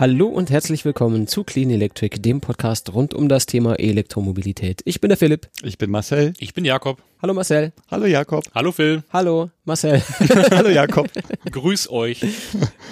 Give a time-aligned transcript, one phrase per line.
[0.00, 4.80] Hallo und herzlich willkommen zu Clean Electric, dem Podcast rund um das Thema Elektromobilität.
[4.86, 5.50] Ich bin der Philipp.
[5.62, 6.32] Ich bin Marcel.
[6.38, 7.02] Ich bin Jakob.
[7.20, 7.74] Hallo Marcel.
[7.90, 8.46] Hallo Jakob.
[8.54, 9.02] Hallo Phil.
[9.12, 10.00] Hallo Marcel.
[10.52, 11.10] Hallo Jakob.
[11.52, 12.24] Grüß euch.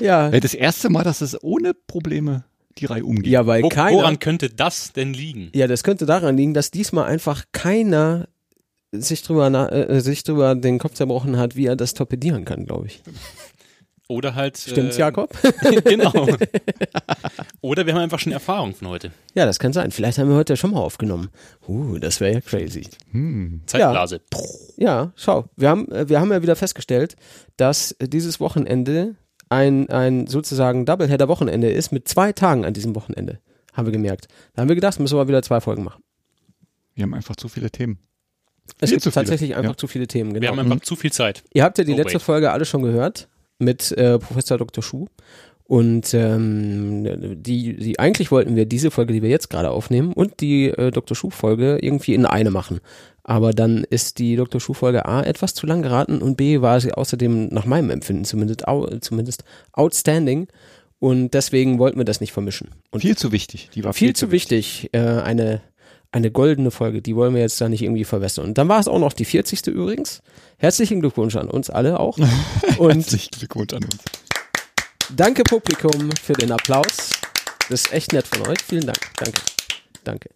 [0.01, 0.29] Ja.
[0.29, 2.45] Das erste Mal, dass es ohne Probleme
[2.77, 3.33] die Reihe umgeht.
[3.33, 3.97] Ja, weil Wo, keiner.
[3.97, 5.51] woran könnte das denn liegen?
[5.55, 8.29] Ja, das könnte daran liegen, dass diesmal einfach keiner
[8.93, 12.89] sich drüber, äh, sich drüber den Kopf zerbrochen hat, wie er das torpedieren kann, glaube
[12.89, 13.03] ich.
[14.11, 14.57] Oder halt.
[14.57, 15.37] Stimmt's, äh, Jakob?
[15.85, 16.11] genau.
[17.61, 19.13] Oder wir haben einfach schon Erfahrung von heute.
[19.35, 19.91] Ja, das kann sein.
[19.91, 21.29] Vielleicht haben wir heute schon mal aufgenommen.
[21.69, 22.89] Uh, das wäre ja crazy.
[23.13, 23.61] Hm.
[23.67, 24.23] Zeitblase.
[24.79, 25.45] Ja, schau.
[25.57, 27.17] Wir haben, äh, wir haben ja wieder festgestellt,
[27.59, 29.15] dass dieses Wochenende
[29.51, 33.41] ein, ein sozusagen Doubleheader-Wochenende ist mit zwei Tagen an diesem Wochenende.
[33.75, 34.29] Haben wir gemerkt.
[34.55, 36.03] Da haben wir gedacht, müssen wir mal wieder zwei Folgen machen.
[36.95, 37.99] Wir haben einfach zu viele Themen.
[38.81, 39.77] Es Viel gibt viele, tatsächlich einfach ja.
[39.77, 40.33] zu viele Themen.
[40.33, 40.53] Wir Genau.
[40.53, 41.43] haben einfach zu viel Zeit.
[41.53, 42.23] Ihr habt ja die Oh, letzte wait.
[42.23, 43.29] Folge alle schon gehört
[43.59, 44.83] mit äh, Professor Dr.
[44.83, 45.07] Schuh.
[45.65, 50.41] Und ähm, die, die eigentlich wollten wir diese Folge, die wir jetzt gerade aufnehmen, und
[50.41, 51.15] die äh, Dr.
[51.15, 52.81] Schuh-Folge irgendwie in eine machen.
[53.23, 54.63] Aber dann ist die Dr.
[54.63, 58.67] Schuh-Folge A etwas zu lang geraten und B war sie außerdem nach meinem Empfinden zumindest,
[58.67, 60.49] au, zumindest outstanding.
[61.01, 62.71] Und deswegen wollten wir das nicht vermischen.
[62.91, 63.69] Und Viel zu wichtig.
[63.75, 65.61] Die war viel zu wichtig, äh, eine,
[66.11, 68.47] eine goldene Folge, die wollen wir jetzt da nicht irgendwie verwässern.
[68.47, 69.67] Und dann war es auch noch die 40.
[69.67, 70.23] übrigens.
[70.57, 72.17] Herzlichen Glückwunsch an uns alle auch.
[72.79, 73.99] Und Herzlichen Glückwunsch an uns.
[75.15, 77.11] danke Publikum für den Applaus.
[77.69, 78.59] Das ist echt nett von euch.
[78.67, 78.99] Vielen Dank.
[79.17, 79.41] Danke.
[80.05, 80.31] Danke.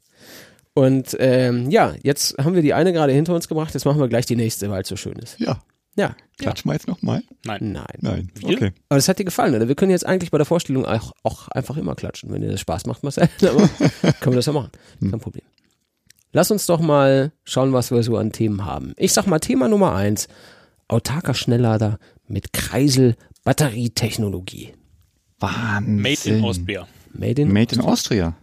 [0.75, 4.09] Und ähm, ja, jetzt haben wir die eine gerade hinter uns gebracht, jetzt machen wir
[4.09, 5.39] gleich die nächste, weil es so schön ist.
[5.39, 5.63] Ja.
[5.97, 6.17] Ja.
[6.39, 7.23] Klatsch mal jetzt nochmal.
[7.45, 7.73] Nein.
[7.73, 7.85] Nein.
[8.01, 8.31] Nein.
[8.37, 8.57] Wir?
[8.57, 8.73] Okay.
[8.89, 9.69] Aber das hat dir gefallen, oder?
[9.69, 12.61] Wir können jetzt eigentlich bei der Vorstellung auch, auch einfach immer klatschen, wenn dir das
[12.61, 13.29] Spaß macht, Marcel.
[13.43, 13.69] Aber
[14.21, 14.71] können wir das ja machen.
[15.01, 15.45] Kein Problem.
[16.33, 18.95] Lass uns doch mal schauen, was wir so an Themen haben.
[18.97, 20.29] Ich sag mal Thema Nummer eins.
[20.89, 24.73] Autarker Schnelllader mit Kreisel-Batterietechnologie.
[25.39, 26.01] Wahnsinn.
[26.01, 26.89] Made in Austria.
[27.13, 28.35] Made in, Made in Austria.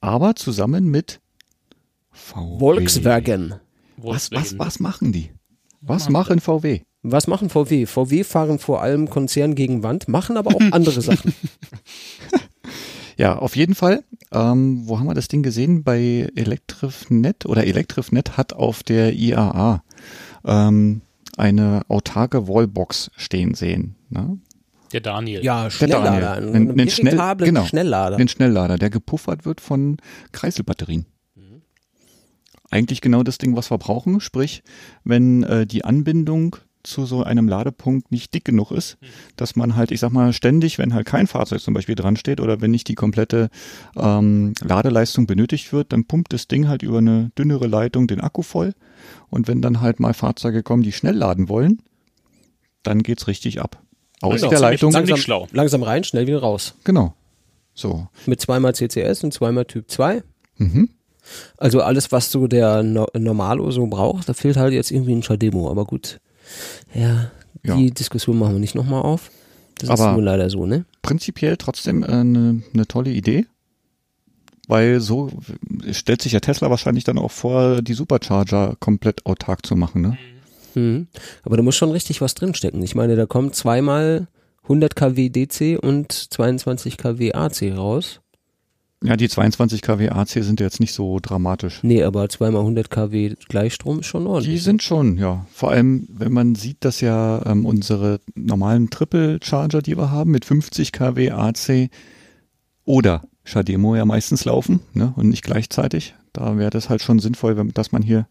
[0.00, 1.20] Aber zusammen mit
[2.10, 2.58] VW.
[2.58, 3.54] Volkswagen.
[3.96, 4.58] Was, was, Volkswagen.
[4.58, 5.30] was machen die?
[5.80, 6.80] Was machen VW?
[7.02, 7.86] Was machen VW?
[7.86, 11.32] VW fahren vor allem Konzern gegen Wand, machen aber auch andere Sachen.
[13.16, 14.02] Ja, auf jeden Fall.
[14.32, 15.82] Ähm, wo haben wir das Ding gesehen?
[15.84, 19.82] Bei Electrifnet oder Electrifnet hat auf der IAA
[20.44, 21.02] ähm,
[21.36, 23.96] eine autarke Wallbox stehen sehen.
[24.08, 24.38] Ne?
[24.92, 25.44] Der Daniel.
[25.44, 26.04] Ja, Der Schnelllader.
[26.20, 26.26] Daniel.
[26.26, 27.64] Einen, Einen- einen einen Schnell- genau.
[27.64, 28.16] Schnelllader.
[28.16, 29.98] Den Schnelllader, der gepuffert wird von
[30.32, 31.06] Kreiselbatterien.
[32.72, 34.20] Eigentlich genau das Ding, was wir brauchen.
[34.20, 34.62] Sprich,
[35.02, 38.96] wenn äh, die Anbindung zu so einem Ladepunkt nicht dick genug ist,
[39.36, 42.40] dass man halt, ich sag mal, ständig, wenn halt kein Fahrzeug zum Beispiel dran steht
[42.40, 43.50] oder wenn nicht die komplette
[43.96, 48.42] ähm, Ladeleistung benötigt wird, dann pumpt das Ding halt über eine dünnere Leitung den Akku
[48.42, 48.74] voll.
[49.28, 51.82] Und wenn dann halt mal Fahrzeuge kommen, die schnell laden wollen,
[52.82, 53.82] dann geht's richtig ab.
[54.22, 54.92] Aus Genau, der Leitung.
[54.92, 55.48] langsam, schlau.
[55.52, 56.74] langsam rein, schnell wieder raus.
[56.84, 57.14] Genau.
[57.74, 58.08] So.
[58.26, 60.22] Mit zweimal CCS und zweimal Typ 2.
[60.58, 60.90] Mhm.
[61.56, 65.22] Also alles, was so der no Normalo so braucht, da fehlt halt jetzt irgendwie ein
[65.22, 65.70] Schademo.
[65.70, 66.20] Aber gut,
[66.94, 67.30] ja,
[67.64, 67.76] Ja.
[67.76, 69.30] die Diskussion machen wir nicht nochmal auf.
[69.78, 70.84] Das ist Aber- wohl leider so, ne?
[71.02, 73.46] prinzipiell trotzdem eine ne tolle Idee,
[74.68, 75.30] weil so
[75.90, 80.02] stellt sich ja Tesla wahrscheinlich dann auch vor, die Supercharger komplett autark zu machen.
[80.02, 80.18] Ne?
[80.74, 81.08] Mhm.
[81.42, 82.82] Aber da muss schon richtig was drinstecken.
[82.82, 84.28] Ich meine, da kommt zweimal
[84.64, 88.20] 100 kW DC und 22 kW AC raus.
[89.02, 91.80] Ja, die 22 kW AC sind ja jetzt nicht so dramatisch.
[91.82, 94.54] Nee, aber zweimal 100 kW Gleichstrom ist schon ordentlich.
[94.54, 95.46] Die sind schon, ja.
[95.52, 100.30] Vor allem, wenn man sieht, dass ja ähm, unsere normalen Triple Charger, die wir haben,
[100.30, 101.88] mit 50 kW AC
[102.84, 106.14] oder Shademo ja meistens laufen, ne, und nicht gleichzeitig.
[106.34, 108.28] Da wäre das halt schon sinnvoll, wenn, dass man hier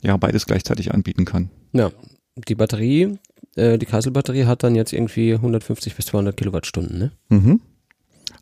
[0.00, 1.50] ja beides gleichzeitig anbieten kann.
[1.72, 1.90] Ja,
[2.36, 3.18] die Batterie,
[3.56, 7.12] äh, die Kreiselbatterie hat dann jetzt irgendwie 150 bis 200 Kilowattstunden, ne?
[7.28, 7.60] Mhm.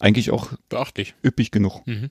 [0.00, 1.15] Eigentlich auch Beachtlich.
[1.25, 1.87] üppig genug.
[1.87, 2.11] Mhm.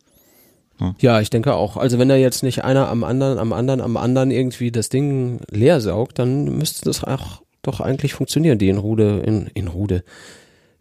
[1.01, 1.75] Ja, ich denke auch.
[1.75, 5.41] Also wenn da jetzt nicht einer am anderen, am anderen, am anderen irgendwie das Ding
[5.51, 10.03] leer saugt, dann müsste das auch doch eigentlich funktionieren, die in Ruhe, in, in Ruhe,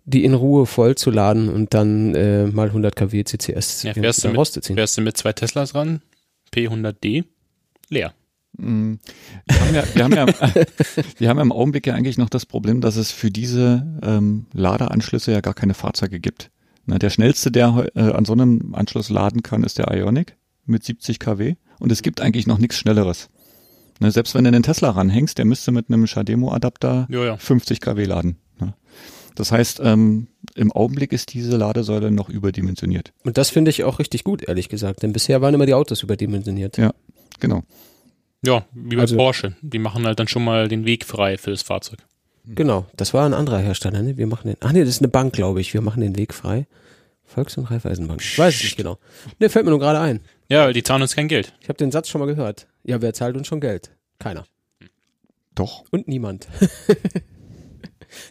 [0.04, 4.22] die in Ruhe voll zu laden und dann äh, mal 100 kW CCS Ja, fährst,
[4.22, 4.76] du mit, rauszuziehen.
[4.76, 6.00] fährst du mit zwei Teslas ran,
[6.54, 7.24] P100D,
[7.88, 8.14] leer.
[8.56, 8.94] Mm,
[9.48, 10.26] Wir haben ja, wir haben ja,
[11.18, 14.46] wir haben ja im Augenblick ja eigentlich noch das Problem, dass es für diese ähm,
[14.52, 16.50] Ladeanschlüsse ja gar keine Fahrzeuge gibt.
[16.90, 20.84] Na, der schnellste, der äh, an so einem Anschluss laden kann, ist der Ionic mit
[20.84, 21.56] 70 kW.
[21.78, 23.28] Und es gibt eigentlich noch nichts Schnelleres.
[24.00, 27.36] Ne, selbst wenn du einen Tesla ranhängst, der müsste mit einem Shademo-Adapter Ja, ja.
[27.36, 28.38] 50 kW laden.
[28.58, 28.72] Ne?
[29.34, 33.12] Das heißt, ähm, im Augenblick ist diese Ladesäule noch überdimensioniert.
[33.22, 36.02] Und das finde ich auch richtig gut, ehrlich gesagt, denn bisher waren immer die Autos
[36.02, 36.78] überdimensioniert.
[36.78, 36.92] Ja,
[37.38, 37.64] genau.
[38.46, 39.56] Ja, wie bei Also- Porsche.
[39.60, 41.98] Die machen halt dann schon mal den Weg frei für das Fahrzeug.
[42.54, 44.16] Genau, das war ein anderer Hersteller, ne?
[44.16, 46.32] Wir machen den, ach nee, das ist eine Bank, glaube ich, wir machen den Weg
[46.32, 46.66] frei.
[47.24, 48.22] Volks- und Raiffeisenbank.
[48.22, 48.98] Ich weiß es nicht genau.
[49.38, 50.20] Ne, fällt mir nur gerade ein.
[50.48, 51.52] Ja, weil die zahlen uns kein Geld.
[51.60, 52.66] Ich habe den Satz schon mal gehört.
[52.84, 53.90] Ja, wer zahlt uns schon Geld?
[54.18, 54.46] Keiner.
[55.54, 55.84] Doch.
[55.90, 56.48] Und niemand.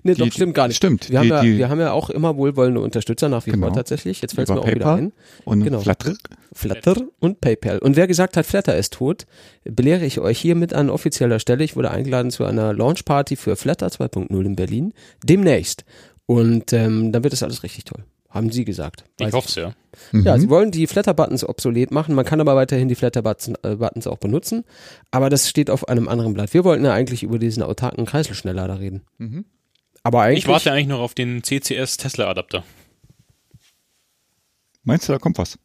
[0.03, 0.77] nee, Die- doch, stimmt gar nicht.
[0.77, 1.09] Stimmt.
[1.09, 3.67] Wir haben, die, ja, die, wir haben ja auch immer wohlwollende Unterstützer nach wie Genau.
[3.67, 4.21] vor tatsächlich.
[4.21, 4.97] Jetzt fällt es mir auch wieder PayPal.
[4.97, 5.13] ein.
[5.45, 5.79] und genau.
[5.81, 6.13] Flutter.
[6.53, 7.79] Flutter und PayPal.
[7.79, 9.25] Und wer gesagt hat, Flutter ist tot,
[9.63, 11.63] belehre ich euch hiermit an offizieller Stelle.
[11.63, 14.93] Ich wurde eingeladen zu einer Launchparty für Flutter 2.0 in Berlin.
[15.23, 15.85] Demnächst.
[16.25, 18.03] Und ähm, dann wird das alles richtig toll.
[18.29, 19.05] Haben sie gesagt.
[19.19, 19.73] Ich hoffe es ja.
[20.11, 20.41] Ja, Mhm.
[20.41, 22.13] sie wollen die Flatter-Buttons obsolet machen.
[22.13, 24.63] Man kann aber weiterhin die Flatter-Buttons äh, Buttons auch benutzen.
[25.11, 26.53] Aber das steht auf einem anderen Blatt.
[26.53, 29.01] Wir wollten ja eigentlich über diesen autarken Kreiselschnelllader reden.
[29.17, 29.45] Mhm.
[30.07, 30.45] Aber eigentlich.
[30.45, 32.63] Ich warte eigentlich noch auf den CCS Tesla Adapter.
[34.83, 35.59] Meinst du, da kommt was?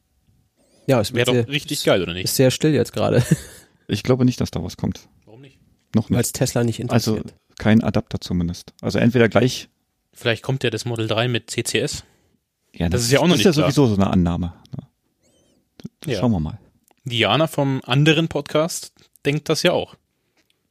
[0.89, 2.25] Ja, es Wäre wird doch sehr, richtig geil, oder nicht?
[2.25, 3.25] ist sehr still jetzt gerade,
[3.87, 5.09] Ich glaube nicht, dass da was kommt.
[5.27, 5.61] Warum nicht?
[5.95, 6.27] Noch weil nicht.
[6.27, 7.39] es Tesla nicht Also interessiert.
[7.59, 8.73] kein Adapter zumindest.
[8.81, 9.69] Also entweder gleich.
[10.13, 12.03] Vielleicht kommt ja das Model 3 mit CCS.
[12.75, 13.71] Ja, Das ist ja auch noch das ist ja nicht klar.
[13.73, 14.55] sowieso so eine Annahme.
[16.07, 16.19] Ja.
[16.19, 16.59] Schauen wir mal.
[17.05, 18.93] Diana vom anderen Podcast
[19.25, 19.95] denkt das ja auch.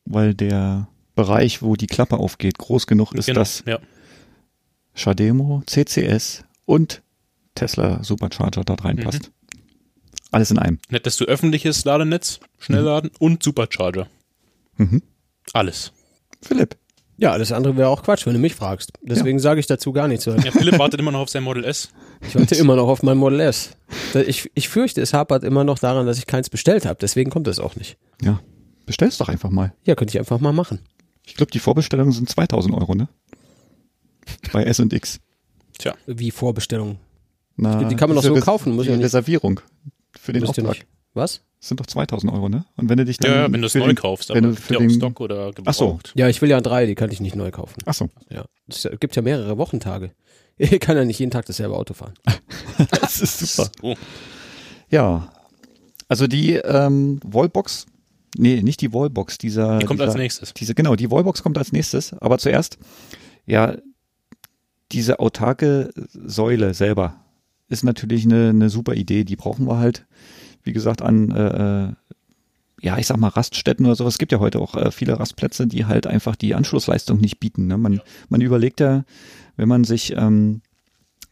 [0.06, 3.80] Weil der Bereich, wo die Klappe aufgeht, groß genug ist, Genau, dass ja.
[4.94, 7.02] Shademo, CCS und
[7.56, 9.32] Tesla Supercharger dort reinpasst.
[10.32, 10.80] Alles in einem.
[10.88, 14.08] Dann hättest du öffentliches Ladenetz, Schnellladen und Supercharger.
[14.78, 15.02] Mhm.
[15.54, 15.92] Alles.
[16.42, 16.78] Philipp.
[17.18, 18.94] Ja, alles andere wäre auch Quatsch, wenn du mich fragst.
[19.02, 20.26] Deswegen sage ich dazu gar nichts.
[20.26, 21.90] Ja, Philipp wartet immer noch auf sein Model S.
[22.28, 23.72] Ich warte immer noch auf mein Model S.
[24.14, 26.98] Da- Ich, ich fürchte, es hapert immer noch daran, dass ich keins bestellt habe.
[27.00, 27.98] Deswegen kommt es auch nicht.
[28.24, 28.40] Ja,
[28.88, 29.74] bestell's doch einfach mal.
[29.86, 30.80] Ja, könnte ich einfach mal machen.
[31.26, 33.08] Ich glaube, die Vorbestellungen sind 2000 Euro, ne?
[34.52, 35.20] Bei S und X.
[35.78, 36.98] Tja, Wie Vorbestellung.
[37.56, 39.60] Na, Die kann man doch so Res- kaufen, muss die ja nicht- Reservierung
[40.20, 40.70] für den Müsst Auftrag.
[40.76, 40.88] nicht.
[41.14, 41.42] Was?
[41.60, 42.66] Das sind doch 2000 Euro, ne?
[42.78, 43.32] Und wenn du dich dann.
[43.32, 45.74] ja, wenn du es neu den- kaufst, wenn aber du für den- Stock oder Ach
[45.74, 45.86] so.
[45.88, 46.14] gebraucht.
[46.16, 47.82] Ja, ich will ja drei, die kann ich nicht neu kaufen.
[47.86, 48.10] Ach so.
[48.30, 48.46] Ja.
[48.68, 50.12] Es gibt ja mehrere Wochentage.
[50.58, 52.14] Ich kann ja nicht jeden Tag dasselbe Auto fahren.
[53.02, 53.72] Das ist super.
[53.82, 53.96] Oh,
[54.90, 55.32] Ja.
[56.08, 57.86] Also die ähm, Wallbox,
[58.38, 59.80] nee, nicht die Wallbox, dieser.
[59.80, 60.54] die kommt dieser, als nächstes.
[60.54, 62.14] Diese, genau, die Wallbox kommt als nächstes.
[62.14, 62.78] Aber zuerst,
[63.46, 63.76] ja,
[64.92, 67.16] diese autarke Säule selber
[67.70, 69.24] ist natürlich eine, eine super Idee.
[69.24, 70.06] Die brauchen wir halt,
[70.64, 71.94] wie gesagt, an, äh, äh,
[72.82, 74.16] ja, ich sag mal Raststätten oder sowas.
[74.16, 77.68] Es gibt ja heute auch äh, viele Rastplätze, die halt einfach die Anschlussleistung nicht bieten.
[77.68, 77.78] Ne?
[77.78, 79.06] Man, man überlegt ja,
[79.56, 80.62] wenn man sich, ähm,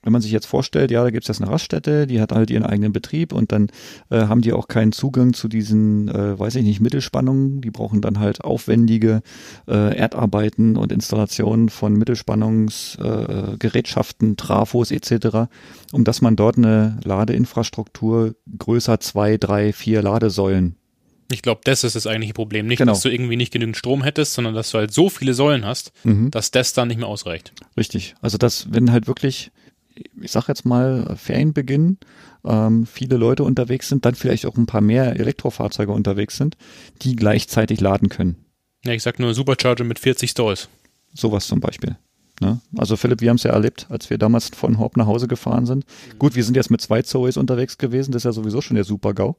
[0.01, 2.63] wenn man sich jetzt vorstellt, ja, da gibt's jetzt eine Raststätte, die hat halt ihren
[2.63, 3.67] eigenen Betrieb und dann
[4.09, 7.61] äh, haben die auch keinen Zugang zu diesen, äh, weiß ich nicht, Mittelspannungen.
[7.61, 9.21] Die brauchen dann halt aufwendige
[9.67, 15.49] äh, Erdarbeiten und Installationen von Mittelspannungsgerätschaften, äh, Trafos etc.,
[15.91, 20.75] um dass man dort eine Ladeinfrastruktur größer zwei, drei, vier Ladesäulen.
[21.31, 22.65] Ich glaube, das ist das eigentliche Problem.
[22.65, 22.93] Nicht, Genau.
[22.93, 25.91] dass du irgendwie nicht genügend Strom hättest, sondern dass du halt so viele Säulen hast,
[26.03, 26.31] Mhm.
[26.31, 27.53] dass das dann nicht mehr ausreicht.
[27.77, 28.15] Richtig.
[28.21, 29.51] Also das, wenn halt wirklich,
[30.21, 31.97] ich sag jetzt mal, Ferienbeginn,
[32.45, 36.57] ähm, viele Leute unterwegs sind, dann vielleicht auch ein paar mehr Elektrofahrzeuge unterwegs sind,
[37.01, 38.37] die gleichzeitig laden können.
[38.85, 40.69] Ja, ich sag nur Supercharger mit 40 Stalls.
[41.13, 41.97] Sowas zum Beispiel.
[42.39, 42.61] Ne?
[42.77, 45.65] Also Philipp, wir haben es ja erlebt, als wir damals von Horb nach Hause gefahren
[45.65, 45.85] sind.
[46.17, 48.85] Gut, wir sind jetzt mit zwei Zoes unterwegs gewesen, das ist ja sowieso schon der
[48.85, 49.35] Super-GAU.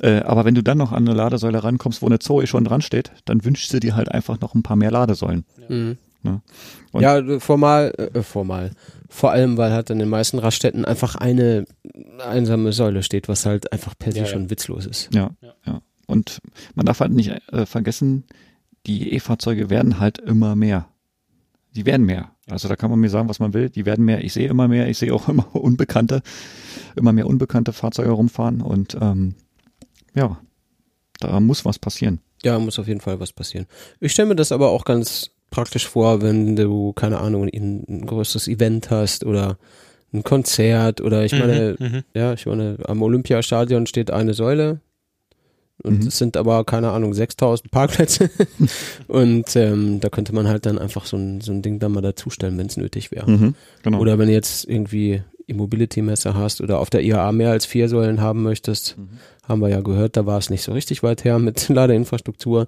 [0.00, 2.80] Äh, aber wenn du dann noch an eine Ladesäule rankommst, wo eine Zoe schon dran
[2.80, 5.44] steht, dann wünschst du dir halt einfach noch ein paar mehr Ladesäulen.
[5.68, 5.98] Mhm.
[6.22, 6.42] Ne?
[6.92, 8.72] Und- Ja, formal, äh, formal.
[9.08, 11.64] Vor allem, weil halt in den meisten Raststätten einfach eine
[12.24, 14.30] einsame Säule steht, was halt einfach per se Ja, ja.
[14.30, 15.08] schon witzlos ist.
[15.14, 15.54] Ja, Ja.
[15.66, 15.82] ja.
[16.06, 16.40] Und
[16.74, 18.24] man darf halt nicht äh, vergessen,
[18.86, 20.88] die E-Fahrzeuge werden halt immer mehr.
[21.76, 22.32] Die werden mehr.
[22.48, 23.70] Also da kann man mir sagen, was man will.
[23.70, 24.24] Die werden mehr.
[24.24, 24.88] Ich sehe immer mehr.
[24.88, 26.22] Ich sehe auch immer unbekannte,
[26.96, 28.60] immer mehr unbekannte Fahrzeuge rumfahren.
[28.60, 29.36] Und ähm,
[30.14, 30.38] ja,
[31.20, 32.20] da muss was passieren.
[32.42, 33.66] Ja, muss auf jeden Fall was passieren.
[34.00, 38.06] Ich stelle mir das aber auch ganz praktisch vor, wenn du, keine Ahnung, ein, ein
[38.06, 39.58] größeres Event hast oder
[40.12, 42.02] ein Konzert oder ich meine, Mhm, mhm.
[42.14, 44.80] ja, ich meine, am Olympiastadion steht eine Säule
[45.82, 46.06] und Mhm.
[46.08, 48.28] es sind aber, keine Ahnung, 6000 Parkplätze
[49.08, 52.00] und ähm, da könnte man halt dann einfach so ein, so ein Ding dann mal
[52.00, 53.30] dazustellen, wenn es nötig wäre.
[53.30, 53.98] Mhm, genau.
[54.00, 58.20] Oder wenn du jetzt irgendwie E-Mobility-Messe hast oder auf der IAA mehr als vier Säulen
[58.20, 59.08] haben möchtest, Mhm.
[59.48, 62.66] haben wir ja gehört, da war es nicht so richtig weit her mit Ladeinfrastruktur,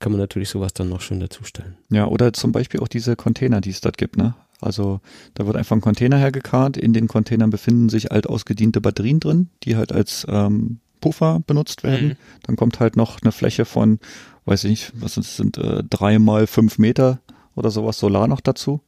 [0.00, 1.76] kann man natürlich sowas dann noch schön dazustellen.
[1.90, 4.34] Ja, oder zum Beispiel auch diese Container, die es dort gibt, ne?
[4.60, 5.00] Also
[5.34, 9.50] da wird einfach ein Container hergekarrt, in den Containern befinden sich alt ausgediente Batterien drin,
[9.62, 12.08] die halt als ähm, Puffer benutzt werden.
[12.08, 12.16] Mhm.
[12.44, 13.98] Dann kommt halt noch eine Fläche von,
[14.46, 17.20] weiß ich nicht, was es sind, äh, drei mal fünf Meter
[17.54, 18.80] oder sowas Solar noch dazu.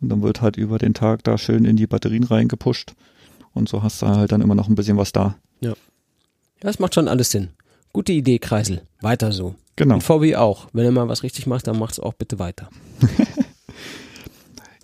[0.00, 2.94] Und dann wird halt über den Tag da schön in die Batterien reingepusht.
[3.54, 5.34] Und so hast du halt dann immer noch ein bisschen was da.
[5.60, 5.74] Ja,
[6.60, 7.48] das macht schon alles Sinn.
[7.92, 8.82] Gute Idee, Kreisel.
[9.00, 9.56] Weiter so.
[9.78, 9.94] Genau.
[9.94, 10.66] Und VW auch.
[10.72, 12.68] Wenn er mal was richtig macht, dann macht's auch bitte weiter.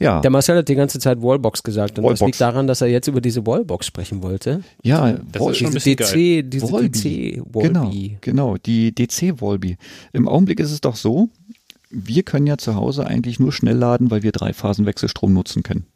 [0.00, 2.20] Ja, Der Marcel hat die ganze Zeit Wallbox gesagt und das Wallbox.
[2.26, 4.64] liegt daran, dass er jetzt über diese Wallbox sprechen wollte.
[4.82, 6.88] ja, Das Wall- ist schon ein Diese bisschen DC, diese Volby.
[6.90, 8.18] DC Genau, Wallby.
[8.20, 9.76] genau, die DC Volby.
[10.12, 11.28] Im Augenblick ist es doch so,
[11.90, 15.86] wir können ja zu Hause eigentlich nur schnell laden, weil wir Dreiphasenwechselstrom nutzen können.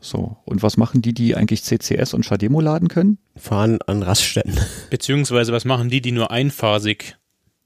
[0.00, 3.16] So, und was machen die, die eigentlich CCS und Shademo laden können?
[3.34, 4.54] Fahren an Raststätten.
[4.90, 7.16] Beziehungsweise was machen die, die nur einphasig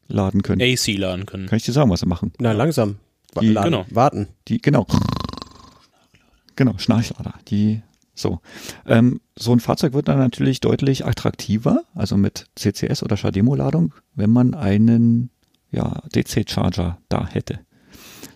[0.09, 0.61] Laden können.
[0.63, 1.47] AC laden können?
[1.49, 2.33] Kann ich dir sagen, was sie machen?
[2.39, 2.97] Na, langsam.
[3.41, 3.71] Die- laden.
[3.73, 3.87] genau.
[3.91, 4.29] Warten.
[4.49, 4.87] Die, genau.
[6.57, 7.35] Genau, Schnarchlader.
[7.49, 7.83] Die,
[8.15, 8.41] so.
[8.87, 14.31] Ähm, so ein Fahrzeug wird dann natürlich deutlich attraktiver, also mit CCS oder Shademo-Ladung, wenn
[14.31, 15.31] man einen,
[15.71, 17.61] ja, DC-Charger da hätte.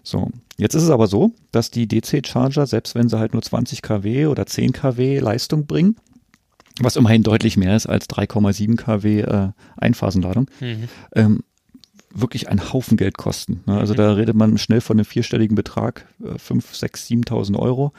[0.02, 0.30] So.
[0.58, 4.26] Jetzt ist es aber so, dass die DC-Charger, selbst wenn sie halt nur 20 kW
[4.26, 5.96] oder 10 kW Leistung bringen,
[6.80, 9.48] was immerhin deutlich mehr ist als 3,7 kW äh,
[9.78, 10.88] Einphasenladung, Mhm.
[11.14, 11.40] ähm,
[12.12, 13.62] wirklich einen Haufen Geld kosten.
[13.66, 13.78] Ne?
[13.78, 17.92] Also da redet man schnell von einem vierstelligen Betrag, äh, 5, 6, 7.000 Euro.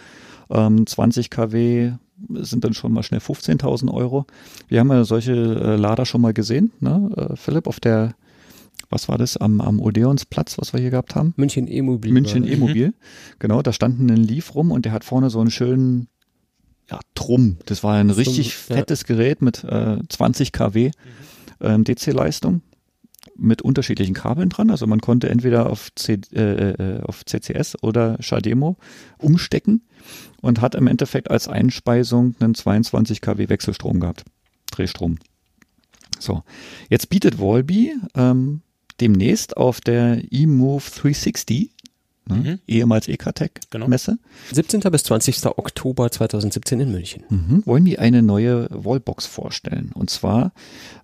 [0.49, 1.93] Ähm, 20 kW
[2.29, 4.25] sind dann schon mal schnell 15.000 Euro.
[4.67, 7.09] Wir haben ja solche äh, Lader schon mal gesehen, ne?
[7.15, 8.13] äh, Philipp, auf der,
[8.89, 11.33] was war das, am, am Odeonsplatz, was wir hier gehabt haben?
[11.37, 12.11] München E-Mobil.
[12.11, 12.47] München.
[12.47, 12.93] E-Mobil.
[13.39, 16.09] Genau, da stand ein Leaf rum und der hat vorne so einen schönen
[16.91, 17.57] ja, Trumm.
[17.65, 18.75] Das war ein richtig ja.
[18.75, 20.91] fettes Gerät mit äh, 20 kW
[21.61, 22.61] ähm, DC-Leistung
[23.37, 24.69] mit unterschiedlichen Kabeln dran.
[24.69, 28.77] Also man konnte entweder auf, C, äh, äh, auf CCS oder Shademo
[29.17, 29.83] umstecken
[30.41, 34.25] und hat im Endeffekt als Einspeisung einen 22 kW Wechselstrom gehabt.
[34.71, 35.17] Drehstrom.
[36.19, 36.43] So,
[36.89, 38.61] jetzt bietet Volby ähm,
[38.99, 41.71] demnächst auf der eMove 360,
[42.31, 42.59] ne, Mhm.
[42.67, 43.87] ehemals Ecatec Genau.
[43.87, 44.17] Messe,
[44.51, 44.79] 17.
[44.91, 45.45] bis 20.
[45.57, 47.23] Oktober 2017 in München.
[47.29, 47.63] mhm.
[47.65, 49.91] wollen die eine neue Wallbox vorstellen.
[49.93, 50.51] Und zwar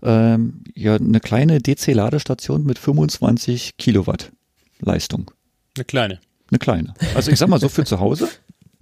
[0.03, 4.31] ähm, ja eine kleine DC-Ladestation mit 25 Kilowatt
[4.79, 5.31] Leistung.
[5.75, 6.19] Eine kleine.
[6.49, 6.93] Eine kleine.
[7.15, 8.29] Also ich sag mal so für zu Hause,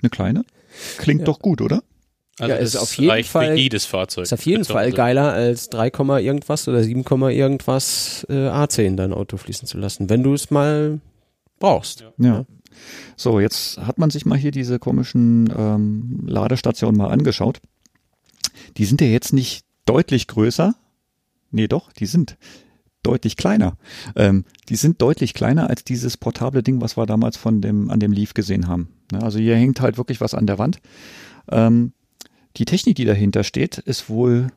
[0.02, 0.46] eine kleine.
[0.98, 1.26] Klingt Ja.
[1.26, 1.82] doch gut, oder?
[2.38, 4.24] Also Ja, ist es auf jeden Fall- jedes Fahrzeug.
[4.24, 8.80] Ist auf jeden Fall geiler als 3, Komma irgendwas oder 7, Komma irgendwas äh, AC
[8.86, 11.00] in dein Auto fließen zu lassen, wenn du es mal
[11.60, 12.02] brauchst.
[12.02, 12.12] Ja.
[12.18, 12.46] Ja.
[13.16, 17.62] So, jetzt hat man sich mal hier diese komischen ähm, Ladestationen mal angeschaut.
[18.78, 20.76] Die sind ja jetzt nicht deutlich größer.
[21.52, 22.38] Nee, doch, die sind
[23.04, 23.78] deutlich kleiner.
[24.16, 28.00] Ähm, die sind deutlich kleiner als dieses portable Ding, was wir damals von dem, an
[28.00, 28.90] dem Leaf gesehen haben.
[29.12, 30.80] Ne, also hier hängt halt wirklich was an der Wand.
[31.50, 31.94] Ähm,
[32.58, 34.48] die Technik, die dahinter steht, ist wohl,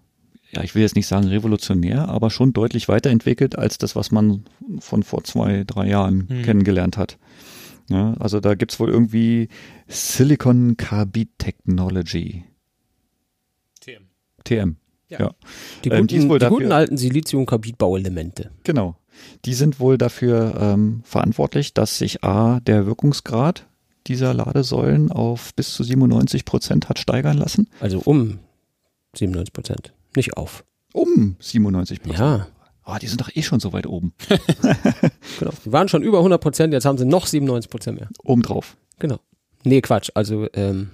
[0.50, 4.44] ja, ich will jetzt nicht sagen revolutionär, aber schon deutlich weiterentwickelt als das, was man
[4.78, 6.42] von vor zwei, drei Jahren Hm.
[6.42, 7.18] kennengelernt hat.
[7.90, 9.48] Ja, also da gibt's wohl irgendwie
[9.86, 12.44] Silicon Carbide Technology,
[13.80, 14.02] TM.
[14.44, 14.76] TM.
[15.08, 15.20] Ja.
[15.20, 15.30] Ja,
[15.84, 18.50] Die Ähm, guten, die wohl die dafür- guten alten Silizium-Carbid-Bauelemente.
[18.64, 18.96] genau.
[19.44, 23.66] Die sind wohl dafür ähm, verantwortlich, dass sich A, der Wirkungsgrad
[24.06, 27.68] dieser Ladesäulen auf bis zu 97 Prozent hat steigern lassen.
[27.80, 28.38] Also um
[29.16, 29.92] 97 Prozent.
[30.18, 30.64] Nicht auf.
[30.92, 32.18] Um 97 Prozent.
[32.18, 32.48] Ja,
[32.82, 34.14] Ah, die sind doch eh schon so weit oben.
[35.38, 35.52] genau.
[35.64, 38.08] Die waren schon über 100 Prozent, jetzt haben sie noch 97 Prozent mehr.
[38.24, 38.76] Obendrauf.
[38.98, 39.20] Genau.
[39.62, 40.10] Nee, Quatsch.
[40.14, 40.90] Also ähm,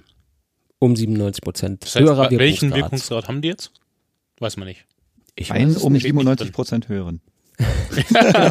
[0.77, 1.83] um 97 Prozent.
[1.83, 2.75] Das heißt, Höherer welchen Wirkungsgrad.
[2.75, 3.71] Wirkungsgrad haben die jetzt?
[4.39, 4.85] Weiß man nicht.
[5.35, 6.03] Ich Ein weiß es um nicht.
[6.03, 7.21] 97 Prozent höheren.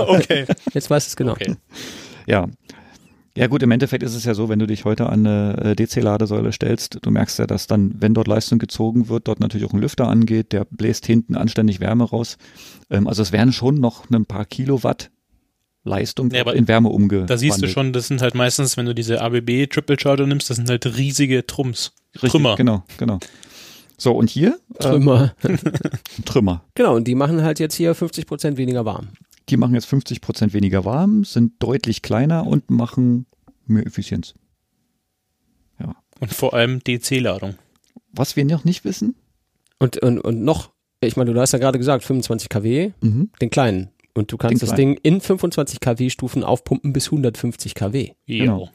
[0.09, 0.47] okay.
[0.73, 1.33] Jetzt weiß es genau.
[1.33, 1.55] okay.
[2.27, 2.49] Ja.
[3.37, 5.75] Ja gut, im Endeffekt ist es ja so, wenn du dich heute an eine äh,
[5.75, 9.73] DC-Ladesäule stellst, du merkst ja, dass dann, wenn dort Leistung gezogen wird, dort natürlich auch
[9.73, 12.39] ein Lüfter angeht, der bläst hinten anständig Wärme raus.
[12.91, 15.11] Ähm, also es werden schon noch ein paar Kilowatt
[15.83, 17.31] Leistung Ja, aber in Wärme umgewandelt.
[17.31, 20.49] Da siehst du schon, das sind halt meistens, wenn du diese ABB Triple Charger nimmst,
[20.49, 21.93] das sind halt riesige Trums.
[22.15, 22.57] Richtig, Trümmer.
[22.57, 23.19] Genau, genau.
[23.99, 24.59] So, und hier?
[24.79, 25.35] Trümmer.
[25.45, 25.59] Ähm,
[26.25, 26.65] Trümmer.
[26.75, 29.09] genau, und die machen halt jetzt hier 50 Prozent weniger warm.
[29.49, 33.27] Die machen jetzt 50 Prozent weniger warm, sind deutlich kleiner und machen
[33.67, 34.35] mehr Effizienz.
[36.21, 37.57] Und vor allem DC-Ladung.
[38.13, 39.17] Was wir noch nicht wissen,
[39.79, 40.71] Und, und, und noch,
[41.01, 43.31] ich meine, du hast ja gerade gesagt, 25 kW, mhm.
[43.41, 43.91] den kleinen.
[44.15, 48.13] Und du kannst Den das Ding in 25 kW Stufen aufpumpen bis 150 kW.
[48.27, 48.71] Genau.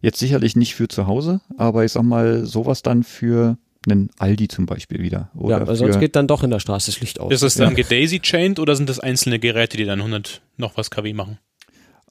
[0.00, 4.48] Jetzt sicherlich nicht für zu Hause, aber ich sag mal, sowas dann für einen Aldi
[4.48, 5.30] zum Beispiel wieder.
[5.34, 7.32] Oder ja, weil sonst geht dann doch in der Straße das Licht aus.
[7.32, 11.12] Ist es dann gedaisy-chained oder sind das einzelne Geräte, die dann 100 noch was kW
[11.14, 11.38] machen?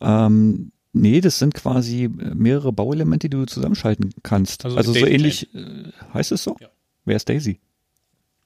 [0.01, 4.65] ähm, nee, das sind quasi mehrere Bauelemente, die du zusammenschalten kannst.
[4.65, 6.55] Also Also, so ähnlich, äh, heißt es so?
[6.59, 6.69] Ja.
[7.05, 7.59] Wer ist Daisy?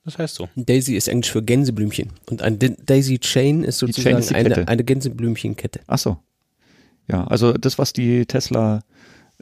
[0.04, 0.50] Das heißt so.
[0.56, 2.10] Daisy ist Englisch für Gänseblümchen.
[2.30, 5.80] Und ein Daisy Chain ist Chain sozusagen ist eine, eine Gänseblümchenkette.
[5.88, 6.18] Ach so.
[7.08, 8.82] Ja, also das, was die Tesla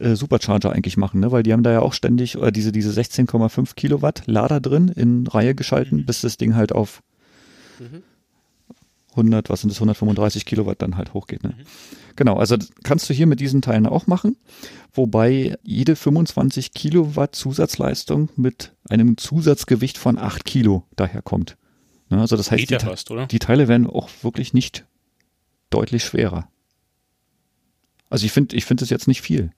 [0.01, 1.31] äh, Supercharger eigentlich machen, ne?
[1.31, 5.27] weil die haben da ja auch ständig oder diese, diese 16,5 Kilowatt Lader drin in
[5.27, 7.01] Reihe geschalten, bis das Ding halt auf
[9.11, 11.43] 100, was sind das, 135 Kilowatt dann halt hochgeht.
[11.43, 11.53] Ne?
[12.15, 14.37] Genau, also kannst du hier mit diesen Teilen auch machen,
[14.93, 21.57] wobei jede 25 Kilowatt Zusatzleistung mit einem Zusatzgewicht von 8 Kilo daherkommt.
[22.09, 22.19] Ne?
[22.19, 24.85] Also das heißt, die, fast, die Teile werden auch wirklich nicht
[25.69, 26.47] deutlich schwerer.
[28.09, 29.51] Also ich finde, ich finde es jetzt nicht viel.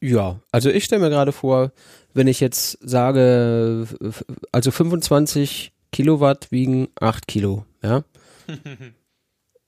[0.00, 1.72] Ja, also ich stelle mir gerade vor,
[2.14, 3.86] wenn ich jetzt sage,
[4.52, 8.04] also 25 Kilowatt wiegen 8 Kilo, ja.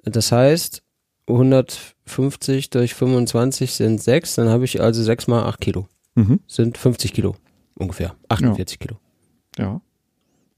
[0.04, 0.82] Das heißt,
[1.28, 5.88] 150 durch 25 sind 6, dann habe ich also 6 mal 8 Kilo.
[6.14, 6.40] Mhm.
[6.46, 7.36] Sind 50 Kilo
[7.74, 8.14] ungefähr.
[8.28, 8.98] 48 Kilo.
[9.58, 9.80] Ja.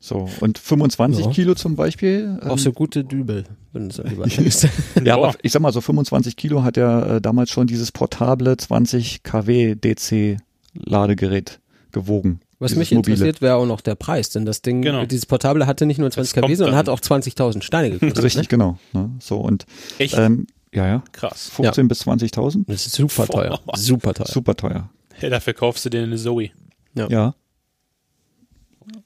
[0.02, 1.30] So, und 25 Ja.
[1.30, 2.38] Kilo zum Beispiel.
[2.42, 4.66] Auch ähm, so gute Dübel, wenn du es.
[5.04, 8.56] Ja, aber ich sag mal, so 25 Kilo hat ja äh, damals schon dieses portable
[8.56, 10.38] 20 kW DC
[10.74, 11.60] Ladegerät
[11.92, 12.40] gewogen.
[12.58, 13.14] Was mich mobile.
[13.14, 15.04] interessiert, wäre auch noch der Preis, denn das Ding, Genau.
[15.06, 16.78] dieses Portable hatte nicht nur 20 Das kW, sondern dann.
[16.78, 18.22] hat auch 20.000 Steine gekostet.
[18.24, 18.48] Richtig, Ne?
[18.48, 18.78] genau.
[18.92, 19.10] Ne?
[19.18, 19.64] So und
[19.98, 21.50] Echt ähm, ja, ja, krass.
[21.54, 23.58] 15 bis 20.000, Das ist super teuer.
[23.64, 23.76] Boah.
[23.76, 24.26] Super teuer.
[24.26, 24.90] super teuer.
[25.20, 26.50] Ja, dafür kaufst du dir eine Zoe.
[26.94, 27.08] Ja.
[27.08, 27.34] Ja.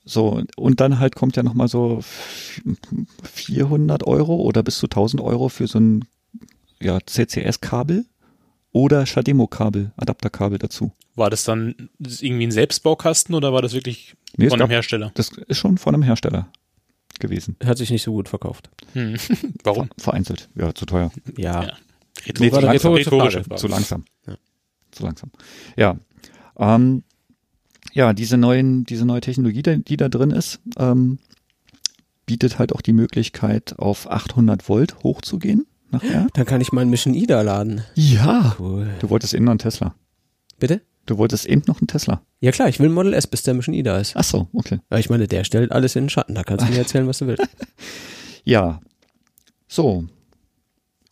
[0.04, 2.00] So, und dann halt kommt ja nochmal so
[3.22, 6.04] 400 Euro oder bis zu 1000 Euro für so ein
[6.80, 8.04] ja, CCS-Kabel
[8.72, 10.92] oder Shademo-Kabel, Adapterkabel dazu.
[11.14, 11.88] War das dann
[12.20, 15.12] irgendwie ein Selbstbaukasten oder war das wirklich Nee, von gab- einem Hersteller?
[15.14, 16.48] Das ist schon von einem Hersteller
[17.20, 17.56] gewesen.
[17.64, 18.68] Hat sich nicht so gut verkauft.
[18.94, 19.14] Hm.
[19.62, 19.88] Warum?
[19.96, 20.48] Vereinzelt.
[20.56, 21.12] Ja, zu teuer.
[21.36, 21.64] Ja.
[21.64, 21.72] Ja.
[22.38, 23.56] Nee, war zu langsam.
[23.56, 24.04] Zu langsam.
[24.26, 24.34] Ja.
[24.90, 25.30] Zu langsam.
[25.76, 25.96] Ja.
[26.58, 27.04] Ähm,
[27.94, 31.18] ja, diese neuen, diese neue Technologie, die da drin ist, ähm,
[32.26, 36.26] bietet halt auch die Möglichkeit, auf 800 Volt hochzugehen nachher.
[36.34, 37.82] Dann kann ich meinen Mission Ida laden.
[37.94, 38.56] Ja.
[38.58, 38.88] Cool.
[38.98, 39.94] Du wolltest eben noch einen Tesla.
[40.58, 40.82] Bitte?
[41.06, 42.22] Du wolltest eben noch einen Tesla.
[42.40, 44.16] Ja klar, ich will ein Model S, bis der Mission Ida ist.
[44.16, 44.80] Ach so, okay.
[44.96, 46.34] Ich meine, der stellt alles in den Schatten.
[46.34, 47.46] Da kannst du mir erzählen, was du willst.
[48.42, 48.80] Ja.
[49.68, 50.04] So.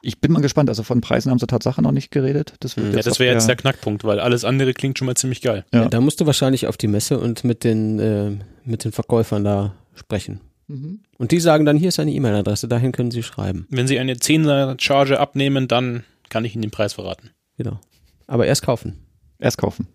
[0.05, 0.69] Ich bin mal gespannt.
[0.69, 2.55] Also von Preisen haben sie Tatsache noch nicht geredet.
[2.61, 5.41] Das, wird Ja, das wäre jetzt der Knackpunkt, weil alles andere klingt schon mal ziemlich
[5.43, 5.65] geil.
[5.73, 5.83] Ja.
[5.83, 5.89] Ja.
[5.89, 8.31] Da musst du wahrscheinlich auf die Messe und mit den, äh,
[8.65, 10.41] mit den Verkäufern da sprechen.
[10.67, 11.01] Mhm.
[11.19, 13.67] Und die sagen dann, hier ist eine E-Mail-Adresse, dahin können sie schreiben.
[13.71, 17.31] Wenn sie eine 10er Charge abnehmen, dann kann ich Ihnen den Preis verraten.
[17.57, 17.79] Genau.
[18.27, 18.99] Aber erst kaufen.
[19.39, 19.87] erst kaufen.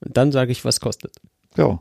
[0.00, 1.12] Und dann sage ich, was kostet.
[1.56, 1.80] Ja.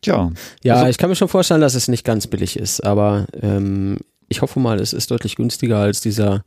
[0.00, 0.32] Tja.
[0.64, 3.98] Ja, Also- ich kann mir schon vorstellen, dass es nicht ganz billig ist, aber ähm,
[4.30, 6.44] ich hoffe mal, es ist deutlich günstiger als dieser,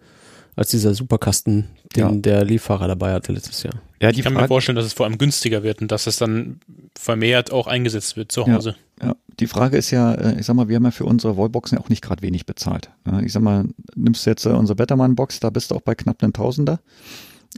[0.55, 1.65] als dieser Superkasten,
[1.95, 2.11] den Ja.
[2.11, 3.75] der Liefahrer dabei hatte letztes Jahr.
[4.01, 6.07] Ja, die Ich kann mir Frage, vorstellen, dass es vor allem günstiger wird und dass
[6.07, 6.59] es dann
[6.97, 8.55] vermehrt auch eingesetzt wird zu Ja.
[8.55, 8.75] Hause.
[9.01, 11.77] ja, die Frage ist ja, äh, ich sag mal, wir haben ja für unsere Wallboxen
[11.77, 12.89] ja auch nicht gerade wenig bezahlt.
[13.05, 13.65] Ja, Ich sag mal,
[13.95, 16.79] nimmst du jetzt äh, unsere Betterman-Box, da bist du auch bei knapp einem Tausender.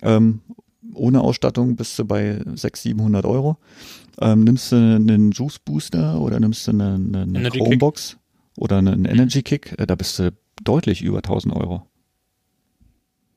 [0.01, 0.41] Ähm,
[0.93, 3.57] ohne Ausstattung bist du bei 600, 700 Euro.
[4.21, 8.15] Ähm, nimmst du einen Juice Booster oder nimmst du eine, eine, eine Chromebox
[8.57, 10.31] oder einen Energy Kick, äh, da bist du
[10.63, 11.85] deutlich über 1000 Euro.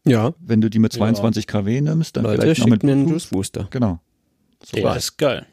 [0.06, 0.98] Ja, Wenn du die mit Ja.
[1.00, 3.08] 22 kW nimmst, dann Leute, vielleicht noch mit mir einen.
[3.08, 3.68] Juice Booster.
[3.70, 4.00] Genau.
[4.64, 5.46] So Der ist geil.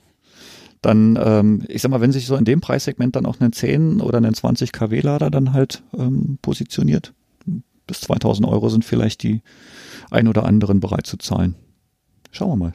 [0.82, 4.02] dann, ähm, ich sag mal, wenn sich so in dem Preissegment dann auch einen 10
[4.02, 7.14] oder einen 20 kW Lader dann halt ähm, positioniert,
[7.88, 9.42] bis 2000 Euro sind vielleicht die
[10.12, 11.56] ein oder anderen bereit zu zahlen.
[12.32, 12.74] Schauen wir mal.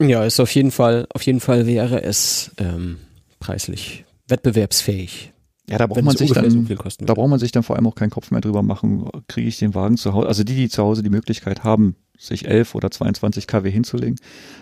[0.00, 2.98] Ja, ist auf jeden Fall, auf jeden Fall wäre es ähm,
[3.40, 5.32] preislich wettbewerbsfähig.
[5.68, 7.74] Ja, da braucht man sich dann, so viel kosten da braucht man sich dann vor
[7.76, 10.54] allem auch keinen Kopf mehr drüber machen, kriege ich den Wagen zu Hause, also die,
[10.54, 14.16] die zu Hause die Möglichkeit haben, sich 11 oder 22 kW hinzulegen,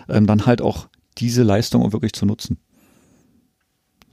[0.09, 0.87] ähm, dann halt auch
[1.17, 2.57] diese Leistung auch wirklich zu nutzen.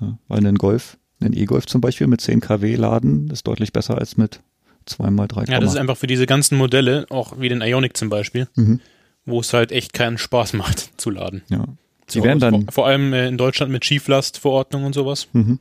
[0.00, 3.96] Ja, weil ein Golf, ein E-Golf zum Beispiel mit 10 kW laden ist deutlich besser
[3.96, 4.40] als mit
[4.87, 7.96] 2 mal 3 Ja, das ist einfach für diese ganzen Modelle, auch wie den Ionic
[7.96, 8.81] zum Beispiel, mhm.
[9.24, 11.42] wo es halt echt keinen Spaß macht zu laden.
[11.48, 11.64] Ja.
[12.07, 15.28] So, werden dann, vor, vor allem äh, in Deutschland mit Schieflastverordnung und sowas.
[15.33, 15.59] mhm.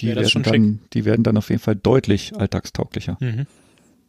[0.00, 3.16] Die, Ja, werden dann die werden dann auf jeden Fall deutlich alltagstauglicher.
[3.20, 3.46] Mhm.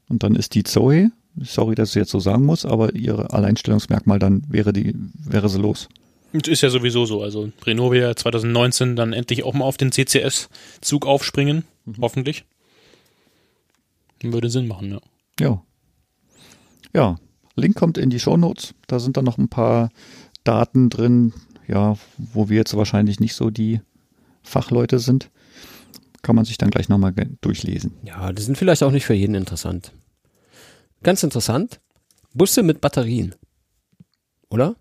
[0.09, 4.19] Und dann ist die Zoe, sorry, dass ich jetzt so sagen muss, aber ihre Alleinstellungsmerkmal
[4.19, 5.87] dann wäre die, wäre sie los.
[6.33, 7.21] Ist ja sowieso so.
[7.21, 11.65] Also Renault will ja 2019 dann endlich auch mal auf den CCS-Zug aufspringen.
[11.99, 12.45] Hoffentlich.
[14.21, 15.01] Würde Sinn machen, ja.
[15.39, 15.61] Ja.
[16.93, 17.17] Ja.
[17.55, 18.73] Link kommt in die Shownotes.
[18.87, 19.89] Da sind dann noch ein paar
[20.43, 21.33] Daten drin,
[21.67, 23.81] ja, wo wir jetzt wahrscheinlich nicht so die
[24.41, 25.29] Fachleute sind.
[26.21, 27.93] Kann man sich dann gleich nochmal durchlesen.
[28.03, 29.91] Ja, die sind vielleicht auch nicht für jeden interessant.
[31.03, 31.79] Ganz interessant.
[32.33, 33.35] Busse mit Batterien.
[34.49, 34.75] Oder?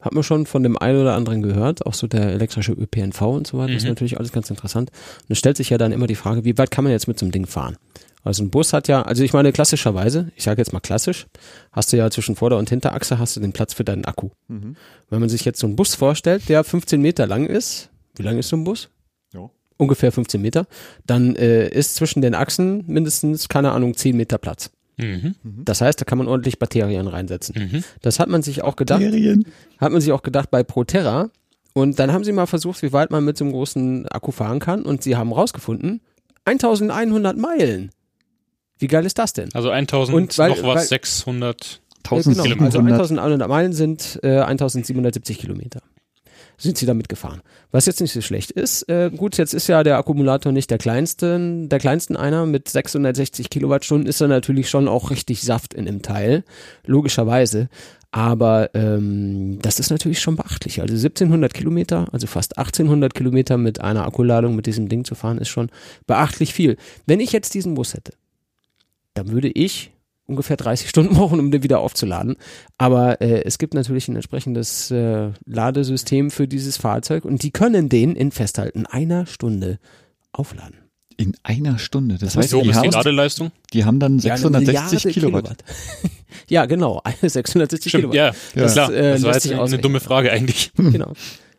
[0.00, 3.46] Hat man schon von dem einen oder anderen gehört, auch so der elektrische ÖPNV und
[3.48, 3.72] so weiter.
[3.72, 3.90] Das ist Mhm.
[3.90, 4.90] natürlich alles ganz interessant.
[5.22, 7.18] Und es stellt sich ja dann immer die Frage, wie weit kann man jetzt mit
[7.18, 7.76] so einem Ding fahren?
[8.22, 11.26] Also ein Bus hat ja, also ich meine klassischerweise, ich sage jetzt mal klassisch,
[11.72, 14.30] hast du ja zwischen Vorder- und Hinterachse hast du den Platz für deinen Akku.
[14.48, 18.38] Wenn man sich jetzt so einen Bus vorstellt, der 15 Meter lang ist, wie lang
[18.38, 18.88] ist so ein Bus?
[19.78, 20.66] Ungefähr 15 Meter,
[21.06, 24.70] dann äh, ist zwischen den Achsen mindestens, keine Ahnung, 10 Meter Platz.
[24.96, 25.36] Mhm.
[25.64, 27.54] Das heißt, da kann man ordentlich Batterien reinsetzen.
[27.72, 27.84] Mhm.
[28.02, 29.44] Das hat man sich auch gedacht, Serien.
[29.78, 31.30] hat man sich auch gedacht bei Proterra.
[31.74, 34.58] Und dann haben sie mal versucht, wie weit man mit so einem großen Akku fahren
[34.58, 34.82] kann.
[34.82, 36.00] Und sie haben rausgefunden,
[36.44, 37.90] 1100 Meilen.
[38.80, 39.48] Wie geil ist das denn?
[39.54, 41.80] Also 1000 Und weil- noch was, weil- 600.
[42.10, 42.16] Ja, genau.
[42.16, 42.30] Also
[42.78, 43.00] 1700.
[43.00, 45.82] 1100 Meilen sind äh, 1770 Kilometer.
[46.60, 47.40] Sind sie damit gefahren.
[47.70, 50.78] Was jetzt nicht so schlecht ist, äh, gut, jetzt ist ja der Akkumulator nicht der
[50.78, 55.86] kleinste, der kleinsten einer mit 660 Kilowattstunden ist er natürlich schon auch richtig Saft in
[55.86, 56.42] dem Teil,
[56.84, 57.68] logischerweise.
[58.10, 60.80] Aber ähm, das ist natürlich schon beachtlich.
[60.80, 65.38] Also 1700 Kilometer, also fast 1800 Kilometer mit einer Akkuladung mit diesem Ding zu fahren,
[65.38, 65.70] ist schon
[66.06, 66.76] beachtlich viel.
[67.06, 68.14] Wenn ich jetzt diesen Bus hätte,
[69.14, 69.92] dann würde ich
[70.28, 72.36] ungefähr 30 Stunden brauchen, um den wieder aufzuladen.
[72.78, 77.88] Aber äh, es gibt natürlich ein entsprechendes äh, Ladesystem für dieses Fahrzeug und die können
[77.88, 79.78] den in festhalten einer Stunde
[80.32, 80.76] aufladen.
[81.16, 82.14] In einer Stunde.
[82.14, 83.50] Das, Das heißt, So die ist die haben, Ladeleistung.
[83.72, 85.64] die haben dann Ja, eine 660 Milliarde Kilowatt.
[86.48, 88.14] ja, genau, 660 Stimmt, Kilowatt.
[88.14, 88.62] ja, Ja.
[88.62, 88.92] das, klar.
[88.92, 90.70] äh, das war jetzt eine dumme Frage eigentlich.
[90.76, 91.14] Genau.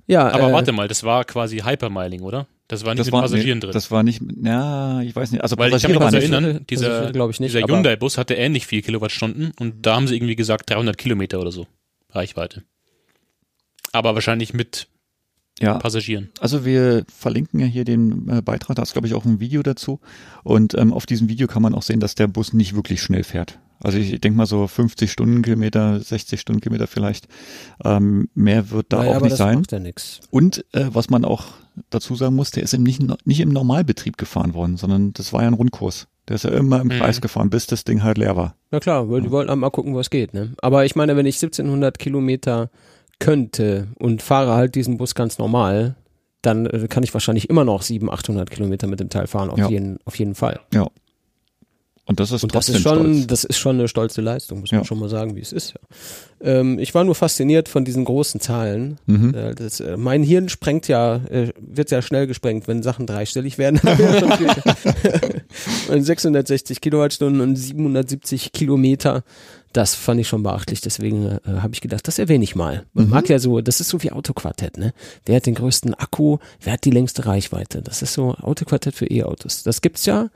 [0.09, 2.47] Ja, Aber äh, warte mal, das war quasi Hypermiling, oder?
[2.67, 3.71] Das war nicht Das mit war, Passagieren nee, drin.
[3.73, 5.41] das war nicht, ja, ich weiß nicht.
[5.41, 8.33] Also Weil ich kann mich erinnern, dieser, Passagiere glaub ich nicht, dieser aber- Hyundai-Bus hatte
[8.33, 11.67] ähnlich viel Kilowattstunden und da haben sie irgendwie gesagt 300 Kilometer oder so
[12.11, 12.63] Reichweite.
[13.91, 14.87] Aber wahrscheinlich mit
[15.59, 16.29] Ja, Passagieren.
[16.39, 19.61] also wir verlinken ja hier den äh, Beitrag, da ist glaube ich auch ein Video
[19.63, 19.99] dazu.
[20.43, 23.23] Und ähm, auf diesem Video kann man auch sehen, dass der Bus nicht wirklich schnell
[23.23, 23.59] fährt.
[23.81, 27.27] Also ich denke mal so 50 Stundenkilometer, 60 Stundenkilometer vielleicht.
[27.83, 29.59] Ähm, mehr wird da naja, auch aber nicht das sein.
[29.59, 30.19] macht ja nix.
[30.31, 31.45] Und äh, was man auch
[31.89, 35.41] dazu sagen muss, der ist im nicht, nicht im Normalbetrieb gefahren worden, sondern das war
[35.43, 36.07] ja ein Rundkurs.
[36.27, 36.91] Der ist ja immer im Mhm.
[36.99, 38.55] Kreis gefahren, bis das Ding halt leer war.
[38.71, 40.33] Na klar, weil die wollten mal gucken, was geht.
[40.33, 40.53] Ne?
[40.61, 42.69] Aber ich meine, wenn ich 1700 Kilometer
[43.19, 45.95] könnte und fahre halt diesen Bus ganz normal,
[46.41, 49.57] dann äh, kann ich wahrscheinlich immer noch 700, 800 Kilometer mit dem Teil fahren, auf,
[49.57, 49.69] Ja.
[49.69, 50.59] jeden, auf jeden Fall.
[50.73, 50.87] Ja.
[52.09, 53.27] Und das ist Und das ist schon, stolz.
[53.27, 54.85] das ist schon eine stolze Leistung, muss man Ja.
[54.85, 55.75] schon mal sagen, wie es ist.
[55.75, 56.59] Ja.
[56.59, 58.97] Ähm, ich war nur fasziniert von diesen großen Zahlen.
[59.05, 59.35] Mhm.
[59.35, 63.59] Äh, das, äh, mein Hirn sprengt ja, äh, wird ja schnell gesprengt, wenn Sachen dreistellig
[63.59, 63.79] werden.
[63.83, 65.41] Hab ich ja schon viel-
[65.89, 69.23] und 660 Kilowattstunden und 770 Kilometer.
[69.71, 72.85] Das fand ich schon beachtlich, deswegen äh, habe ich gedacht, das erwähne ich mal.
[72.93, 73.11] Man Mhm.
[73.11, 74.93] mag ja so, das ist so wie Autoquartett, ne?
[75.27, 77.83] Wer hat den größten Akku, wer hat die längste Reichweite?
[77.83, 79.61] Das ist so Autoquartett für E-Autos.
[79.61, 80.29] Das gibt's ja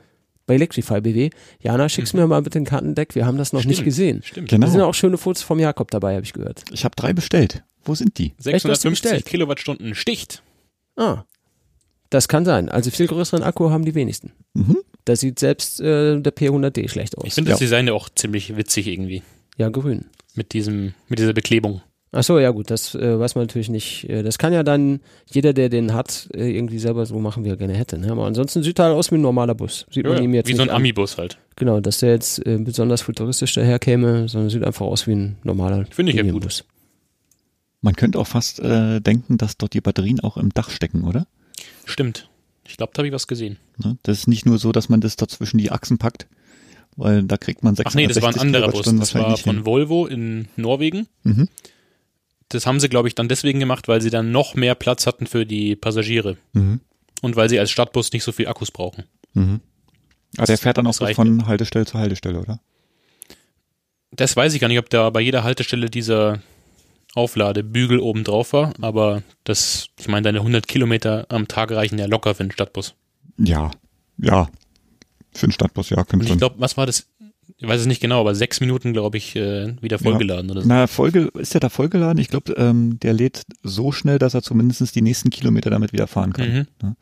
[0.46, 1.30] bei Electrify BW.
[1.60, 3.84] Jana, schick's mir mal bitte ein Kartendeck, wir haben das noch nicht Stimmt.
[3.86, 4.22] gesehen.
[4.24, 4.48] Stimmt.
[4.50, 4.66] Genau.
[4.66, 6.64] Da sind auch schöne Fotos vom Jakob dabei, habe ich gehört.
[6.72, 7.62] Ich habe drei bestellt.
[7.84, 8.32] Wo sind die?
[8.44, 9.26] Echt, hast du 650 bestellt?
[9.26, 10.42] Kilowattstunden sticht.
[10.96, 11.24] Ah,
[12.10, 12.68] das kann sein.
[12.68, 14.32] Also viel größeren Akku haben die wenigsten.
[14.54, 14.78] Mhm.
[15.04, 17.24] Da sieht selbst äh, der P100D schlecht aus.
[17.26, 17.64] Ich finde das Ja.
[17.66, 19.22] Design ja auch ziemlich witzig irgendwie.
[19.58, 20.06] ja, grün.
[20.34, 21.80] Mit diesem, mit dieser Beklebung.
[22.16, 24.08] Ach so, ja gut, das äh, weiß man natürlich nicht.
[24.08, 27.48] Äh, das kann ja dann jeder, der den hat, äh, irgendwie selber so machen, wie
[27.48, 27.98] er gerne hätte.
[27.98, 28.10] Ne?
[28.12, 29.84] Aber ansonsten sieht er halt aus wie ein normaler Bus.
[29.90, 30.70] Sieht man Ja, ihm jetzt wie nicht so ein.
[30.70, 31.38] Amibus halt.
[31.56, 35.86] Genau, dass der jetzt äh, besonders futuristisch daherkäme, sondern sieht einfach aus wie ein normaler
[35.90, 36.64] Finde ich ja gut.
[37.80, 41.26] Man könnte auch fast äh, denken, dass dort die Batterien auch im Dach stecken, oder?
[41.84, 42.28] Stimmt.
[42.66, 43.58] Ich glaube, da habe ich was gesehen.
[43.76, 43.98] Ne?
[44.04, 46.26] Das ist nicht nur so, dass man das dort zwischen die Achsen packt,
[46.96, 48.84] weil da kriegt man 660 Ach nee, das war ein anderer Bus.
[48.84, 49.66] Das war von hin.
[49.66, 51.08] Volvo in Norwegen.
[51.24, 51.48] Mhm.
[52.48, 55.26] Das haben sie, glaube ich, dann deswegen gemacht, weil sie dann noch mehr Platz hatten
[55.26, 56.36] für die Passagiere.
[56.52, 56.80] Mhm.
[57.22, 59.04] Und weil sie als Stadtbus nicht so viel Akkus brauchen.
[59.32, 59.60] Mhm.
[60.36, 62.60] Ah, der fährt dann auch so von Haltestelle zu Haltestelle, oder?
[64.10, 66.40] Das weiß ich gar nicht, ob da bei jeder Haltestelle dieser
[67.14, 72.06] Aufladebügel oben drauf war, aber das, ich meine, deine 100 Kilometer am Tag reichen ja
[72.06, 72.94] locker für einen Stadtbus.
[73.38, 73.70] Ja,
[74.18, 74.48] ja.
[75.32, 76.38] Für einen Stadtbus, ja, Und könnte ich schon.
[76.38, 77.06] glaube, was war das?
[77.56, 80.68] Ich weiß es nicht genau, aber sechs Minuten, glaube ich, äh, wieder vollgeladen oder so.
[80.68, 82.18] Na, Folge, ist der da vollgeladen?
[82.18, 86.06] Ich glaube, ähm, der lädt so schnell, dass er zumindest die nächsten Kilometer damit wieder
[86.06, 86.66] fahren kann.
[86.82, 86.96] Mhm.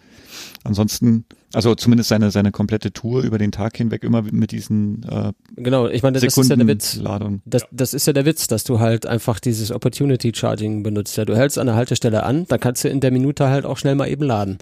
[0.65, 5.33] Ansonsten, also zumindest seine, seine komplette Tour über den Tag hinweg immer mit diesen äh,
[5.57, 7.01] Genau, ich meine, das ist ja der Witz.
[7.45, 11.17] Das, das ist ja der Witz, dass du halt einfach dieses Opportunity Charging benutzt.
[11.17, 13.79] Ja, du hältst an der Haltestelle an, dann kannst du in der Minute halt auch
[13.79, 14.59] schnell mal eben laden.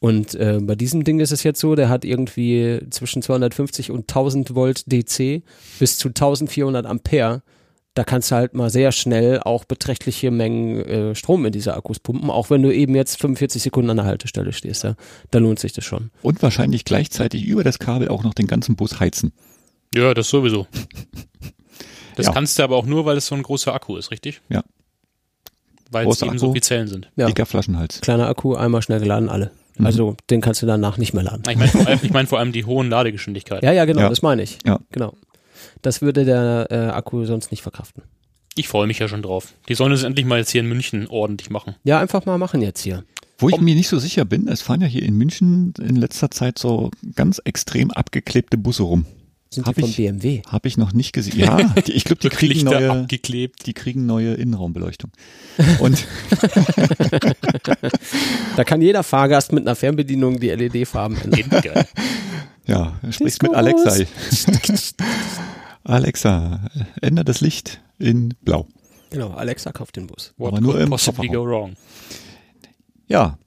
[0.00, 4.00] Und äh, bei diesem Ding ist es jetzt so, der hat irgendwie zwischen 250 und
[4.00, 5.42] 1000 Volt DC
[5.78, 7.42] bis zu 1400 Ampere.
[7.94, 11.98] Da kannst du halt mal sehr schnell auch beträchtliche Mengen äh, Strom in diese Akkus
[12.00, 14.84] pumpen, auch wenn du eben jetzt 45 Sekunden an der Haltestelle stehst.
[14.84, 14.94] Ja,
[15.30, 16.10] da lohnt sich das schon.
[16.22, 19.32] Und wahrscheinlich gleichzeitig über das Kabel auch noch den ganzen Bus heizen.
[19.94, 20.66] Ja, das sowieso.
[22.14, 22.32] Das Ja.
[22.32, 24.42] kannst du aber auch nur, weil es so ein großer Akku ist, richtig?
[24.50, 24.62] Ja.
[25.90, 26.52] Weil es Großer eben so Akku.
[26.52, 27.10] viele Zellen sind.
[27.16, 27.26] Ja.
[27.26, 28.02] Dicker Flaschenhals.
[28.02, 29.50] Kleiner Akku, einmal schnell geladen, alle.
[29.78, 29.86] Mhm.
[29.86, 31.42] Also den kannst du danach nicht mehr laden.
[31.50, 33.64] Ich meine vor, allem- ich mein vor allem die hohen Ladegeschwindigkeiten.
[33.64, 34.08] Ja, ja, genau, Ja.
[34.10, 34.58] das meine ich.
[34.66, 34.80] Ja.
[34.90, 35.14] Genau.
[35.82, 38.02] Das würde der äh, Akku sonst nicht verkraften.
[38.54, 39.54] Ich freue mich ja schon drauf.
[39.68, 41.74] Die sollen es endlich mal jetzt hier in München ordentlich machen.
[41.84, 43.04] Ja, einfach mal machen jetzt hier.
[43.38, 46.30] Wo ich mir nicht so sicher bin, es fahren ja hier in München in letzter
[46.30, 49.06] Zeit so ganz extrem abgeklebte Busse rum.
[49.50, 50.42] Sind Hab die von ich- BMW?
[50.46, 51.38] Habe ich noch nicht gesehen.
[51.40, 53.66] Ja, die, ich glaube, die kriegen Lichter neue, abgeklebt.
[53.66, 55.10] die kriegen neue Innenraumbeleuchtung.
[55.80, 56.06] Und
[58.56, 61.84] Da kann jeder Fahrgast mit einer Fernbedienung die LED-Farben ändern.
[62.66, 63.96] Ja, spricht Disco mit Alexa.
[65.84, 66.60] Alexa,
[67.00, 68.66] ändere das Licht in Blau.
[69.10, 70.32] Genau, Alexa kauft den Bus.
[70.36, 71.74] What Aber nur could im possibly go wrong?
[73.06, 73.38] Ja,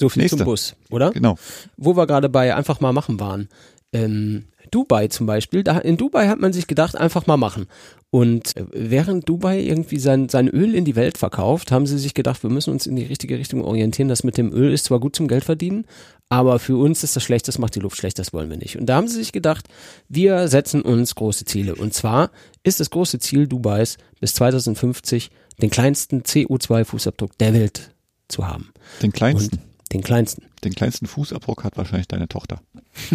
[0.00, 0.38] So viel Nächste.
[0.38, 1.10] zum Bus, oder?
[1.10, 1.36] genau.
[1.76, 3.48] Wo wir gerade bei einfach mal machen waren.
[3.92, 7.66] Ähm, Dubai zum Beispiel, da, in Dubai hat man sich gedacht, einfach mal machen.
[8.10, 12.14] Und äh, während Dubai irgendwie sein, sein Öl in die Welt verkauft, haben sie sich
[12.14, 14.08] gedacht, wir müssen uns in die richtige Richtung orientieren.
[14.08, 15.84] Das mit dem Öl ist zwar gut zum Geld verdienen,
[16.28, 18.78] aber für uns ist das schlecht, das macht die Luft schlecht, das wollen wir nicht.
[18.78, 19.68] Und da haben sie sich gedacht,
[20.08, 21.74] wir setzen uns große Ziele.
[21.74, 22.30] Und zwar
[22.62, 25.30] ist das große Ziel Dubais bis 2050
[25.60, 27.92] den kleinsten CO2-Fußabdruck der Welt
[28.28, 28.72] zu haben.
[29.02, 30.44] Den kleinsten, Und den kleinsten.
[30.64, 32.60] Den kleinsten Fußabdruck hat wahrscheinlich deine Tochter.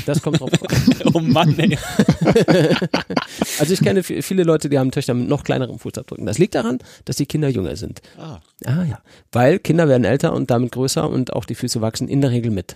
[0.05, 0.59] Das kommt drauf an.
[1.13, 1.77] Oh Mann, ey.
[3.59, 6.25] Also ich kenne vi- viele Leute, die haben Töchter mit noch kleinerem Fußabdrücken.
[6.25, 8.01] Das liegt daran, dass die Kinder jünger sind.
[8.17, 8.39] Ah.
[8.65, 8.99] Ah ja.
[9.31, 12.51] Weil Kinder werden älter und damit größer und auch die Füße wachsen in der Regel
[12.51, 12.75] mit.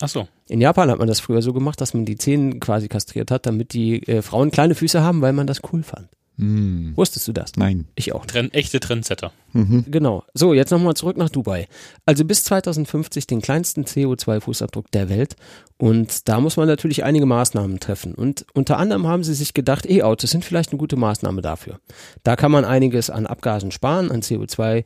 [0.00, 0.28] Ach so.
[0.48, 3.44] In Japan hat man das früher so gemacht, dass man die Zehen quasi kastriert hat,
[3.44, 6.08] damit die äh, Frauen kleine Füße haben, weil man das cool fand.
[6.42, 7.52] Hm, Wusstest du das?
[7.56, 7.86] nein.
[7.94, 8.26] Ich auch.
[8.26, 9.32] Trend, echte Trendsetter.
[9.52, 10.24] Genau.
[10.34, 11.68] So, jetzt nochmal zurück nach Dubai.
[12.04, 15.36] Also bis 2050 den kleinsten CO2-Fußabdruck der Welt.
[15.78, 18.14] Und da muss man natürlich einige Maßnahmen treffen.
[18.14, 21.78] Und unter anderem haben sie sich gedacht, E-Autos sind vielleicht eine gute Maßnahme dafür.
[22.24, 24.84] Da kann man einiges an Abgasen sparen, an CO2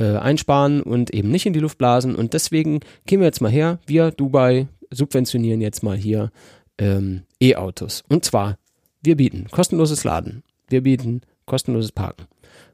[0.00, 2.14] äh, einsparen und eben nicht in die Luft blasen.
[2.16, 3.78] Und deswegen gehen wir jetzt mal her.
[3.86, 6.30] Wir, Dubai, subventionieren jetzt mal hier
[6.76, 8.04] ähm, E-Autos.
[8.08, 8.58] Und zwar,
[9.02, 10.42] wir bieten kostenloses Laden.
[10.68, 12.26] Wir bieten kostenloses Parken.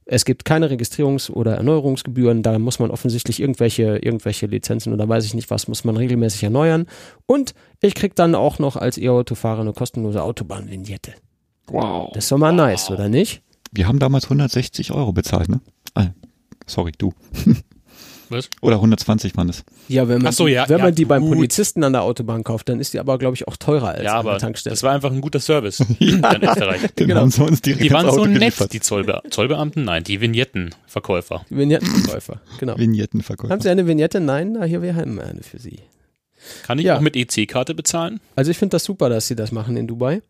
[0.07, 5.25] Es gibt keine Registrierungs- oder Erneuerungsgebühren, da muss man offensichtlich irgendwelche, irgendwelche Lizenzen oder weiß
[5.25, 6.87] ich nicht was, muss man regelmäßig erneuern.
[7.27, 11.15] Und ich krieg dann auch noch als E-Autofahrer eine kostenlose Autobahnvignette.
[11.69, 12.11] Wow.
[12.13, 13.43] Das ist doch mal nice, oder nicht?
[13.73, 15.61] Wir haben damals 160 Euro bezahlt, ne?
[15.95, 16.09] Ah,
[16.67, 17.15] sorry, du.
[18.31, 18.49] Was?
[18.63, 19.65] Oder 120 waren es.
[19.89, 21.35] Ja, wenn man, so, ja, wenn ja, man die beim gut.
[21.37, 24.13] Polizisten an der Autobahn kauft, dann ist die aber, glaube ich, auch teurer als Ja,
[24.15, 24.73] an aber der Tankstelle.
[24.73, 26.81] das war einfach ein guter Service in Österreich.
[26.97, 27.07] Genau.
[27.07, 28.73] Die waren ins so nett, geliefert.
[28.73, 29.85] die Zollbe Zollbeamten.
[29.85, 31.45] Nein, die Vignettenverkäufer.
[31.51, 32.79] Vignettenverkäufer, genau.
[32.79, 33.53] Vignettenverkäufer.
[33.53, 34.21] Haben Sie eine Vignette?
[34.21, 35.81] Nein, na, hier, wir haben eine für Sie.
[36.65, 36.97] Kann ich Ja.
[36.97, 38.21] auch mit EC-Karte bezahlen?
[38.37, 40.21] Also ich finde das super, dass sie das machen in Dubai.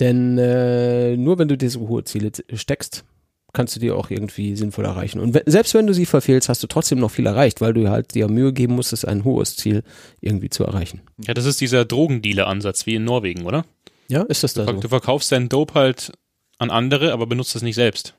[0.00, 3.04] Denn äh, nur wenn du dir so hohe Ziele steckst,
[3.52, 5.20] kannst du die auch irgendwie sinnvoll erreichen.
[5.20, 8.14] Und selbst wenn du sie verfehlst, hast du trotzdem noch viel erreicht, weil du halt
[8.14, 9.82] dir Mühe geben musstest, ein hohes Ziel
[10.20, 11.00] irgendwie zu erreichen.
[11.26, 13.64] Ja, das ist dieser Drogendealer-Ansatz wie in Norwegen, oder?
[14.08, 14.80] Ja, ist das da Du, so?
[14.80, 16.12] du verkaufst deinen Dope halt
[16.58, 18.14] an andere, aber benutzt es nicht selbst.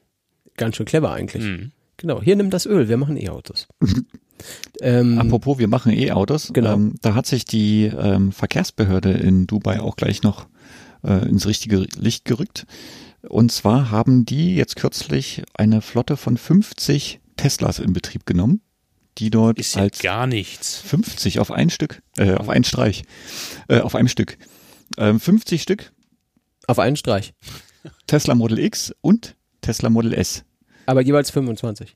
[0.58, 1.44] Ganz schön clever eigentlich.
[1.44, 1.72] Hm.
[1.98, 3.68] Genau, hier nimm das Öl, wir machen E-Autos.
[4.82, 6.52] ähm, Apropos, wir machen E-Autos.
[6.54, 6.74] Genau.
[6.74, 10.48] Ähm, da hat sich die ähm, Verkehrsbehörde in Dubai auch gleich noch
[11.04, 12.66] äh, ins richtige Licht gerückt.
[13.28, 18.62] Und zwar haben die jetzt kürzlich eine Flotte von 50 Teslas in Betrieb genommen,
[19.18, 20.78] die dort Ist ja als gar nichts.
[20.78, 23.04] 50 auf ein Stück, äh, auf einen Streich,
[23.68, 24.38] äh, auf einem Stück.
[24.98, 25.92] Ähm, 50 Stück
[26.68, 27.34] auf einen Streich.
[28.08, 30.44] Tesla Model X und Tesla Model S.
[30.86, 31.96] Aber jeweils 25.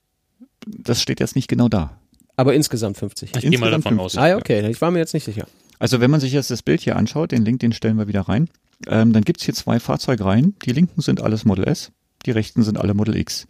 [0.65, 1.99] Das steht jetzt nicht genau da.
[2.35, 3.31] Aber insgesamt 50.
[3.35, 4.13] Ich gehe mal Insgesamt davon aus.
[4.13, 4.21] 50.
[4.21, 5.47] Ah ja, okay, ich war mir jetzt nicht sicher.
[5.79, 8.21] Also wenn man sich jetzt das Bild hier anschaut, den Link, den stellen wir wieder
[8.21, 8.49] rein,
[8.87, 10.55] ähm, dann gibt's hier zwei Fahrzeugreihen.
[10.65, 11.91] Die linken sind alles Model S,
[12.25, 13.47] die rechten sind alle Model X.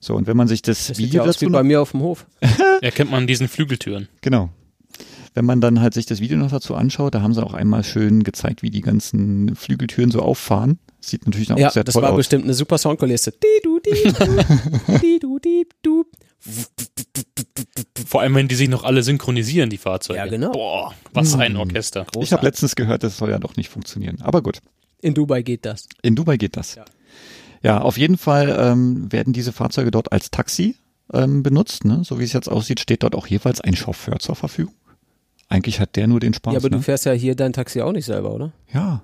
[0.00, 1.80] So, und wenn man sich das, Das sieht Video ja aus wie dazu bei mir
[1.80, 2.26] auf dem Hof.
[2.82, 4.08] Erkennt man an diesen Flügeltüren.
[4.20, 4.50] genau.
[5.36, 7.82] Wenn man dann halt sich das Video noch dazu anschaut, da haben sie auch einmal
[7.82, 10.78] schön gezeigt, wie die ganzen Flügeltüren so auffahren.
[11.00, 12.18] Sieht natürlich auch Ja, sehr das toll war aus.
[12.18, 13.32] bestimmt eine super Soundkulisse.
[18.06, 20.18] Vor allem, wenn die sich noch alle synchronisieren, die Fahrzeuge.
[20.18, 20.52] Ja, genau.
[20.52, 21.60] Boah, was ein Hm.
[21.60, 22.06] Orchester.
[22.20, 24.20] Ich habe letztens gehört, das soll ja doch nicht funktionieren.
[24.20, 24.60] Aber gut.
[25.00, 25.86] In Dubai geht das.
[26.02, 26.74] In Dubai geht das.
[26.74, 26.84] Ja.
[27.62, 30.76] Ja, auf jeden Fall ähm, werden diese Fahrzeuge dort als Taxi
[31.12, 31.84] ähm, benutzt.
[31.86, 32.02] Ne?
[32.04, 34.74] So wie es jetzt aussieht, steht dort auch jeweils ein Chauffeur zur Verfügung.
[35.48, 36.52] Eigentlich hat der nur den Spaß.
[36.54, 36.76] ja, aber ne?
[36.76, 38.52] du fährst ja hier dein Taxi auch nicht selber, oder?
[38.72, 39.02] ja.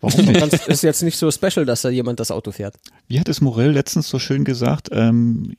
[0.00, 0.38] Warum nicht?
[0.38, 2.76] Ganz, ist jetzt nicht so special, dass da jemand das Auto fährt.
[3.08, 4.90] Wie hat es Morell letztens so schön gesagt?
[4.92, 5.54] Ähm,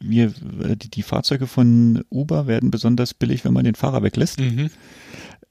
[0.00, 0.32] wir,
[0.62, 4.40] äh, die, die Fahrzeuge von Uber werden besonders billig, wenn man den Fahrer weglässt.
[4.40, 4.70] Mhm.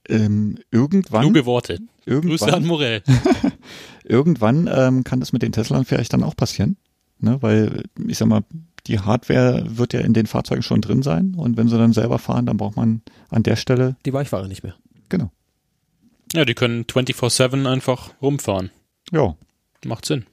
[0.07, 1.79] Ähm, irgendwann, Kluge Worte.
[2.05, 3.03] Grüße an irgendwann, Morell.
[4.03, 6.77] irgendwann ähm, kann das mit den Teslan vielleicht dann auch passieren.
[7.19, 7.38] Ne?
[7.41, 8.43] Weil, ich sag mal,
[8.88, 12.17] die Hardware wird ja in den Fahrzeugen schon drin sein und wenn sie dann selber
[12.17, 14.75] fahren, dann braucht man an der Stelle, Die Weichware nicht mehr.
[15.09, 15.31] genau.
[16.33, 18.71] Ja, die können 24-7 einfach rumfahren.
[19.12, 19.35] Ja,
[19.85, 20.25] Macht Sinn.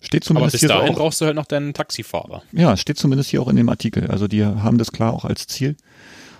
[0.00, 0.98] Steht Aber zumindest bis hier dahin auch.
[0.98, 2.42] brauchst du halt noch deinen Taxifahrer.
[2.52, 4.06] Ja, steht zumindest hier auch in dem Artikel.
[4.10, 5.76] Also die haben das klar auch als Ziel.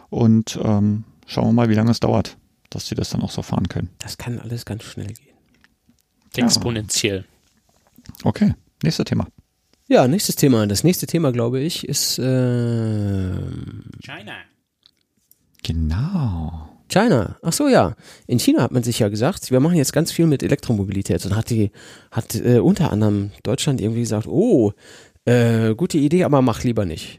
[0.09, 2.37] Und ähm, schauen wir mal, wie lange es dauert,
[2.71, 3.91] dass sie das dann auch so fahren können.
[3.99, 5.37] Das kann alles ganz schnell gehen.
[6.37, 7.25] Exponentiell.
[8.25, 9.27] Okay, nächstes Thema.
[9.89, 10.67] Ja, nächstes Thema.
[10.67, 12.23] Das nächste Thema, glaube ich, ist äh,
[14.01, 14.37] China.
[15.63, 16.69] Genau.
[16.91, 17.37] China.
[17.43, 17.95] Ach so, ja.
[18.27, 21.25] In China hat man sich ja gesagt, wir machen jetzt ganz viel mit Elektromobilität.
[21.25, 21.71] Und hat die,
[22.11, 24.73] hat äh, unter anderem Deutschland irgendwie gesagt, oh,
[25.25, 27.19] äh, gute Idee, aber mach lieber nicht.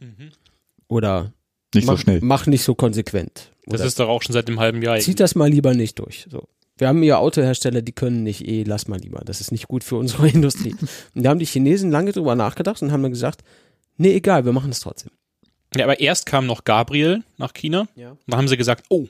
[0.88, 1.34] Oder
[1.73, 2.19] Nicht mach, so schnell.
[2.21, 3.51] mach nicht so konsequent.
[3.65, 4.99] Das Oder ist doch auch schon seit einem halben Jahr.
[4.99, 6.27] zieht das mal lieber nicht durch.
[6.29, 6.47] So.
[6.77, 9.21] Wir haben ja Autohersteller, die können nicht eh, lass mal lieber.
[9.23, 10.75] Das ist nicht gut für unsere Industrie.
[11.15, 13.41] Und da haben die Chinesen lange drüber nachgedacht und haben dann gesagt,
[13.97, 15.12] nee, egal, wir machen es trotzdem.
[15.75, 17.88] Ja, aber erst kam noch Gabriel nach China.
[17.95, 18.12] Ja.
[18.12, 19.05] Und dann haben sie gesagt, oh,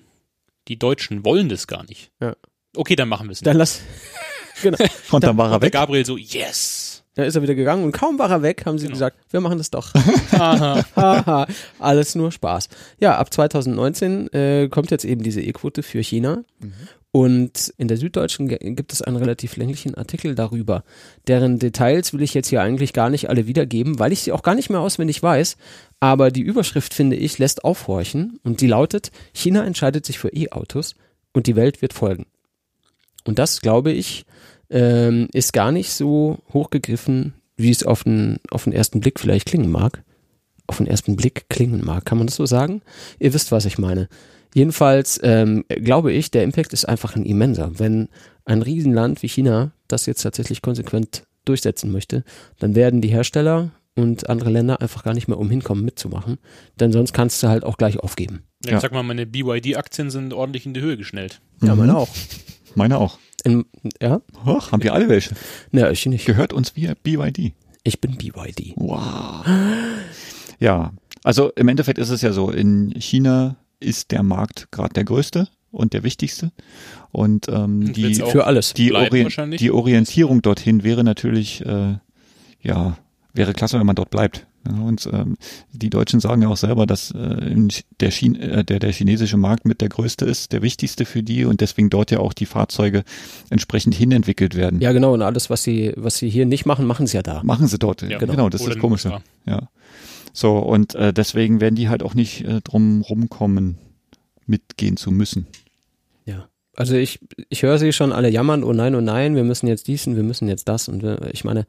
[0.67, 2.11] die Deutschen wollen das gar nicht.
[2.21, 2.35] Ja.
[2.75, 3.47] Okay, dann machen wir es nicht.
[3.47, 3.81] Dann lass.
[4.61, 4.77] genau.
[5.11, 5.73] Und dann war er weg.
[5.73, 7.03] Gabriel so, yes.
[7.15, 8.93] Dann ist er wieder gegangen und kaum war er weg, haben sie Genau.
[8.95, 9.93] gesagt, wir machen das doch.
[10.31, 11.45] Haha,
[11.79, 12.69] Alles nur Spaß.
[12.99, 16.45] Ja, ab 2019 äh, kommt jetzt eben diese E-Quote für China.
[17.13, 20.83] Und in der Süddeutschen gibt es einen relativ länglichen Artikel darüber.
[21.27, 24.43] Deren Details will ich jetzt hier eigentlich gar nicht alle wiedergeben, weil ich sie auch
[24.43, 25.57] gar nicht mehr auswendig weiß.
[25.99, 28.39] Aber die Überschrift, finde ich, lässt aufhorchen.
[28.43, 30.95] Und die lautet, China entscheidet sich für E-Autos
[31.33, 32.27] und die Welt wird folgen.
[33.25, 34.25] Und das, glaube ich,
[34.69, 39.47] ähm, ist gar nicht so hochgegriffen, wie es auf den, auf den ersten Blick vielleicht
[39.47, 40.03] klingen mag.
[40.65, 42.81] Auf den ersten Blick klingen mag, kann man das so sagen?
[43.19, 44.07] Ihr wisst, was ich meine.
[44.53, 47.79] Jedenfalls ähm, glaube ich, der Impact ist einfach ein immenser.
[47.79, 48.09] Wenn
[48.45, 52.23] ein Riesenland wie China das jetzt tatsächlich konsequent durchsetzen möchte,
[52.59, 56.37] dann werden die Hersteller und andere Länder einfach gar nicht mehr umhinkommen mitzumachen,
[56.79, 58.43] denn sonst kannst du halt auch gleich aufgeben.
[58.63, 58.77] Ja, Ja.
[58.77, 61.41] Ich sag mal, meine BYD-Aktien sind ordentlich in die Höhe geschnellt.
[61.61, 61.79] Ja, Mhm.
[61.81, 62.09] meine auch.
[62.75, 63.19] Meine auch.
[63.43, 63.65] In,
[64.01, 64.21] ja?
[64.45, 65.35] Hoch, haben wir alle welche.
[65.71, 66.25] Ne, ich nicht.
[66.25, 67.53] Gehört uns wie BYD.
[67.83, 68.73] Ich bin BYD.
[68.77, 69.45] Wow.
[70.59, 75.03] Ja, also im Endeffekt ist es ja so, in China ist der Markt gerade der
[75.03, 76.51] größte und der wichtigste.
[77.11, 78.73] Und ähm, Und die, Für alles.
[78.73, 79.59] die, wahrscheinlich.
[79.59, 81.95] die Orientierung dorthin wäre natürlich, äh,
[82.61, 82.97] ja,
[83.33, 84.45] wäre klasse, wenn man dort bleibt.
[84.67, 85.37] Ja, und ähm,
[85.71, 87.67] die Deutschen sagen ja auch selber, dass äh,
[87.99, 91.45] der, Chine, äh, der, der chinesische Markt mit der größte ist, der wichtigste für die
[91.45, 93.03] und deswegen dort ja auch die Fahrzeuge
[93.49, 94.79] entsprechend hinentwickelt werden.
[94.79, 95.13] Ja, genau.
[95.13, 97.41] Und alles, was sie, was sie hier nicht machen, machen sie ja da.
[97.43, 98.03] Machen sie dort.
[98.03, 98.49] Ja, genau.
[98.49, 99.21] das ist Oder das in Komische.
[99.47, 99.63] Ja.
[100.33, 103.77] So, und äh, deswegen werden die halt auch nicht äh, drum rumkommen,
[104.45, 105.47] mitgehen zu müssen.
[106.25, 106.47] Ja.
[106.75, 109.87] Also ich, ich höre sie schon alle jammern, oh nein, oh nein, wir müssen jetzt
[109.87, 110.87] dies und wir müssen jetzt das.
[110.87, 111.65] Und wir, ich meine,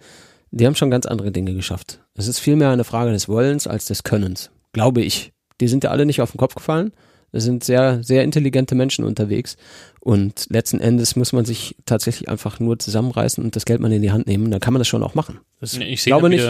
[0.51, 2.01] die haben schon ganz andere Dinge geschafft.
[2.15, 5.33] Es ist vielmehr eine Frage des Wollens als des Könnens, glaube ich.
[5.61, 6.93] Die sind ja alle nicht auf den Kopf gefallen.
[7.33, 9.57] Es sind sehr, sehr intelligente Menschen unterwegs.
[10.01, 14.03] Und letzten Endes muss man sich tatsächlich einfach nur zusammenreißen und das Geld mal in
[14.03, 14.51] die Hand nehmen.
[14.51, 15.41] Dann kann man das schon auch machen.
[15.59, 16.47] Das, Ich sehe glaube nicht.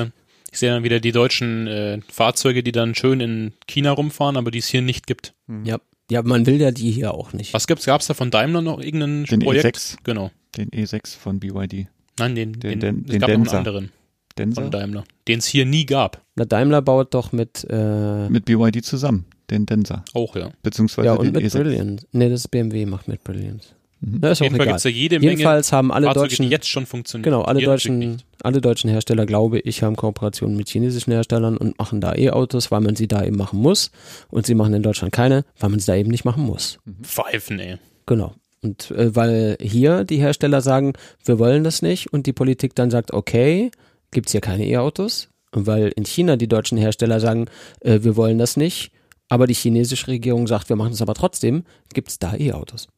[0.53, 4.51] Ich sehe dann wieder die deutschen äh, Fahrzeuge, die dann schön in China rumfahren, aber
[4.53, 5.35] die es hier nicht gibt.
[5.65, 5.79] Ja,
[6.11, 7.55] ja, man will ja die hier auch nicht.
[7.55, 7.87] Was gibt's?
[7.87, 9.77] Gab's da von Daimler noch irgendein Den Projekt?
[9.77, 9.97] E6.
[10.05, 10.31] Genau.
[10.57, 11.87] Den E6 von BYD.
[12.19, 13.93] Nein, den, Den- den, den- es den gab noch einen anderen
[14.37, 14.63] Denser?
[14.63, 16.23] von Daimler, den es hier nie gab.
[16.37, 20.05] Na, Daimler baut doch mit, äh, Mit BYD zusammen, den Denser.
[20.13, 20.51] Auch, ja.
[20.63, 21.59] Beziehungsweise ja, und den mit E6.
[21.63, 22.07] Brilliant.
[22.13, 23.75] Nee, das ist BMW macht mit Brilliant.
[24.03, 24.19] Mhm.
[24.21, 24.73] Na, ist Auf auch jeden Fall egal.
[24.75, 27.23] gibt's da jede Menge Jedenfalls haben alle Fahrzeuge, deutschen, jetzt schon funktionieren.
[27.25, 32.01] genau, alle deutschen, alle deutschen Hersteller, glaube ich, haben Kooperationen mit chinesischen Herstellern und machen
[32.01, 33.91] da E-Autos, weil man sie da eben machen muss.
[34.29, 36.79] Und sie machen in Deutschland keine, weil man sie da eben nicht machen muss.
[37.03, 37.77] Pfeifen, ey.
[38.07, 38.35] Genau.
[38.61, 42.91] Und äh, weil hier die Hersteller sagen, wir wollen das nicht und die Politik dann
[42.91, 43.71] sagt, okay,
[44.11, 45.29] gibt's hier keine E-Autos.
[45.53, 47.47] Und weil in China die deutschen Hersteller sagen,
[47.81, 48.91] äh, wir wollen das nicht,
[49.29, 52.89] aber die chinesische Regierung sagt, wir machen es aber trotzdem, gibt's da E-Autos.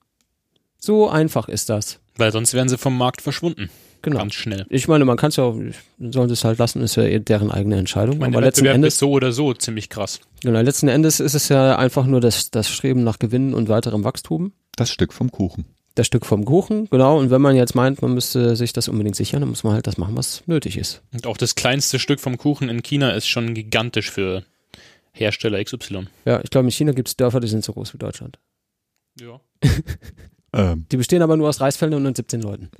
[0.85, 1.99] So einfach ist das.
[2.16, 3.70] Weil sonst wären sie vom Markt verschwunden.
[4.03, 4.18] Genau.
[4.18, 4.66] Ganz schnell.
[4.68, 7.20] Ich meine, man kann es ja auch, sollen sie es halt lassen, ist ja eh
[7.20, 8.16] deren eigene Entscheidung.
[8.16, 10.20] Ich meine, aber der letzten Endes, ist so oder so ziemlich krass.
[10.42, 14.05] genau, letzten Endes ist es ja einfach nur das, das Streben nach Gewinnen und weiterem
[14.05, 14.53] Wachstum.
[14.77, 15.64] Das Stück vom Kuchen.
[15.94, 17.18] das Stück vom Kuchen, genau.
[17.18, 19.87] Und wenn man jetzt meint, man müsste sich das unbedingt sichern, dann muss man halt
[19.87, 21.01] das machen, was nötig ist.
[21.14, 24.44] Und auch das kleinste Stück vom Kuchen in China ist schon gigantisch für
[25.12, 26.09] Hersteller XY.
[26.26, 28.39] Ja, ich glaube, in China gibt es Dörfer, die sind so groß wie Deutschland.
[29.18, 29.41] Ja.
[30.55, 32.70] Ähm, Die bestehen aber nur aus Reisfeldern und 17 Leuten.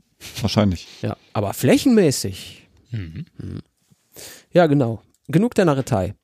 [0.41, 0.87] wahrscheinlich.
[1.03, 2.69] Ja, aber flächenmäßig.
[2.91, 3.27] Mhm.
[4.53, 5.03] Ja, genau.
[5.29, 6.15] Genug der Narretei.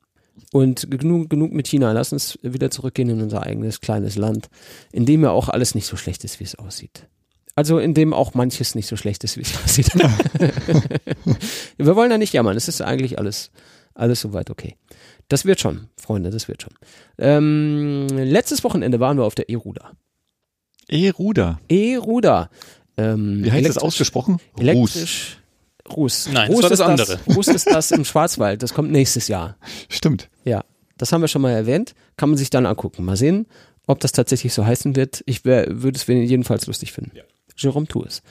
[0.53, 1.91] Und genug, genug mit China.
[1.91, 4.49] Lass uns wieder zurückgehen in unser eigenes kleines Land,
[4.91, 7.07] in dem ja auch alles nicht so schlecht ist, wie es aussieht.
[7.55, 9.89] Also in dem auch manches nicht so schlecht ist, wie es aussieht.
[11.77, 12.55] Wir wollen ja nicht jammern.
[12.57, 13.51] Es ist eigentlich alles,
[13.93, 14.75] alles soweit okay.
[15.27, 16.73] Das wird schon, Freunde, das wird schon.
[17.17, 19.91] Ähm, letztes Wochenende waren wir auf der E-Ruder.
[20.91, 21.59] E-Ruder.
[21.69, 22.49] E-Ruder.
[22.97, 24.39] Ähm, Wie heißt das ausgesprochen?
[24.57, 24.61] Ruß.
[24.61, 25.37] Elektrisch.
[25.89, 26.29] Ruß.
[26.31, 27.19] Nein, das Ruß war das ist andere.
[27.35, 28.61] Ruß ist das im Schwarzwald.
[28.63, 29.57] Das kommt nächstes Jahr.
[29.89, 30.29] Stimmt.
[30.45, 30.63] Ja,
[30.97, 31.95] das haben wir schon mal erwähnt.
[32.17, 33.03] Kann man sich dann angucken.
[33.03, 33.47] Mal sehen,
[33.87, 35.23] ob das tatsächlich so heißen wird.
[35.25, 37.11] Ich würde es jedenfalls lustig finden.
[37.15, 37.23] Ja.
[37.57, 38.21] Jerome tu es.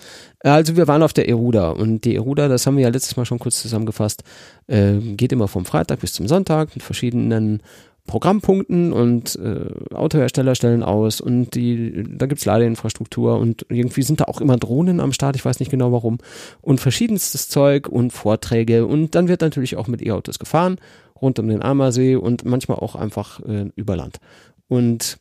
[0.40, 3.24] Also wir waren auf der Eruda und die Eruda, das haben wir ja letztes Mal
[3.24, 4.24] schon kurz zusammengefasst,
[4.66, 7.62] äh, geht immer vom Freitag bis zum Sonntag mit verschiedenen
[8.10, 14.24] Programmpunkten und äh, Autohersteller stellen aus und die, da gibt's Ladeinfrastruktur und irgendwie sind da
[14.24, 16.18] auch immer Drohnen am Start, ich weiß nicht genau warum,
[16.60, 20.78] und verschiedenstes Zeug und Vorträge und dann wird natürlich auch mit E-Autos gefahren,
[21.22, 24.18] rund um den Ammersee und manchmal auch einfach äh, über Land.
[24.66, 25.18] Und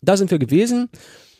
[0.00, 0.88] da sind wir gewesen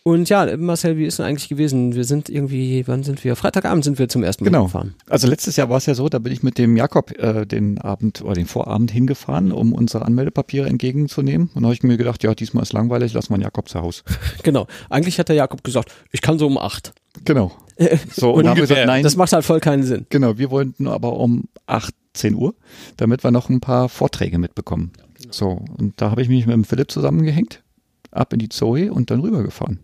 [0.05, 1.94] und ja, Marcel, wie ist denn eigentlich gewesen?
[1.94, 3.36] Wir sind irgendwie, wann sind wir?
[3.36, 4.64] Freitagabend sind wir zum ersten Mal Genau.
[4.64, 4.94] gefahren.
[5.09, 7.78] Also letztes Jahr war es ja so, da bin ich mit dem Jakob äh, den
[7.78, 11.50] Abend oder den Vorabend hingefahren, um unsere Anmeldepapiere entgegenzunehmen.
[11.55, 13.80] Und da habe ich mir gedacht, ja, diesmal ist langweilig, lass mal einen Jakob zu
[13.80, 14.03] Hause.
[14.42, 14.66] Genau.
[14.90, 16.92] Eigentlich hat der Jakob gesagt, ich kann so um acht.
[17.24, 17.53] Genau.
[18.12, 20.07] So, und, dann haben wir gesagt, nein, Das macht halt voll keinen Sinn.
[20.11, 22.55] genau, wir wollten aber um 18 Uhr,
[22.96, 24.92] damit wir noch ein paar Vorträge mitbekommen.
[25.30, 27.62] So, und da habe ich mich mit dem Philipp zusammengehängt,
[28.11, 29.80] ab in die Zoe und dann rübergefahren.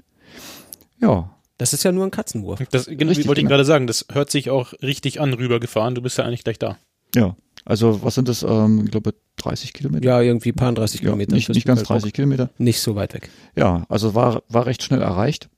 [1.00, 2.60] Ja, Das ist ja nur ein Katzenwurf.
[2.70, 3.50] Das, genau, Richtig, wollte ich genau.
[3.56, 5.94] gerade sagen, das hört sich auch richtig an, rübergefahren.
[5.94, 6.76] Du bist ja eigentlich gleich da.
[7.14, 7.36] ja.
[7.64, 10.02] Also was sind das, ähm, ich glaube 30 Kilometer?
[10.06, 11.34] Ja, irgendwie paar 30 Ja, Kilometer.
[11.34, 12.48] nicht, nicht ganz 30 Kilometer.
[12.56, 13.28] Nicht so weit weg.
[13.56, 15.50] Ja, also war, war recht schnell erreicht.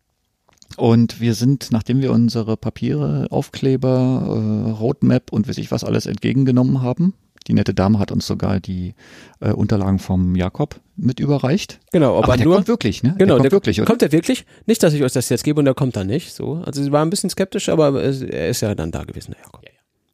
[0.77, 6.07] Und wir sind, nachdem wir unsere Papiere, Aufkleber, äh, Roadmap und weiß ich was alles
[6.07, 7.15] entgegengenommen haben,
[7.47, 8.95] die nette Dame hat uns sogar die
[9.41, 11.81] äh, Unterlagen vom Jakob mit überreicht.
[11.93, 12.55] Genau, aber, Aber der nur.
[12.57, 13.15] kommt wirklich, ne?
[13.19, 13.81] Genau, der kommt der wirklich.
[13.81, 13.87] Oder?
[13.87, 14.45] Kommt er wirklich?
[14.67, 16.33] Nicht, dass ich euch das jetzt gebe und der kommt dann nicht.
[16.35, 19.41] So, also sie war ein bisschen skeptisch, aber er ist ja dann da gewesen, der
[19.43, 19.65] Jakob.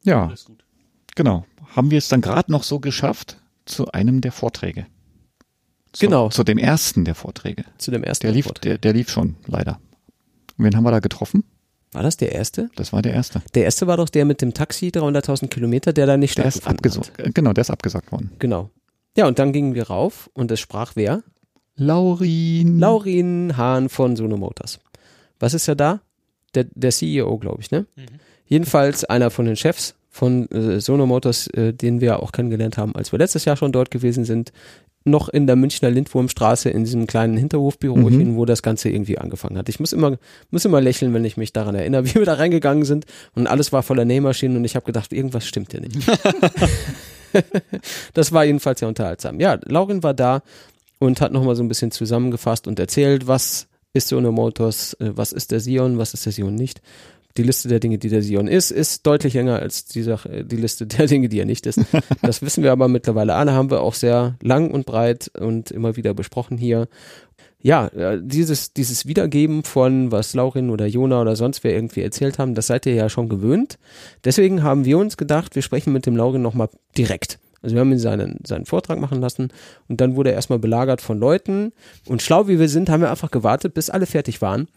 [0.03, 0.63] ja, gut.
[1.15, 1.45] genau.
[1.75, 4.85] Haben wir es dann gerade noch so geschafft zu einem der Vorträge.
[5.93, 6.29] Zu, Genau.
[6.29, 7.65] Zu dem ersten der Vorträge.
[7.77, 8.61] Zu dem ersten Der lief, Vortrag.
[8.63, 9.79] der, der lief schon, leider.
[10.57, 11.43] Und wen haben wir da getroffen?
[11.91, 12.69] War das der erste?
[12.75, 13.41] Das war der erste.
[13.55, 16.61] Der erste war doch der mit dem Taxi, 300.000 Kilometer, der da nicht Der ist
[16.61, 17.19] stattgefunden abgesagt.
[17.19, 17.27] hat.
[17.27, 18.31] äh, Genau, der ist abgesagt worden.
[18.39, 18.69] Genau.
[19.17, 21.23] Ja, und dann gingen wir rauf und es sprach wer?
[21.75, 22.79] Laurin.
[22.79, 24.79] Laurin Hahn von Sono Motors.
[25.39, 26.01] Was ist er da?
[26.53, 27.87] Der, der CEO, glaube ich, ne?
[28.45, 32.95] Jedenfalls einer von den Chefs von äh, Sono Motors, äh, den wir auch kennengelernt haben,
[32.95, 34.51] als wir letztes Jahr schon dort gewesen sind.
[35.03, 39.69] Noch in der Münchner Lindwurmstraße in diesem kleinen Hinterhofbürochen, wo das Ganze irgendwie angefangen hat.
[39.69, 40.17] Ich muss immer,
[40.51, 43.71] muss immer lächeln, wenn ich mich daran erinnere, wie wir da reingegangen sind und alles
[43.71, 45.97] war voller Nähmaschinen und ich habe gedacht, irgendwas stimmt hier nicht.
[48.13, 49.39] das war jedenfalls sehr unterhaltsam.
[49.39, 50.41] Ja, Laurin war da
[50.99, 55.31] und hat nochmal so ein bisschen zusammengefasst und erzählt, was ist Sono Motors, äh, was
[55.31, 56.81] ist der Sion, was ist der Sion nicht.
[57.35, 60.55] Die Liste der Dinge, die der Sion ist, ist deutlich länger als die, Sache, die
[60.55, 61.79] Liste der Dinge, die er nicht ist.
[62.21, 65.95] Das wissen wir aber mittlerweile alle, haben wir auch sehr lang und breit und immer
[65.95, 66.87] wieder besprochen hier.
[67.59, 72.37] Ja, äh, dieses, dieses Wiedergeben von, was Laurin oder Jona oder sonst wer irgendwie erzählt
[72.37, 73.79] haben, das seid ihr ja schon gewöhnt.
[74.23, 77.39] Deswegen haben wir uns gedacht, wir sprechen mit dem Laurin nochmal direkt.
[77.61, 79.49] Also wir haben ihn seinen, seinen Vortrag machen lassen
[79.87, 81.73] und dann wurde er erstmal belagert von Leuten
[82.05, 84.67] und schlau wie wir sind, haben wir einfach gewartet, bis alle fertig waren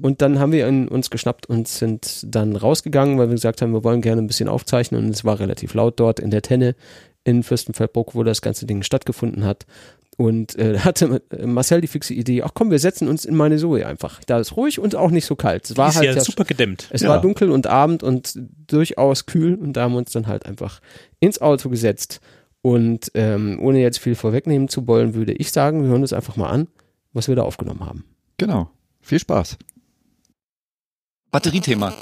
[0.00, 3.74] und dann haben wir ihn uns geschnappt und sind dann rausgegangen, weil wir gesagt haben,
[3.74, 6.74] wir wollen gerne ein bisschen aufzeichnen und es war relativ laut dort in der Tenne
[7.24, 9.66] in Fürstenfeldbruck, wo das ganze Ding stattgefunden hat.
[10.20, 13.86] Und äh, hatte Marcel die fixe Idee, ach komm, wir setzen uns in meine Zoe
[13.86, 14.20] einfach.
[14.26, 15.64] Da ist ruhig und auch nicht so kalt.
[15.64, 16.88] Es war ist halt ja super gedämmt.
[16.90, 17.08] es Ja.
[17.08, 20.82] war dunkel und Abend und durchaus kühl und da haben wir uns dann halt einfach
[21.20, 22.20] ins Auto gesetzt.
[22.60, 26.36] Und ähm, ohne jetzt viel vorwegnehmen zu wollen, würde ich sagen, wir hören uns einfach
[26.36, 26.68] mal an,
[27.14, 28.04] was wir da aufgenommen haben.
[28.36, 28.68] Genau.
[29.00, 29.56] Viel Spaß.
[31.30, 31.94] Batteriethema.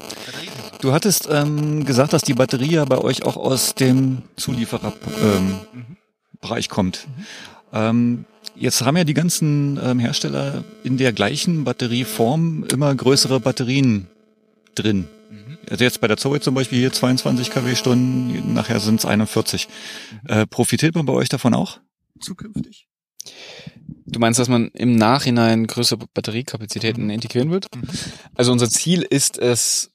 [0.81, 5.59] Du hattest ähm, gesagt, dass die Batterie ja bei euch auch aus dem Zuliefererbereich ähm,
[6.41, 7.07] Bereich kommt.
[7.73, 14.07] Ähm, jetzt haben ja die ganzen ähm, Hersteller in der gleichen Batterieform immer größere Batterien
[14.75, 15.07] drin.
[15.69, 19.67] Also jetzt bei der Zoe zum Beispiel hier 22 kWh, nachher sind es 41.
[20.27, 21.79] Äh, profitiert man bei euch davon auch?
[22.19, 22.87] Zukünftig?
[24.05, 27.67] Du meinst, dass man im Nachhinein größere Batteriekapazitäten integrieren wird?
[28.33, 29.91] Also unser Ziel ist es,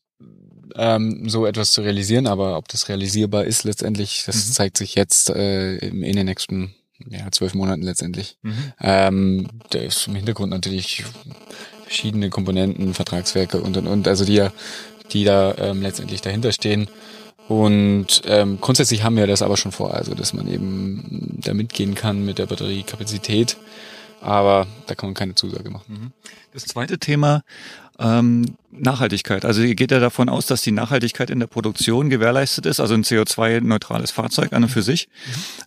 [0.76, 5.30] ähm, so etwas zu realisieren, aber ob das realisierbar ist letztendlich, das zeigt sich jetzt
[5.30, 6.74] äh, in in den nächsten
[7.08, 8.38] ja, zwölf Monaten letztendlich.
[8.80, 11.04] Ähm, da ist im Hintergrund natürlich
[11.82, 14.52] verschiedene Komponenten, Vertragswerke und und und, also die ja,
[15.12, 16.88] die da ähm, letztendlich dahinter stehen.
[17.48, 21.94] Und ähm, grundsätzlich haben wir das aber schon vor, also dass man eben da mitgehen
[21.94, 23.56] kann mit der Batteriekapazität.
[24.20, 26.14] Aber da kann man keine Zusage machen.
[26.54, 27.42] Das zweite Thema,
[27.98, 29.44] Ähm, Nachhaltigkeit.
[29.44, 32.94] Also ihr geht ja davon aus, dass die Nachhaltigkeit in der Produktion gewährleistet ist, also
[32.94, 35.08] ein CO2-neutrales Fahrzeug an und für sich.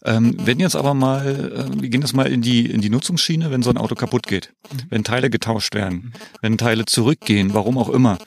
[0.03, 3.51] Ähm, wenn jetzt aber mal, äh, wir gehen jetzt mal in die, in die Nutzungsschiene,
[3.51, 4.53] wenn so ein Auto kaputt geht,
[4.89, 8.17] wenn Teile getauscht werden, wenn Teile zurückgehen, warum auch immer,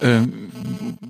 [0.00, 0.20] äh,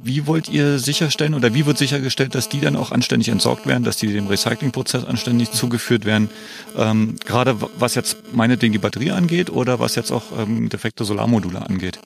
[0.02, 3.84] wie wollt ihr sicherstellen oder wie wird sichergestellt, dass die dann auch anständig entsorgt werden,
[3.84, 6.28] dass die dem Recyclingprozess anständig zugeführt werden?
[6.76, 11.62] Ähm, gerade was jetzt meinetwegen die Batterie angeht oder was jetzt auch ähm, defekte Solarmodule
[11.62, 11.98] angeht.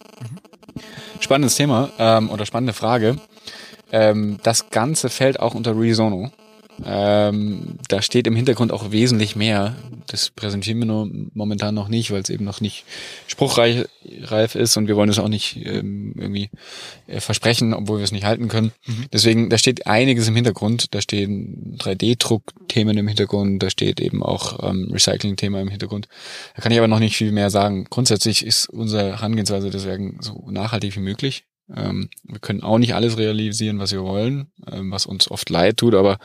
[1.20, 3.16] Spannendes Thema ähm, oder spannende Frage.
[3.92, 6.30] Ähm, das Ganze fällt auch unter Resono.
[6.84, 9.74] Ähm, da steht im Hintergrund auch wesentlich mehr.
[10.06, 12.84] Das präsentieren wir nur momentan noch nicht, weil es eben noch nicht
[13.26, 13.88] spruchreif
[14.22, 16.50] reif ist und wir wollen es auch nicht ähm, irgendwie
[17.06, 18.72] äh, versprechen, obwohl wir es nicht halten können.
[18.86, 19.06] Mhm.
[19.12, 20.94] Deswegen, da steht einiges im Hintergrund.
[20.94, 26.08] Da stehen 3D-Druck-Themen im Hintergrund, da steht eben auch ähm, Recycling-Thema im Hintergrund.
[26.54, 27.86] Da kann ich aber noch nicht viel mehr sagen.
[27.90, 31.44] Grundsätzlich ist unsere Herangehensweise deswegen so nachhaltig wie möglich.
[31.74, 35.76] Ähm, wir können auch nicht alles realisieren, was wir wollen, ähm, was uns oft leid
[35.76, 36.18] tut, aber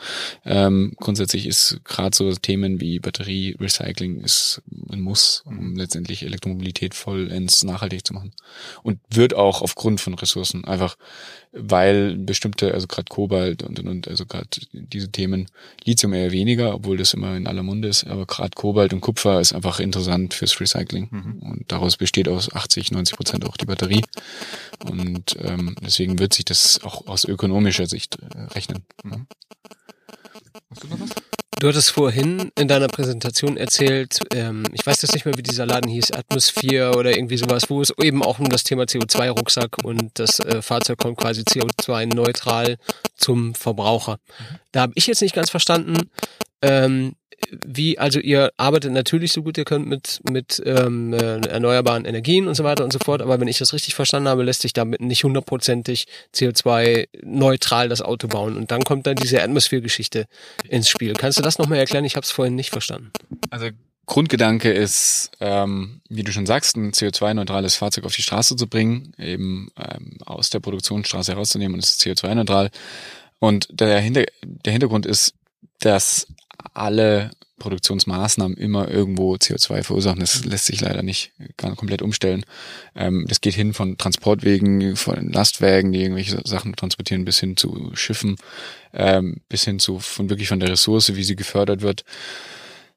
[0.44, 6.94] ähm, grundsätzlich ist gerade so Themen wie Batterie, Recycling ist ein Muss, um letztendlich Elektromobilität
[6.94, 8.32] vollends nachhaltig zu machen.
[8.82, 10.96] Und wird auch aufgrund von Ressourcen einfach
[11.54, 15.46] weil bestimmte, also gerade Kobalt und, und, und also gerade diese Themen,
[15.84, 19.40] Lithium eher weniger, obwohl das immer in aller Munde ist, aber gerade Kobalt und Kupfer
[19.40, 21.42] ist einfach interessant fürs Recycling mhm.
[21.42, 24.04] und daraus besteht aus 80, 90 Prozent auch die Batterie
[24.84, 28.84] und ähm, deswegen wird sich das auch aus ökonomischer Sicht äh, rechnen.
[29.04, 29.26] Mhm.
[30.74, 31.10] Hast du noch was?
[31.60, 35.66] Du hattest vorhin in deiner Präsentation erzählt, ähm, ich weiß jetzt nicht mehr, wie dieser
[35.66, 40.18] Laden hieß, Atmosphäre oder irgendwie sowas, wo es eben auch um das Thema CO2-Rucksack und
[40.18, 42.76] das äh, Fahrzeug kommt quasi CO2-neutral
[43.16, 44.18] zum Verbraucher.
[44.72, 46.10] Da habe ich jetzt nicht ganz verstanden,
[46.60, 47.14] ähm,
[47.50, 52.48] wie, also ihr arbeitet natürlich so gut ihr könnt mit, mit ähm, äh, erneuerbaren Energien
[52.48, 54.72] und so weiter und so fort, aber wenn ich das richtig verstanden habe, lässt sich
[54.72, 58.56] damit nicht hundertprozentig CO2-neutral das Auto bauen.
[58.56, 60.26] Und dann kommt dann diese Atmosphäre-Geschichte
[60.68, 61.14] ins Spiel.
[61.14, 62.04] Kannst du das nochmal erklären?
[62.04, 63.10] Ich habe es vorhin nicht verstanden.
[63.50, 63.68] Also
[64.06, 69.14] Grundgedanke ist, ähm, wie du schon sagst, ein CO2-neutrales Fahrzeug auf die Straße zu bringen,
[69.18, 72.70] eben ähm, aus der Produktionsstraße herauszunehmen und es ist CO2-neutral.
[73.38, 75.34] Und der, Hinter der Hintergrund ist,
[75.80, 76.26] dass
[76.72, 80.20] alle Produktionsmaßnahmen immer irgendwo CO2 verursachen.
[80.20, 82.44] Das lässt sich leider nicht komplett umstellen.
[82.94, 87.92] Ähm, das geht hin von Transportwegen, von Lastwagen, die irgendwelche Sachen transportieren, bis hin zu
[87.94, 88.36] Schiffen,
[88.92, 92.04] ähm, bis hin zu von wirklich von der Ressource, wie sie gefördert wird.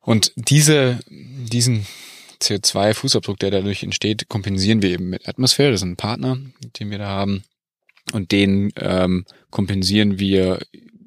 [0.01, 1.85] Und diese, diesen
[2.41, 5.71] CO2-Fußabdruck, der dadurch entsteht, kompensieren wir eben mit Atmosphäre.
[5.71, 6.37] Das ist ein Partner,
[6.79, 7.43] den wir da haben.
[8.13, 10.59] Und den ähm, kompensieren wir,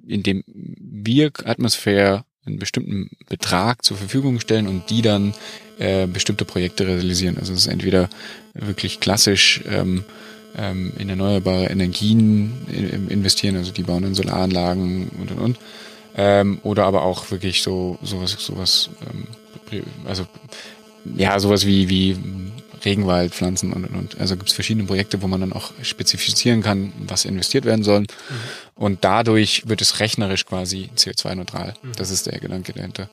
[0.07, 5.35] indem wir Atmosphäre einen bestimmten Betrag zur Verfügung stellen und die dann
[5.79, 7.37] äh, bestimmte Projekte realisieren.
[7.39, 8.09] Also es ist entweder
[8.55, 10.05] wirklich klassisch ähm,
[10.57, 12.67] ähm, in erneuerbare Energien
[13.09, 15.59] investieren, also die bauen in Solaranlagen und und und.
[16.17, 20.27] Ähm, oder aber auch wirklich so sowas, sowas, ähm, also
[21.17, 22.17] ja, sowas wie, wie
[22.85, 24.21] Regenwaldpflanzen und, und, und.
[24.21, 28.01] Also gibt es verschiedene Projekte, wo man dann auch spezifizieren kann, was investiert werden soll.
[28.01, 28.07] Mhm.
[28.75, 31.75] Und dadurch wird es rechnerisch quasi CO2-neutral.
[31.83, 31.93] Mhm.
[31.97, 33.09] Das ist der Gedanke dahinter.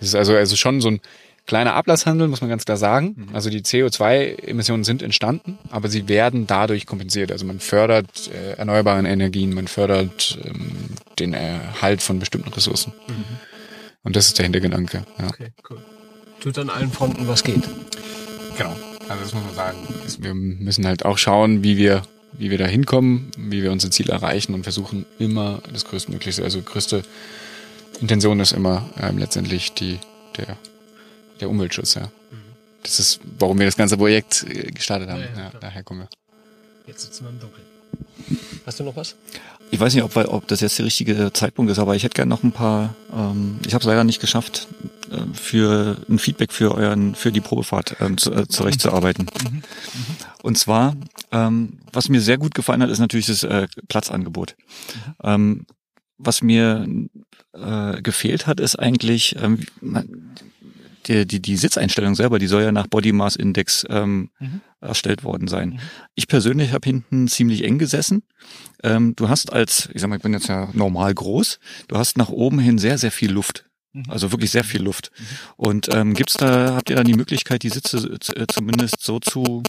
[0.00, 1.00] Es ist also, also schon so ein
[1.46, 3.14] kleiner Ablasshandel, muss man ganz klar sagen.
[3.16, 3.34] Mhm.
[3.34, 7.32] Also die CO2-Emissionen sind entstanden, aber sie werden dadurch kompensiert.
[7.32, 12.92] Also man fördert äh, erneuerbare Energien, man fördert ähm, den Erhalt von bestimmten Ressourcen.
[13.06, 13.24] Mhm.
[14.04, 15.04] Und das ist der Hintergedanke.
[15.18, 15.28] Ja.
[15.28, 15.78] Okay, cool.
[16.40, 17.62] Tut an allen Fronten, was geht.
[18.56, 18.76] Genau.
[19.12, 19.78] Also das muss man sagen.
[20.20, 22.02] Wir müssen halt auch schauen, wie wir,
[22.32, 26.62] wie wir da hinkommen, wie wir unser Ziel erreichen und versuchen immer das größtmögliche, also
[26.62, 27.04] größte
[28.00, 29.98] Intention ist immer ähm, letztendlich die,
[30.38, 30.56] der,
[31.40, 32.06] der Umweltschutz, ja.
[32.30, 32.36] Mhm.
[32.82, 35.20] Das ist, warum wir das ganze Projekt äh, gestartet haben.
[35.20, 36.08] Ja, ja, ja daher kommen wir.
[36.86, 37.71] Jetzt sitzen wir im Dunkeln.
[38.66, 39.16] Hast du noch was?
[39.70, 42.28] Ich weiß nicht, ob, ob das jetzt der richtige Zeitpunkt ist, aber ich hätte gerne
[42.28, 44.68] noch ein paar, ähm, ich habe es leider nicht geschafft,
[45.10, 49.26] äh, für ein Feedback für euren, für die Probefahrt ähm, zu, äh, zurechtzuarbeiten.
[49.42, 49.56] Mhm.
[49.56, 49.62] Mhm.
[50.42, 50.94] Und zwar,
[51.30, 54.56] ähm, was mir sehr gut gefallen hat, ist natürlich das äh, Platzangebot.
[54.58, 55.14] Mhm.
[55.22, 55.66] Ähm,
[56.18, 56.86] was mir
[57.52, 60.34] äh, gefehlt hat, ist eigentlich, ähm, man,
[61.06, 64.60] die, die, die Sitzeinstellung selber, die soll ja nach Body Mass Index ähm, mhm.
[64.80, 65.70] erstellt worden sein.
[65.70, 65.78] Mhm.
[66.14, 68.22] Ich persönlich habe hinten ziemlich eng gesessen.
[68.82, 72.16] Ähm, du hast als, ich sag mal, ich bin jetzt ja normal groß, du hast
[72.16, 73.66] nach oben hin sehr, sehr viel Luft.
[73.92, 74.04] Mhm.
[74.08, 75.10] Also wirklich sehr viel Luft.
[75.16, 75.24] Mhm.
[75.56, 79.62] Und ähm, gibt's da, habt ihr dann die Möglichkeit, die Sitze äh, zumindest so zu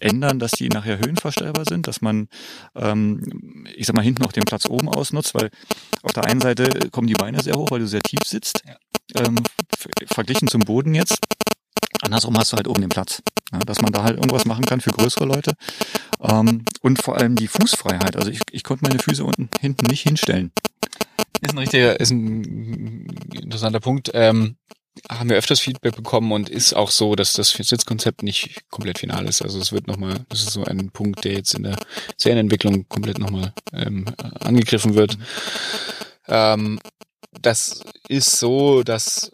[0.00, 2.28] ändern, dass die nachher höhenverstellbar sind, dass man,
[2.74, 5.50] ähm, ich sag mal, hinten auch den Platz oben ausnutzt, weil
[6.02, 8.62] auf der einen Seite kommen die Beine sehr hoch, weil du sehr tief sitzt,
[9.16, 9.36] ähm,
[10.06, 11.18] verglichen zum Boden jetzt.
[12.02, 13.22] Andersrum hast du halt oben den Platz.
[13.52, 15.54] Ja, dass man da halt irgendwas machen kann für größere Leute.
[16.20, 18.16] Ähm, und vor allem die Fußfreiheit.
[18.16, 20.52] Also ich, ich konnte meine Füße unten hinten nicht hinstellen.
[21.40, 24.10] Ist ein richtiger, ist ein interessanter Punkt.
[24.12, 24.56] Ähm,
[25.10, 29.26] haben wir öfters Feedback bekommen und ist auch so, dass das Sitzkonzept nicht komplett final
[29.26, 29.42] ist.
[29.42, 31.76] Also es wird nochmal, das ist so ein Punkt, der jetzt in der
[32.16, 34.06] Serienentwicklung komplett nochmal ähm,
[34.40, 35.18] angegriffen wird.
[36.26, 36.78] Ähm,
[37.40, 39.30] das ist so, dass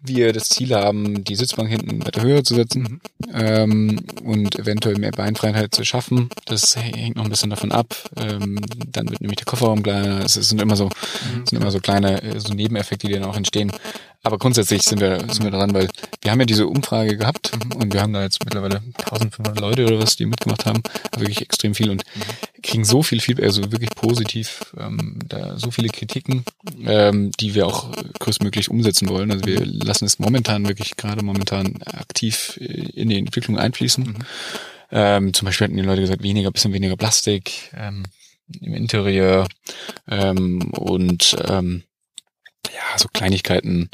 [0.00, 3.00] wir das Ziel haben, die Sitzbank hinten weiter höher zu setzen
[3.32, 6.30] ähm, und eventuell mehr Beinfreiheit zu schaffen.
[6.46, 7.94] Das hängt noch ein bisschen davon ab.
[8.16, 8.60] Ähm,
[8.92, 10.24] dann wird nämlich der Kofferraum kleiner.
[10.24, 11.46] Es sind immer so, mhm.
[11.46, 13.72] sind immer so kleine äh, so Nebeneffekte, die dann auch entstehen.
[14.24, 15.88] Aber grundsätzlich sind wir, sind wir dran, weil
[16.20, 20.00] wir haben ja diese Umfrage gehabt und wir haben da jetzt mittlerweile 1500 Leute oder
[20.00, 20.82] was, die mitgemacht haben.
[21.16, 22.02] Wirklich extrem viel und
[22.62, 26.44] kriegen so viel Feedback, also wirklich positiv, ähm, da so viele Kritiken,
[26.84, 29.30] ähm, die wir auch größtmöglich umsetzen wollen.
[29.30, 34.04] Also wir lassen es momentan wirklich gerade momentan aktiv in die Entwicklung einfließen.
[34.04, 34.16] Mhm.
[34.90, 38.04] Ähm, zum Beispiel hatten die Leute gesagt, weniger, bisschen weniger Plastik ähm,
[38.60, 39.46] im Interieur
[40.08, 41.84] ähm, und ähm,
[42.66, 43.90] ja, so Kleinigkeiten,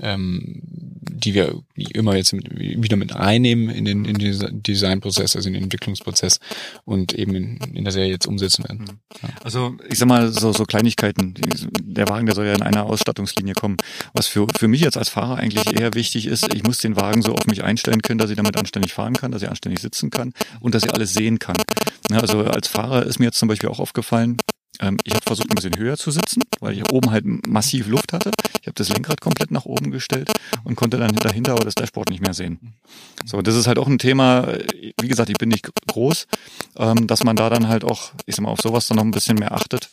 [0.00, 5.48] ähm, die wir immer jetzt mit, wieder mit reinnehmen in den, in den Designprozess, also
[5.48, 6.40] in den Entwicklungsprozess
[6.84, 8.80] und eben in, in der Serie jetzt umsetzen werden.
[8.80, 8.98] Mhm.
[9.22, 9.28] Ja.
[9.42, 11.34] Also ich sag mal, so, so Kleinigkeiten.
[11.82, 13.76] Der Wagen, der soll ja in einer Ausstattungslinie kommen.
[14.12, 17.22] Was für, für mich jetzt als Fahrer eigentlich eher wichtig ist, ich muss den Wagen
[17.22, 20.10] so auf mich einstellen können, dass ich damit anständig fahren kann, dass ich anständig sitzen
[20.10, 21.56] kann und dass ich alles sehen kann.
[22.10, 24.36] Also als Fahrer ist mir jetzt zum Beispiel auch aufgefallen,
[24.80, 28.12] ähm, ich habe versucht, ein bisschen höher zu sitzen, weil ich oben halt massiv Luft
[28.12, 28.30] hatte.
[28.60, 30.30] Ich habe das Lenkrad komplett nach oben gestellt
[30.64, 32.74] und konnte dann dahinter aber das Dashboard nicht mehr sehen.
[33.24, 34.48] So, das ist halt auch ein Thema,
[35.00, 36.26] wie gesagt, ich bin nicht groß,
[36.78, 39.10] ähm, dass man da dann halt auch, ich sag mal, auf sowas dann noch ein
[39.10, 39.90] bisschen mehr achtet.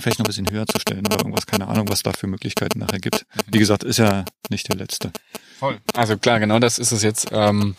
[0.00, 2.78] Vielleicht noch ein bisschen höher zu stellen oder irgendwas, keine Ahnung, was da für Möglichkeiten
[2.78, 3.26] nachher gibt.
[3.50, 5.12] Wie gesagt, ist ja nicht der letzte.
[5.58, 5.78] Voll.
[5.94, 7.28] Also klar, genau das ist es jetzt.
[7.32, 7.74] Ähm,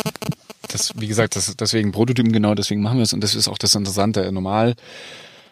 [0.67, 3.57] das, wie gesagt, das, deswegen Prototypen, genau deswegen machen wir es und das ist auch
[3.57, 4.29] das Interessante.
[4.31, 4.75] Normal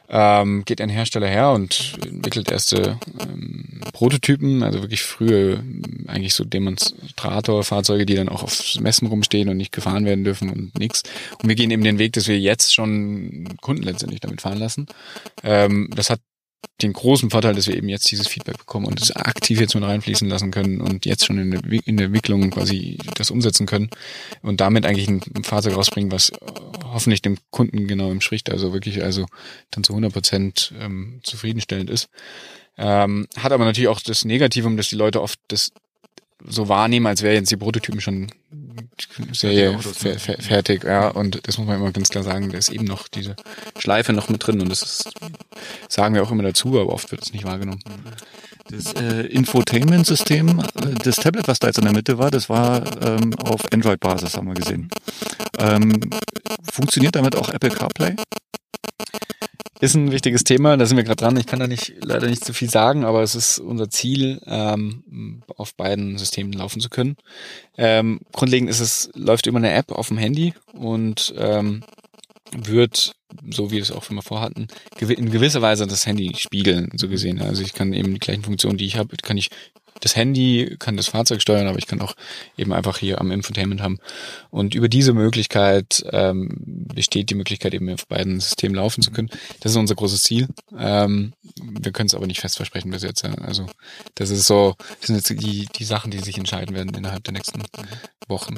[0.10, 5.64] ähm, geht ein Hersteller her und entwickelt erste ähm, Prototypen, also wirklich frühe,
[6.08, 10.80] eigentlich so Demonstratorfahrzeuge, die dann auch auf Messen rumstehen und nicht gefahren werden dürfen und
[10.80, 11.04] nichts.
[11.42, 14.88] Und wir gehen eben den Weg, dass wir jetzt schon Kunden letztendlich damit fahren lassen.
[15.44, 16.20] Ähm, das hat
[16.82, 19.84] den großen Vorteil, dass wir eben jetzt dieses Feedback bekommen und es aktiv jetzt mit
[19.84, 23.90] reinfließen lassen können und jetzt schon in der, in der Entwicklung quasi das umsetzen können
[24.44, 26.32] und damit eigentlich ein, Fahrzeug rausbringen, was
[26.84, 29.26] hoffentlich dem Kunden genau im entspricht, also wirklich also
[29.72, 32.10] dann zu 100 Prozent ähm, zufriedenstellend ist.
[32.78, 35.72] Ähm, hat aber natürlich auch das Negativum, dass die Leute oft das
[36.46, 38.28] so wahrnehmen, als wären jetzt die Prototypen schon
[39.34, 42.70] sehr fer fer fertig, ja, und das muss man immer ganz klar sagen, da ist
[42.70, 43.36] eben noch diese
[43.78, 45.14] Schleife noch mit drin und das ist,
[45.90, 47.82] sagen wir auch immer dazu, aber oft wird es nicht wahrgenommen.
[48.70, 50.64] Das äh, Infotainment-System, äh,
[51.04, 54.48] das Tablet, was da jetzt in der Mitte war, das war ähm, auf Android-Basis, haben
[54.48, 54.90] wir gesehen.
[55.58, 56.00] Ähm,
[56.72, 58.16] funktioniert damit auch Apple CarPlay?
[59.80, 61.38] Ist ein wichtiges Thema, da sind wir gerade dran.
[61.38, 65.44] Ich kann da nicht leider nicht zu viel sagen, aber es ist unser Ziel, ähm,
[65.56, 67.16] auf beiden Systemen laufen zu können.
[67.78, 71.84] Ähm, grundlegend ist es, läuft über eine App auf dem Handy und ähm,
[72.52, 73.14] wird,
[73.52, 74.68] so wie wir es auch immer vorhatten,
[75.00, 77.40] in gewisser Weise das Handy spiegeln, so gesehen.
[77.42, 79.50] Also ich kann eben die gleichen Funktionen, die ich habe, kann ich
[80.02, 82.16] das Handy, kann das Fahrzeug steuern, aber ich kann auch
[82.58, 84.00] eben einfach hier am Infotainment haben.
[84.50, 89.30] Und über diese Möglichkeit ähm, besteht die Möglichkeit, eben auf beiden Systemen laufen zu können.
[89.60, 90.48] Das ist unser großes Ziel.
[90.78, 93.24] Ähm, wir können es aber nicht fest versprechen bis jetzt.
[93.24, 93.34] Ja.
[93.36, 93.66] Also
[94.16, 97.34] das ist so, das sind jetzt die, die Sachen, die sich entscheiden werden innerhalb der
[97.34, 97.62] nächsten
[98.28, 98.58] Wochen.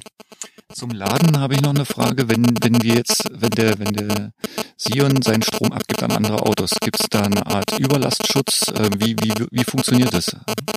[0.74, 2.30] Zum Laden habe ich noch eine Frage.
[2.30, 4.32] Wenn, wenn wir jetzt, wenn der, wenn der
[4.78, 8.68] Sion seinen Strom abgibt an andere Autos, gibt es da eine Art Überlastschutz?
[8.70, 10.36] Äh, wie, wie, wie funktioniert das?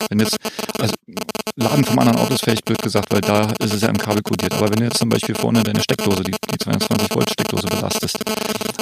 [0.09, 0.38] Wenn jetzt,
[0.78, 0.95] also
[1.57, 4.22] Laden vom anderen Auto ist vielleicht blöd gesagt, weil da ist es ja im Kabel
[4.22, 4.55] kodiert.
[4.55, 7.91] Aber wenn jetzt zum Beispiel vorne deine Steckdose, die, die 22 Volt Steckdose belastest,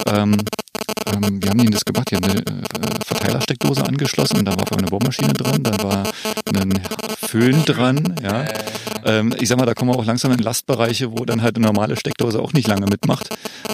[0.06, 0.36] ähm,
[1.12, 2.10] ähm, wie haben denn das gemacht?
[2.10, 6.12] Die haben eine äh, Verteilersteckdose angeschlossen und da war eine Bohrmaschine dran, da war
[6.54, 6.80] ein
[7.26, 8.44] Föhn dran, ja.
[9.04, 11.66] Ähm, ich sag mal, da kommen wir auch langsam in Lastbereiche, wo dann halt eine
[11.66, 13.28] normale Steckdose auch nicht lange mitmacht.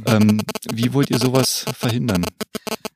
[0.07, 0.43] Ähm,
[0.73, 2.25] wie wollt ihr sowas verhindern?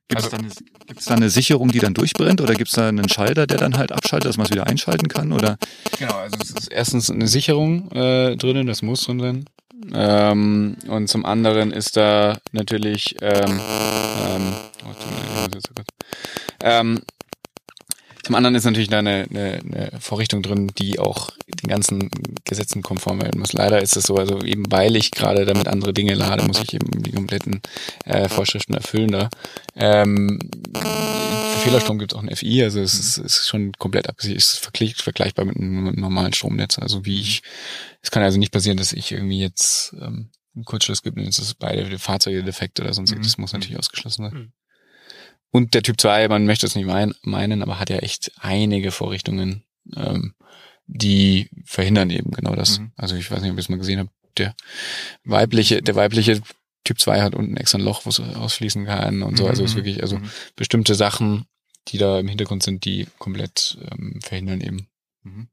[0.08, 3.08] Gibt es also, da, da, eine Sicherung, die dann durchbrennt oder gibt es da einen
[3.08, 5.32] Schalter, der dann halt abschaltet, dass man es wieder einschalten kann?
[5.32, 5.56] Oder?
[5.98, 9.44] Genau, also es ist erstens eine Sicherung äh, drinnen, das muss drin sein.
[9.92, 14.54] Ähm, und zum anderen ist da natürlich ähm, ähm,
[14.84, 14.94] oh,
[18.30, 22.10] zum anderen ist natürlich da eine, eine, eine Vorrichtung drin, die auch den ganzen
[22.44, 23.52] Gesetzen konform werden muss.
[23.52, 26.72] Leider ist es so, also eben weil ich gerade damit andere Dinge lade, muss ich
[26.74, 27.60] eben die kompletten
[28.04, 29.30] äh, Vorschriften erfüllen da.
[29.74, 30.38] Ähm,
[31.64, 34.58] Fehlerstrom gibt es auch ein FI, also es ist, ist schon komplett abgesichert, es ist
[34.60, 36.78] vergleich, vergleichbar mit einem, mit einem normalen Stromnetz.
[36.78, 37.42] Also wie ich,
[38.00, 41.40] es kann also nicht passieren, dass ich irgendwie jetzt ähm, einen Kurzschluss gibt und jetzt
[41.40, 43.12] ist beide Fahrzeuge defekt oder sonst.
[43.12, 43.22] Mhm.
[43.24, 44.52] Das muss natürlich ausgeschlossen sein.
[45.50, 48.90] Und der Typ 2, man möchte es nicht mein, meinen, aber hat ja echt einige
[48.92, 49.64] Vorrichtungen,
[49.96, 50.34] ähm,
[50.86, 52.78] die verhindern eben genau das.
[52.80, 52.92] Mhm.
[52.96, 54.54] Also ich weiß nicht, ob ihr es mal gesehen habt, der
[55.24, 56.40] weibliche, der weibliche
[56.84, 59.46] Typ 2 hat unten extra ein Loch, wo es ausfließen kann und so.
[59.46, 59.78] Also es ist Mhm.
[59.78, 60.30] wirklich, also Mhm.
[60.56, 61.46] bestimmte Sachen,
[61.88, 64.88] die da im Hintergrund sind, die komplett ähm, verhindern eben,
[65.24, 65.48] Mhm.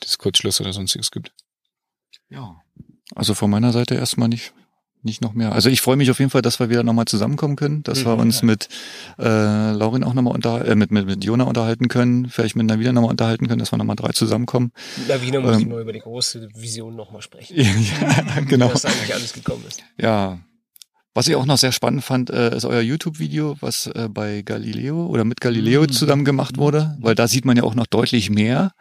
[0.00, 1.32] dass es Kurzschluss oder sonstiges gibt.
[2.28, 2.60] Ja.
[3.14, 4.52] Also von meiner Seite erstmal nicht,
[5.06, 5.52] nicht noch mehr.
[5.52, 8.12] Also ich freue mich auf jeden Fall, dass wir wieder nochmal zusammen kommen dass wir
[8.14, 8.46] Mhm, uns ja.
[8.46, 8.68] mit
[9.18, 12.92] äh, Laurin auch nochmal unter, äh, mit, mit, mit Jona unterhalten können, vielleicht mit Navina
[12.92, 14.72] nochmal unterhalten können, dass wir nochmal drei zusammenkommen.
[15.08, 17.56] Lawine muss Ähm, ich mal über die große Vision nochmal sprechen.
[17.58, 18.68] ja, genau.
[18.68, 19.82] Wie das eigentlich alles gekommen ist.
[19.98, 20.38] Ja.
[21.16, 25.06] Was ich auch noch sehr spannend fand, äh, ist euer YouTube-Video, was äh, bei Galileo
[25.06, 25.92] oder mit Galileo Mhm.
[25.92, 28.72] zusammen gemacht wurde, weil da sieht man ja auch noch deutlich mehr,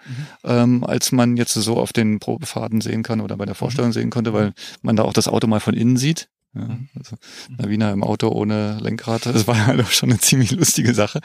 [0.43, 4.09] ähm, als man jetzt so auf den Probefahrten sehen kann oder bei der Vorstellung sehen
[4.09, 6.27] konnte, weil man da auch das Auto mal von innen sieht.
[6.53, 7.15] Ja, also
[7.57, 11.21] Navina im Auto ohne Lenkrad, das war halt auch schon eine ziemlich lustige Sache.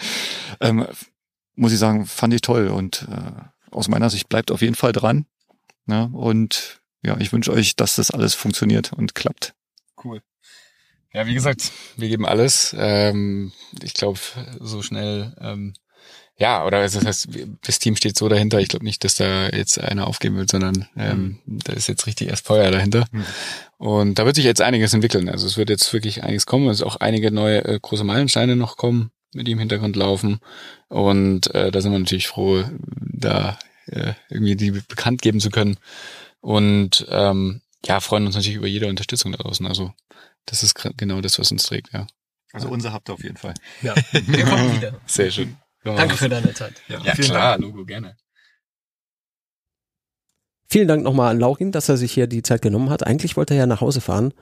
[0.60, 0.86] Ähm,
[1.56, 4.92] muss ich sagen, fand ich toll und äh, aus meiner Sicht bleibt auf jeden Fall
[4.92, 5.26] dran.
[5.86, 6.08] Ne?
[6.12, 9.54] Und ja, ich wünsche euch, dass das alles funktioniert und klappt.
[10.04, 10.22] Cool.
[11.12, 12.74] Ja, wie gesagt, wir geben alles.
[12.78, 13.52] Ähm,
[13.82, 14.20] ich glaube,
[14.60, 15.74] so schnell, ähm,
[16.40, 17.28] ja, oder das heißt,
[17.62, 18.60] das Team steht so dahinter.
[18.60, 22.28] Ich glaube nicht, dass da jetzt einer aufgeben wird, sondern ähm, da ist jetzt richtig
[22.28, 23.04] erst Feuer dahinter.
[23.12, 23.24] Mhm.
[23.76, 25.28] Und da wird sich jetzt einiges entwickeln.
[25.28, 26.70] Also es wird jetzt wirklich einiges kommen.
[26.70, 30.40] Es auch einige neue äh, große Meilensteine noch kommen, die im Hintergrund laufen.
[30.88, 32.64] Und äh, da sind wir natürlich froh,
[33.00, 35.76] da äh, irgendwie die bekannt geben zu können.
[36.40, 39.66] Und ähm, ja, freuen uns natürlich über jede Unterstützung da draußen.
[39.66, 39.92] Also
[40.50, 42.06] das ist genau das, was uns trägt, ja.
[42.52, 43.54] Also unser habt ihr auf jeden Fall.
[43.82, 45.00] Ja, wir kommen wieder.
[45.06, 45.56] Sehr schön.
[45.84, 46.74] Ja, Danke für deine Zeit.
[46.88, 48.16] Ja, vielen klar, Logo, gerne.
[50.72, 53.04] Vielen Dank nochmal an Laurin, dass er sich hier die Zeit genommen hat.
[53.04, 54.32] Eigentlich wollte er ja nach Hause fahren.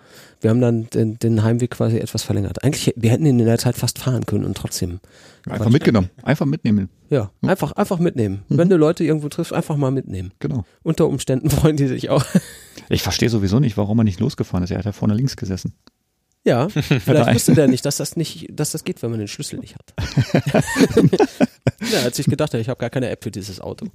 [0.42, 2.62] Wir haben dann den, den Heimweg quasi etwas verlängert.
[2.62, 5.00] Eigentlich, wir hätten ihn in der Zeit fast fahren können und trotzdem.
[5.48, 6.10] Einfach mitgenommen.
[6.22, 6.90] Einfach mitnehmen.
[7.08, 8.44] Ja, einfach, einfach mitnehmen.
[8.48, 8.58] Mhm.
[8.58, 10.32] Wenn du Leute irgendwo triffst, einfach mal mitnehmen.
[10.38, 10.66] Genau.
[10.82, 12.26] Unter Umständen freuen die sich auch.
[12.90, 14.70] Ich verstehe sowieso nicht, warum er nicht losgefahren ist.
[14.70, 15.72] Er hat ja vorne links gesessen.
[16.48, 19.58] Ja, vielleicht wusste der nicht, dass das nicht, dass das geht, wenn man den Schlüssel
[19.58, 19.92] nicht hat.
[21.92, 23.86] ja, hat sich gedacht, ich habe gar keine App für dieses Auto.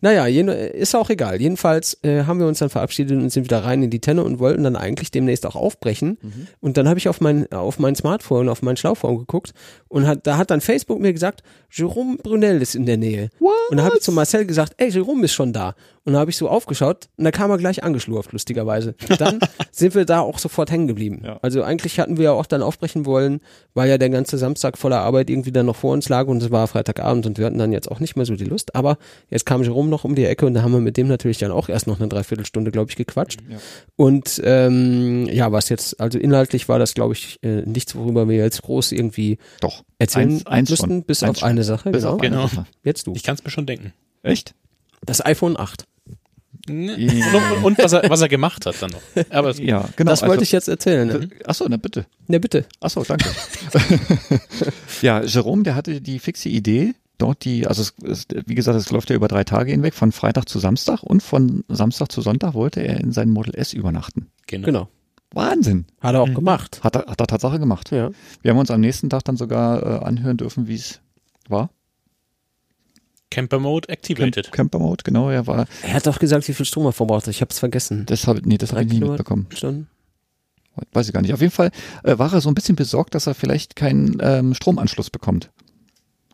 [0.00, 1.40] Naja, ist auch egal.
[1.40, 4.38] Jedenfalls äh, haben wir uns dann verabschiedet und sind wieder rein in die Tenne und
[4.38, 6.18] wollten dann eigentlich demnächst auch aufbrechen.
[6.60, 9.52] Und dann habe ich auf mein, auf mein Smartphone, auf mein Schlauphone geguckt
[9.88, 13.30] und hat, da hat dann Facebook mir gesagt, Jerome Brunel ist in der Nähe.
[13.70, 15.74] Und da habe ich zu Marcel gesagt, ey, Jerome ist schon da.
[16.04, 18.94] Und da habe ich so aufgeschaut und da kam er gleich angeschlurft, lustigerweise.
[19.08, 19.38] Und dann
[19.70, 21.22] sind wir da auch sofort hängen geblieben.
[21.24, 21.38] Ja.
[21.42, 23.40] Also eigentlich hatten wir ja auch dann aufbrechen wollen,
[23.74, 26.50] weil ja der ganze Samstag voller Arbeit irgendwie dann noch vor uns lag und es
[26.50, 28.74] war Freitagabend und wir hatten dann jetzt auch nicht mehr so die Lust.
[28.74, 28.98] Aber
[29.30, 31.50] jetzt kam Jerome noch um die Ecke und da haben wir mit dem natürlich dann
[31.52, 33.40] auch erst noch eine Dreiviertelstunde, glaube ich, gequatscht.
[33.48, 33.58] Ja.
[33.96, 38.36] Und ähm, ja, was jetzt, also inhaltlich war das, glaube ich, äh, nichts, worüber wir
[38.36, 39.84] jetzt groß irgendwie Doch.
[39.98, 41.02] erzählen Eins- eins müssten, schon.
[41.04, 41.48] bis Eins auf schon.
[41.48, 41.90] eine Sache.
[41.90, 42.14] Bis genau.
[42.14, 42.46] auf eine Genau.
[42.48, 42.66] Sache.
[42.84, 43.12] Jetzt du.
[43.14, 43.92] Ich kann es mir schon denken.
[44.22, 44.54] Echt?
[45.04, 45.84] Das iPhone 8.
[46.68, 46.94] Ne?
[47.56, 49.02] Und, und was, er, was er gemacht hat dann noch.
[49.30, 50.10] Aber Ja, genau.
[50.12, 51.08] das wollte ich jetzt erzählen.
[51.08, 51.28] Ne?
[51.44, 52.06] Achso, na bitte.
[52.28, 52.66] Ja, bitte.
[52.78, 53.28] Achso, danke.
[55.02, 58.90] ja, Jerome, der hatte die fixe Idee, dort die, also es, es, wie gesagt, es
[58.90, 62.54] läuft ja über drei Tage hinweg, von Freitag zu Samstag und von Samstag zu Sonntag
[62.54, 64.30] wollte er in sein Model S übernachten.
[64.46, 64.66] genau.
[64.66, 64.88] Genau.
[65.34, 65.86] Wahnsinn.
[66.00, 66.80] Hat er auch gemacht.
[66.82, 67.90] Hat er, hat er Tatsache gemacht.
[67.90, 68.10] Ja.
[68.42, 71.00] Wir haben uns am nächsten Tag dann sogar äh, anhören dürfen, wie es
[71.48, 71.70] war.
[73.30, 74.44] Camper Mode activated.
[74.52, 77.28] Camp Camper Mode, genau, er war, Er hat doch gesagt, wie viel Strom er verbraucht.
[77.28, 78.04] Ich habe es vergessen.
[78.04, 79.46] das habe nee, das habe ich nicht mitbekommen.
[79.54, 79.88] Stunden.
[80.92, 81.32] Weiß ich gar nicht.
[81.32, 81.70] Auf jeden Fall
[82.02, 85.50] äh, war er so ein bisschen besorgt, dass er vielleicht keinen ähm, Stromanschluss bekommt.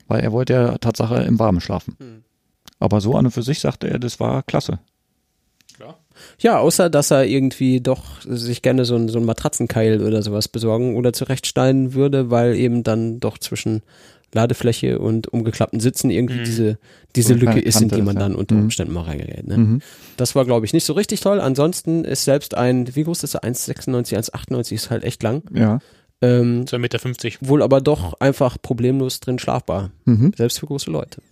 [0.08, 1.96] Weil er wollte ja Tatsache im Warmen schlafen.
[2.00, 2.22] Hm.
[2.80, 4.78] Aber so an und für sich sagte er, das war klasse.
[6.40, 10.48] Ja, außer dass er irgendwie doch sich gerne so ein, so ein Matratzenkeil oder sowas
[10.48, 13.82] besorgen oder zurechtstellen würde, weil eben dann doch zwischen
[14.34, 16.44] Ladefläche und umgeklappten Sitzen irgendwie Mhm.
[16.44, 16.78] diese,
[17.14, 18.62] diese So Lücke ist, in die man dann unter Mhm.
[18.62, 19.46] Umständen mal reingerät.
[19.46, 19.56] Ne?
[19.58, 19.82] Mhm.
[20.16, 21.40] Das war, glaube ich, nicht so richtig toll.
[21.40, 23.44] Ansonsten ist selbst ein, wie groß ist er?
[23.44, 25.42] 1,96, 1,98 ist halt echt lang.
[25.54, 25.78] Ja.
[26.20, 27.48] Ähm, 2,50 Meter.
[27.48, 29.90] wohl aber doch einfach problemlos drin schlafbar.
[30.04, 30.32] Mhm.
[30.36, 31.22] Selbst für große Leute.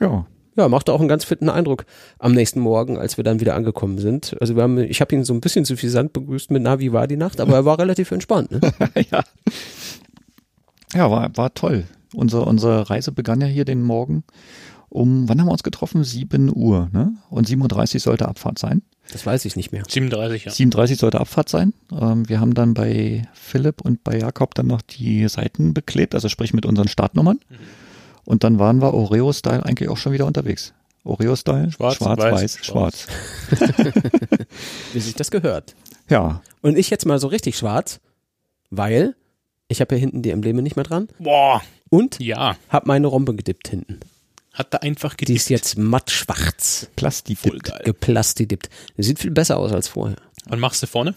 [0.00, 0.26] Ja.
[0.56, 1.86] Ja, machte auch einen ganz fitten Eindruck
[2.18, 4.36] am nächsten Morgen, als wir dann wieder angekommen sind.
[4.40, 7.06] Also wir haben, ich habe ihn so ein bisschen suffisant begrüßt mit Na, wie war
[7.06, 8.50] die Nacht, aber er war relativ entspannt.
[8.50, 8.60] Ne?
[9.10, 9.22] ja.
[10.92, 11.84] Ja, war, war toll.
[12.14, 14.24] Unsere, unsere Reise begann ja hier den Morgen
[14.90, 16.02] um, wann haben wir uns getroffen?
[16.02, 17.14] 7 Uhr, ne?
[17.30, 18.82] Und 7.30 Uhr sollte Abfahrt sein.
[19.12, 19.82] Das weiß ich nicht mehr.
[19.88, 20.50] 37, ja.
[20.50, 21.72] 37 sollte Abfahrt sein.
[21.92, 26.28] Ähm, wir haben dann bei Philipp und bei Jakob dann noch die Seiten beklebt, also
[26.28, 27.40] sprich mit unseren Startnummern.
[28.24, 30.72] Und dann waren wir Oreo-Style eigentlich auch schon wieder unterwegs.
[31.04, 33.06] Oreo-Style, Schwarz, schwarz, weiß, weiß, schwarz.
[33.48, 33.70] schwarz.
[34.92, 35.74] Wie sich das gehört.
[36.08, 38.00] Ja, Und ich jetzt mal so richtig schwarz,
[38.70, 39.14] weil
[39.68, 41.62] ich habe ja hinten die Embleme nicht mehr dran Boah.
[41.88, 42.56] und Ja.
[42.68, 44.00] habe meine Rombe gedippt hinten.
[44.52, 45.36] Hat da einfach Die gedippt.
[45.40, 47.80] ist jetzt matt schwarz, geil.
[47.84, 48.68] geplastidippt.
[48.96, 50.16] Die sieht viel besser aus als vorher.
[50.48, 51.14] Und machst du vorne?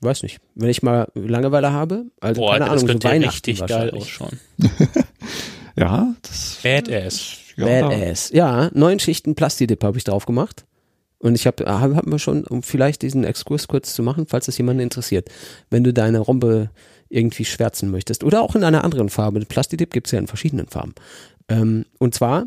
[0.00, 0.38] Weiß nicht.
[0.54, 4.02] Wenn ich mal Langeweile habe, also Boah, keine das Ahnung, so Weihnachten richtig geil wahrscheinlich.
[4.02, 4.40] ausschauen.
[5.78, 7.36] Ja, das Badass.
[7.56, 8.30] ja, Badass.
[8.32, 10.64] Ja, neun Schichten Plastidip habe ich drauf gemacht.
[11.18, 14.46] Und ich habe hab, hab mir schon, um vielleicht diesen Exkurs kurz zu machen, falls
[14.46, 15.28] das jemanden interessiert,
[15.70, 16.70] wenn du deine Rombe
[17.08, 19.40] irgendwie schwärzen möchtest oder auch in einer anderen Farbe.
[19.40, 20.94] Plastidip gibt es ja in verschiedenen Farben.
[21.48, 22.46] Ähm, und zwar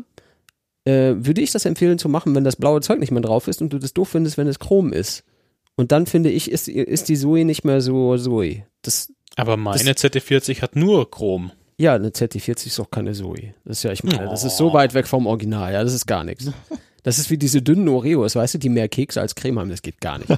[0.84, 3.60] äh, würde ich das empfehlen zu machen, wenn das blaue Zeug nicht mehr drauf ist
[3.62, 5.24] und du das doof findest, wenn es Chrom ist.
[5.76, 8.66] Und dann finde ich, ist, ist die Zoe nicht mehr so Zoe.
[8.82, 11.52] Das, Aber meine ZT40 hat nur Chrom.
[11.78, 13.54] ja, eine ZT40 ist auch keine Zoe.
[13.64, 16.06] Das ist ja, ich meine, das ist so weit weg vom Original, ja, das ist
[16.06, 16.50] gar nichts.
[17.02, 19.82] Das ist wie diese dünnen Oreos, weißt du, die mehr Kekse als Creme haben, das
[19.82, 20.28] geht gar nicht.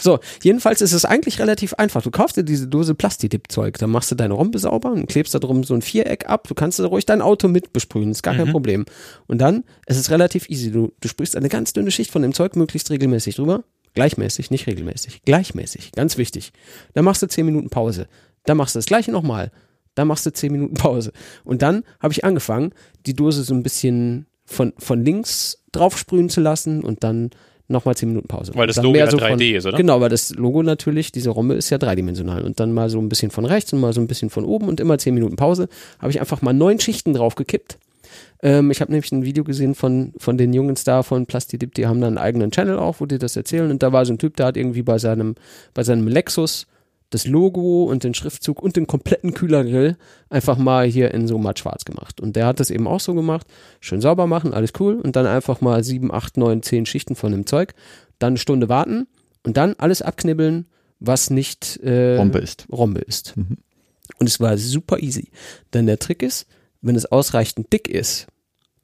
[0.00, 2.02] so, jedenfalls ist es eigentlich relativ einfach.
[2.02, 5.38] Du kaufst dir diese Dose Plastidip-Zeug, dann machst du deine Rombe sauber und klebst da
[5.38, 6.48] drum so ein Viereck ab.
[6.48, 8.84] Du kannst da ruhig dein Auto mit besprühen, ist gar kein Problem.
[9.26, 10.70] Und dann, es ist relativ easy.
[10.70, 13.64] Du, du sprühst eine ganz dünne Schicht von dem Zeug möglichst regelmäßig drüber.
[13.94, 15.22] Gleichmäßig, nicht regelmäßig.
[15.24, 16.52] Gleichmäßig, ganz wichtig.
[16.92, 18.08] Dann machst du 10 Minuten Pause.
[18.44, 19.50] Dann machst du das gleiche nochmal.
[19.94, 21.12] Dann machst du 10 Minuten Pause.
[21.44, 22.72] Und dann habe ich angefangen,
[23.06, 27.30] die Dose so ein bisschen von, von links drauf sprühen zu lassen und dann
[27.68, 28.52] nochmal 10 Minuten Pause.
[28.54, 29.76] Weil das Logo ja so 3D ist, oder?
[29.76, 32.44] Genau, weil das Logo natürlich, diese Rombe ist ja dreidimensional.
[32.44, 34.68] Und dann mal so ein bisschen von rechts und mal so ein bisschen von oben
[34.68, 35.68] und immer 10 Minuten Pause.
[35.98, 37.78] Habe ich einfach mal neun Schichten draufgekippt.
[38.42, 41.86] Ähm, ich habe nämlich ein Video gesehen von, von den Jungs da von Plastidip, die
[41.86, 43.70] haben da einen eigenen Channel auch, wo die das erzählen.
[43.70, 45.34] Und da war so ein Typ, der hat irgendwie bei seinem,
[45.74, 46.66] bei seinem Lexus
[47.10, 49.96] das Logo und den Schriftzug und den kompletten Kühlergrill
[50.28, 52.20] einfach mal hier in so matt schwarz gemacht.
[52.20, 53.46] Und der hat das eben auch so gemacht.
[53.80, 54.96] Schön sauber machen, alles cool.
[55.00, 57.74] Und dann einfach mal sieben, acht, neun, zehn Schichten von dem Zeug.
[58.18, 59.06] Dann eine Stunde warten
[59.44, 60.66] und dann alles abknibbeln,
[60.98, 62.66] was nicht äh, Rombe ist.
[62.72, 63.36] Rombe ist.
[63.36, 63.58] Mhm.
[64.18, 65.30] Und es war super easy.
[65.74, 66.46] Denn der Trick ist,
[66.80, 68.26] wenn es ausreichend dick ist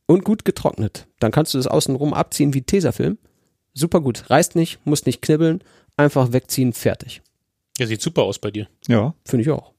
[0.06, 3.18] und gut getrocknet, dann kannst du das außenrum abziehen wie Tesafilm.
[3.74, 4.28] Super gut.
[4.30, 5.62] Reißt nicht, musst nicht knibbeln,
[5.96, 7.22] einfach wegziehen, fertig.
[7.78, 8.68] Ja, sieht super aus bei dir.
[8.88, 9.72] Ja, Finde ich auch.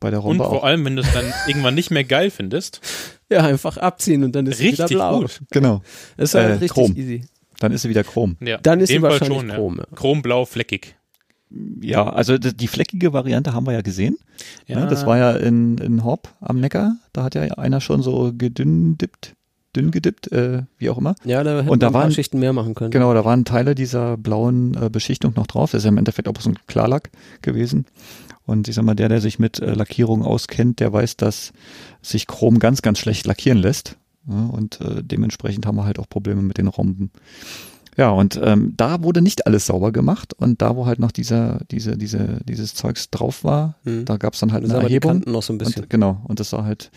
[0.00, 0.64] bei der Und Rombe vor auch.
[0.64, 2.80] allem, wenn du es dann irgendwann nicht mehr geil findest.
[3.28, 5.18] Ja, einfach abziehen und dann ist es wieder Richtig blau.
[5.22, 5.40] gut.
[5.50, 5.82] Genau.
[6.16, 6.94] Das ist halt Äh, richtig Chrom.
[6.96, 7.24] easy.
[7.58, 8.36] Dann ist sie wieder chrom.
[8.38, 9.48] Ja, Dann ist sie wahrscheinlich schon.
[9.48, 9.86] Chrom, ja.
[9.96, 10.94] Chromblau fleckig.
[11.80, 14.16] Ja, also die fleckige Variante haben wir ja gesehen.
[14.68, 14.86] Ja, Ja.
[14.86, 16.96] das war ja in, in Horb am Neckar.
[17.12, 19.34] Da hat ja einer schon so gedünn dippt,
[19.76, 21.14] dünn gedippt, äh, wie auch immer.
[21.24, 22.90] Ja, da hätten Und da paar waren- Schichten mehr machen können.
[22.90, 25.70] Genau, da waren Teile dieser blauen äh, Beschichtung noch drauf.
[25.72, 27.10] Das ist ja im Endeffekt auch so ein Klarlack
[27.42, 27.86] gewesen.
[28.46, 31.52] Und ich sag mal, der, der sich mit äh, Lackierung auskennt, der weiß, dass
[32.02, 33.96] sich Chrom ganz, ganz schlecht lackieren lässt.
[34.28, 37.10] Ja, und äh, dementsprechend haben wir halt auch Probleme mit den Romben.
[37.96, 41.60] Ja, und ähm, da wurde nicht alles sauber gemacht und da, wo halt noch dieser,
[41.70, 44.04] diese, diese, dieses Zeugs drauf war, Hm.
[44.04, 45.12] da gab's dann halt Das eine aber die Erhebung.
[45.12, 45.84] Kanten noch so ein bisschen.
[45.84, 46.90] Und, genau, und das war halt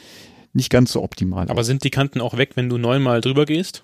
[0.53, 1.47] nicht ganz so optimal.
[1.49, 3.83] Aber sind die Kanten auch weg, wenn du neunmal drüber gehst?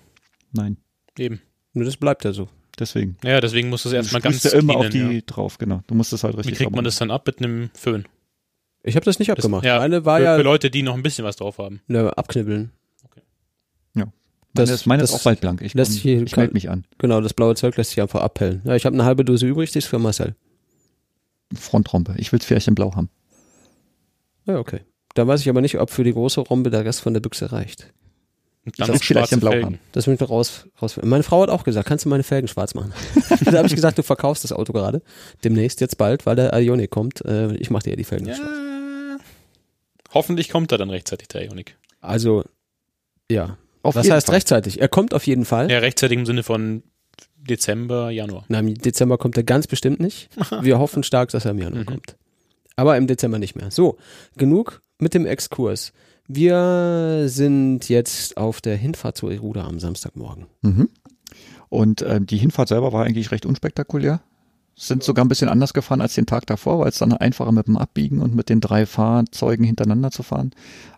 [0.52, 0.76] Nein,
[1.18, 1.40] Eben.
[1.72, 2.48] Nur das bleibt ja so.
[2.78, 3.16] deswegen.
[3.24, 5.22] Ja, deswegen musst du es erstmal ganz ja immer auf cleanen, die ja.
[5.26, 5.82] drauf, genau.
[5.86, 8.06] Du musst es halt Wie richtig kriegt sauber man das dann ab mit einem Föhn?
[8.82, 9.64] Ich habe das nicht Das, abgemacht.
[9.64, 11.80] ja, Meine war für, ja für Leute, die noch ein bisschen was drauf haben.
[11.86, 12.70] ne, abknibbeln.
[13.94, 15.60] Meine, Das- ist, meine das ist auch bald blank.
[15.60, 16.86] Ich, ich melde mich an.
[16.96, 18.62] Genau, das blaue Zeug lässt sich einfach abhellen.
[18.64, 20.34] Ja, ich habe eine halbe Dose übrig, die ist für Marcel.
[21.54, 22.14] Frontrompe.
[22.16, 23.10] Ich will es vielleicht in Blau haben.
[24.46, 24.80] Ja, okay.
[25.16, 27.50] Da weiß ich aber nicht, ob für die große Rombe der Rest von der Büchse
[27.50, 27.92] reicht.
[28.64, 29.66] Will's noch vielleicht schwarze in Blau Felgen.
[29.66, 29.78] haben.
[29.92, 30.98] Das müssen wir raus, raus.
[31.02, 32.92] Meine Frau hat auch gesagt, kannst du meine Felgen schwarz machen?
[33.44, 35.02] da habe ich gesagt, du verkaufst das Auto gerade.
[35.44, 37.24] Demnächst, jetzt bald, weil der Ionic kommt.
[37.24, 38.38] Äh, ich mache dir ja die Felgen schwarz.
[38.40, 39.16] Ja.
[40.12, 41.76] Hoffentlich kommt er dann rechtzeitig, der Ionic.
[42.00, 42.44] Also,
[43.30, 43.56] ja.
[43.82, 44.34] Auf Was heißt Fall.
[44.34, 44.80] rechtzeitig?
[44.80, 45.70] Er kommt auf jeden Fall.
[45.70, 46.82] Ja, rechtzeitig im Sinne von
[47.36, 48.44] Dezember, Januar.
[48.48, 50.28] Na, im Dezember kommt er ganz bestimmt nicht.
[50.60, 51.86] Wir hoffen stark, dass er im Januar Mhm.
[51.86, 52.16] kommt.
[52.74, 53.70] Aber im Dezember nicht mehr.
[53.70, 53.96] So,
[54.36, 55.92] genug mit dem Exkurs.
[56.28, 60.46] Wir sind jetzt auf der Hinfahrt zur Eruda am Samstagmorgen.
[60.62, 60.88] Mhm.
[61.68, 64.20] Und ähm, die Hinfahrt selber war eigentlich recht unspektakulär.
[64.78, 67.66] Sind sogar ein bisschen anders gefahren als den Tag davor, weil es dann einfacher mit
[67.66, 70.50] dem Abbiegen und mit den drei Fahrzeugen hintereinander zu fahren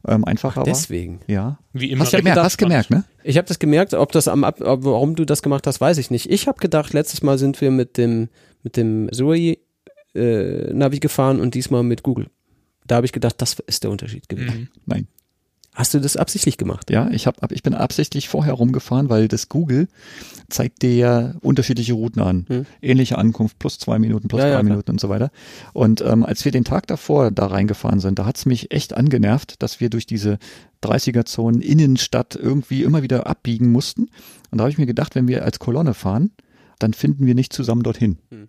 [0.06, 0.64] ähm, einfacher war.
[0.64, 1.20] Deswegen.
[1.28, 1.58] Ja.
[1.72, 2.02] Wie immer.
[2.02, 3.04] Hast du gemerkt, hast gemerkt, ne?
[3.22, 5.98] Ich habe das gemerkt, ob das am Ab ob, warum du das gemacht hast, weiß
[5.98, 6.28] ich nicht.
[6.28, 8.28] Ich habe gedacht, letztes Mal sind wir mit dem
[8.64, 9.58] mit dem Zoe
[10.14, 12.30] äh, Navi gefahren und diesmal mit Google.
[12.88, 14.60] Da habe ich gedacht, das ist der Unterschied gewesen.
[14.60, 14.68] Mhm.
[14.86, 15.06] Nein.
[15.78, 16.90] Hast du das absichtlich gemacht?
[16.90, 19.86] Ja, ich, hab, ich bin absichtlich vorher rumgefahren, weil das Google
[20.48, 22.46] zeigt dir ja unterschiedliche Routen an.
[22.48, 22.66] Hm.
[22.82, 24.62] Ähnliche Ankunft, plus zwei Minuten, plus Ja, drei ja.
[24.64, 25.30] Minuten und so weiter.
[25.74, 29.62] Und ähm, als wir den Tag davor da reingefahren sind, da hat's mich echt angenervt,
[29.62, 30.40] dass wir durch diese
[30.82, 34.08] 30er-Zonen Innenstadt irgendwie immer wieder abbiegen mussten.
[34.50, 36.32] Und da habe ich mir gedacht, wenn wir als Kolonne fahren,
[36.80, 38.18] dann finden wir nicht zusammen dorthin.
[38.32, 38.48] Hm.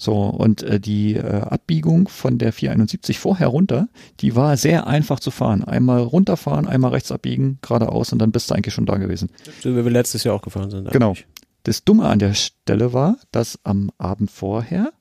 [0.00, 3.88] So, und äh, die äh, Abbiegung von der 471 vorher runter,
[4.20, 5.64] die war sehr einfach zu fahren.
[5.64, 9.30] Einmal runterfahren, einmal rechts abbiegen, geradeaus und dann bist du eigentlich schon da gewesen.
[9.60, 10.90] So wie wir letztes Jahr auch gefahren sind.
[10.92, 11.08] Genau.
[11.08, 11.26] eigentlich.
[11.64, 14.92] Das Dumme an der Stelle war, dass am Abend vorher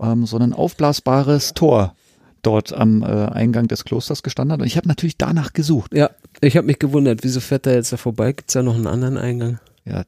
[0.00, 1.94] ähm, so ein aufblasbares Tor
[2.42, 4.60] dort am äh, Eingang des Klosters gestanden hat.
[4.60, 5.92] Und ich habe natürlich danach gesucht.
[5.92, 8.32] Ja, ich habe mich gewundert, wieso fährt er jetzt da vorbei?
[8.32, 9.58] Gibt's da noch einen anderen Eingang?
[9.84, 10.04] Ja,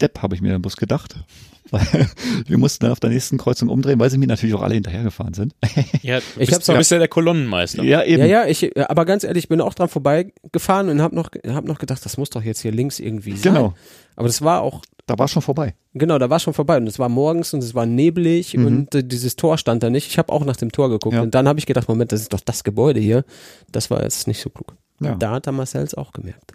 [0.00, 1.16] Depp habe ich mir im Bus gedacht.
[1.72, 2.06] Weil
[2.46, 5.34] wir mussten dann auf der nächsten Kreuzung umdrehen, weil sie mir natürlich auch alle hinterhergefahren
[5.34, 5.52] sind.
[6.00, 7.82] Ja, du Ich bist, du bist ja der Kolonnenmeister.
[7.82, 8.20] ja, eben.
[8.22, 11.64] Ja, ja, ich, aber ganz ehrlich, ich bin auch dran vorbeigefahren und habe noch, hab
[11.64, 13.54] noch gedacht, das muss doch jetzt hier links irgendwie sein.
[13.54, 13.74] Genau,
[14.14, 15.74] Aber das war auch, da war schon vorbei.
[15.92, 18.66] genau, da war schon vorbei und es war morgens und es war neblig Mhm.
[18.66, 20.06] und äh, dieses Tor stand da nicht.
[20.06, 21.22] Ich habe auch nach dem Tor geguckt Ja.
[21.22, 23.24] und dann habe ich gedacht, Moment, das ist doch das Gebäude hier.
[23.72, 24.76] Das war jetzt nicht so klug.
[25.00, 25.16] Ja.
[25.16, 26.52] Da hat der Marcel es auch gemerkt.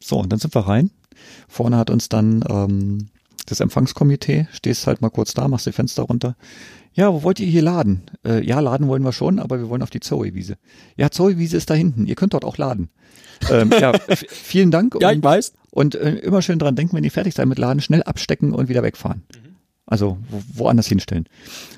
[0.00, 0.90] So, und dann sind wir rein.
[1.48, 3.08] Vorne hat uns dann ähm,
[3.46, 6.36] das Empfangskomitee, stehst halt mal kurz da, machst die Fenster runter.
[6.94, 8.02] Ja, wo wollt ihr hier laden?
[8.24, 10.56] Äh, ja, laden wollen wir schon, aber wir wollen auf die Zoe-Wiese.
[10.96, 12.06] Ja, Zoe-Wiese ist da hinten.
[12.06, 12.88] Ihr könnt dort auch laden.
[13.50, 13.92] ähm, ja,
[14.28, 14.94] vielen Dank.
[14.94, 15.52] und, weiß.
[15.70, 18.70] Und äh, immer schön dran denken, wenn ihr fertig seid mit Laden, schnell abstecken und
[18.70, 19.24] wieder wegfahren.
[19.84, 21.28] Also wo, woanders hinstellen.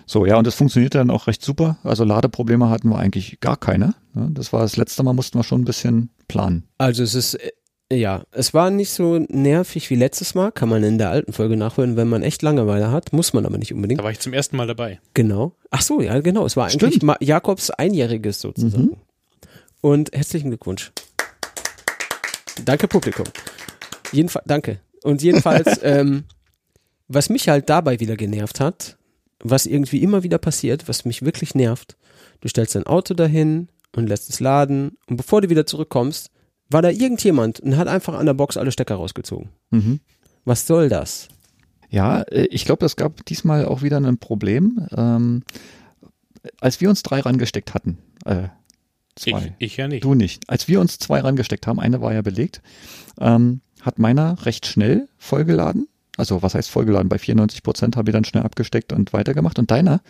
[0.07, 1.77] So, ja, und das funktioniert dann auch recht super.
[1.83, 3.95] Also Ladeprobleme hatten wir eigentlich gar keine.
[4.15, 4.31] ne?
[4.33, 6.65] Das war das letzte Mal, mussten wir schon ein bisschen planen.
[6.79, 7.51] Also es ist, äh,
[7.91, 11.57] ja, es war nicht so nervig wie letztes Mal, kann man in der alten Folge
[11.57, 14.01] nachhören, wenn man echt Langeweile hat, muss man aber nicht unbedingt.
[14.01, 15.01] Da war ich zum ersten Mal dabei.
[15.15, 15.53] Genau.
[15.71, 16.45] Ach so, ja, genau.
[16.45, 17.03] Es war eigentlich Stimmt.
[17.03, 18.85] Ma Jakobs Einjähriges sozusagen.
[18.85, 18.97] Mhm.
[19.81, 20.93] Und herzlichen Glückwunsch.
[22.65, 23.27] Danke, Publikum.
[24.13, 24.81] Jedenfalls, danke.
[25.05, 26.25] Und jedenfalls, ähm,
[27.07, 28.99] was mich halt dabei wieder genervt hat,
[29.41, 31.97] was irgendwie immer wieder passiert, was mich wirklich nervt,
[32.41, 36.31] du stellst dein Auto dahin und lässt es laden und bevor du wieder zurückkommst,
[36.71, 39.49] war da irgendjemand und hat einfach an der Box alle Stecker rausgezogen.
[39.71, 40.01] Mhm.
[40.45, 41.29] Was soll das?
[41.91, 44.87] Ja, äh, ich glaube, das gab diesmal auch wieder ein Problem.
[44.97, 45.43] Ähm,
[46.61, 48.45] als wir uns drei rangesteckt hatten, äh,
[49.17, 50.05] Ich, zwei, ich ja nicht.
[50.05, 52.63] du nicht, als wir uns zwei rangesteckt haben, eine war ja belegt,
[53.21, 55.89] ähm, hat meiner recht schnell vollgeladen.
[56.17, 57.09] Also was heißt vollgeladen?
[57.09, 59.59] Bei 94 Prozent habe ich dann schnell abgesteckt und weitergemacht.
[59.59, 60.01] Und deiner,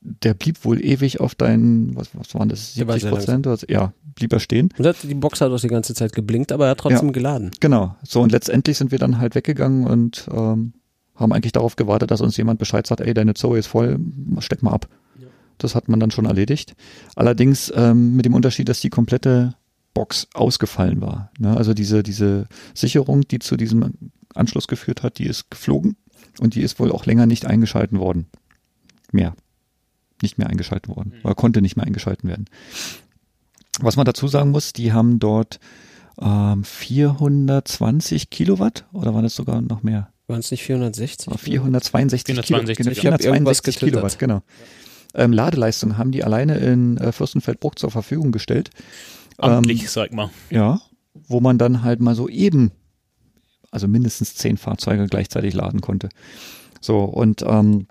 [0.00, 3.70] der blieb wohl ewig auf deinen, was, was waren das, Der war 70 sehr Prozent?
[3.70, 4.70] Ja, blieb er stehen.
[4.78, 7.50] Und die Box hat auch die ganze Zeit geblinkt, aber er hat trotzdem geladen.
[7.60, 7.96] Genau.
[8.02, 10.72] So, und letztendlich sind wir dann halt weggegangen und ähm,
[11.14, 13.98] haben eigentlich darauf gewartet, dass uns jemand Bescheid sagt, ey, deine Zoe ist voll,
[14.38, 14.88] steck mal ab.
[15.58, 16.74] Das hat man dann schon erledigt.
[17.16, 19.54] Allerdings ähm, mit dem Unterschied, dass die komplette
[19.92, 21.30] Box ausgefallen war.
[21.38, 21.54] Ne?
[21.54, 23.92] Also diese, diese Sicherung, die zu diesem
[24.34, 25.96] Anschluss geführt hat, die ist geflogen
[26.40, 28.26] und die ist wohl auch länger nicht eingeschalten worden.
[29.12, 29.34] Mehr.
[30.22, 31.14] Nicht mehr eingeschalten worden.
[31.24, 32.46] Oder konnte nicht mehr eingeschalten werden.
[33.80, 35.58] Was man dazu sagen muss, die haben dort
[36.20, 40.12] ähm, 420 Kilowatt oder war das sogar noch mehr?
[40.26, 41.32] Waren es nicht 460?
[41.32, 44.18] Ah, 462, 462, Kilo, ich hab irgendwas 462 getwittert.
[44.18, 44.42] Kilowatt, genau.
[45.14, 48.70] Ähm, Ladeleistung haben die alleine in äh, Fürstenfeldbruck zur Verfügung gestellt.
[49.38, 50.30] Amtlich, Ähm, sag mal.
[50.50, 50.80] ja,
[51.14, 52.70] wo man dann halt mal so eben,
[53.70, 56.10] also mindestens zehn Fahrzeuge gleichzeitig laden konnte.
[56.80, 57.88] So, und ähm,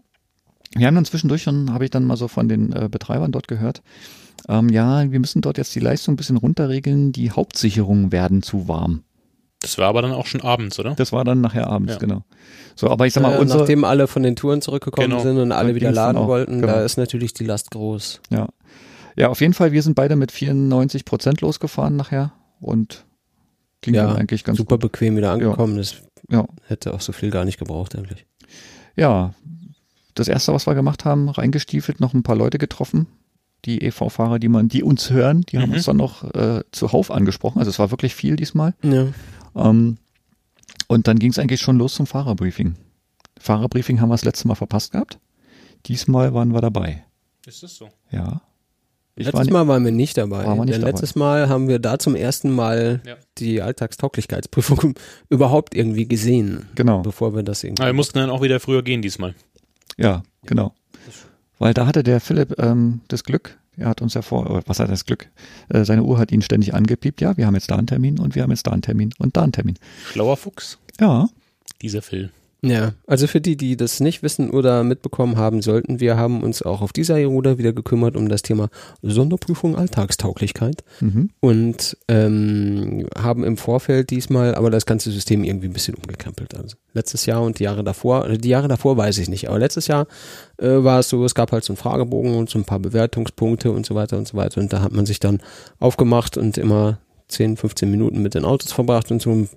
[0.76, 3.48] wir haben dann zwischendurch schon, habe ich dann mal so von den äh, Betreibern dort
[3.48, 3.82] gehört,
[4.48, 8.68] ähm, ja, wir müssen dort jetzt die Leistung ein bisschen runterregeln, die Hauptsicherungen werden zu
[8.68, 9.04] warm.
[9.62, 10.96] Das war aber dann auch schon abends, oder?
[10.96, 12.00] Das war dann nachher abends, Ja.
[12.00, 12.24] genau.
[12.76, 15.22] So, aber ich sag mal, Äh, unsere, nachdem alle von den Touren zurückgekommen Genau.
[15.22, 16.74] sind und alle wieder laden auch, wollten, genau.
[16.74, 18.22] da ist natürlich die Last groß.
[18.30, 18.48] Ja.
[19.18, 23.06] Ja, auf jeden Fall, wir sind beide mit 94 Prozent losgefahren nachher und
[23.82, 24.92] ging Ja, dann eigentlich ganz Super gut.
[24.94, 25.76] bequem wieder angekommen.
[25.76, 25.96] Das
[26.32, 26.46] Ja.
[26.68, 28.26] hätte auch so viel gar nicht gebraucht eigentlich.
[28.96, 29.34] Ja,
[30.20, 33.08] das erste, was wir gemacht haben, reingestiefelt, noch ein paar Leute getroffen.
[33.66, 35.76] Die EV-Fahrer, die man, die uns hören, die haben Mhm.
[35.76, 37.60] uns dann noch äh, zuhauf angesprochen.
[37.60, 38.74] Also es war wirklich viel diesmal.
[38.84, 39.08] Ja.
[39.56, 39.98] Ähm,
[40.88, 42.76] und dann ging es eigentlich schon los zum Fahrerbriefing.
[43.40, 45.20] Fahrerbriefing haben wir das letzte Mal verpasst gehabt.
[45.88, 47.04] Diesmal waren wir dabei.
[47.46, 47.90] Ist das so?
[48.12, 48.42] Ja.
[49.16, 50.46] Ich letztes war Mal waren wir nicht dabei.
[50.46, 50.92] Waren wir nicht Denn dabei.
[50.92, 53.16] letztes Mal haben wir da zum ersten Mal Ja.
[53.38, 54.94] die Alltagstauglichkeitsprüfung
[55.30, 57.02] überhaupt irgendwie gesehen, Genau.
[57.02, 57.82] bevor wir das irgendwie.
[57.82, 59.36] Aber wir mussten dann auch wieder früher gehen diesmal.
[60.00, 60.74] Ja, genau.
[61.58, 64.90] Weil da hatte der Philipp ähm, das Glück, er hat uns ja vor, was hat
[64.90, 65.30] das Glück?
[65.68, 68.36] Äh, seine Uhr hat ihn ständig angepiept, ja, wir haben jetzt da einen Termin und
[68.36, 69.78] wir haben jetzt da einen Termin und da einen Termin.
[70.10, 71.28] Schlauer Fuchs, Ja,
[71.82, 72.32] dieser Phil.
[72.62, 76.62] Ja, also für die, die das nicht wissen oder mitbekommen haben sollten, wir haben uns
[76.62, 78.68] auch auf dieser Eroda wieder gekümmert um das Thema
[79.02, 81.30] Sonderprüfung Alltagstauglichkeit Mhm.
[81.40, 86.54] und ähm, haben im Vorfeld diesmal aber das ganze System irgendwie ein bisschen umgekrempelt.
[86.58, 89.60] Also letztes Jahr und die Jahre davor, also die Jahre davor weiß ich nicht, aber
[89.60, 90.08] letztes Jahr
[90.58, 93.72] äh, war es so, es gab halt so einen Fragebogen und so ein paar Bewertungspunkte
[93.72, 95.40] und so weiter und so weiter und da hat man sich dann
[95.80, 97.00] aufgemacht und immer
[97.30, 99.48] 10, 15 Minuten mit den Autos verbracht und so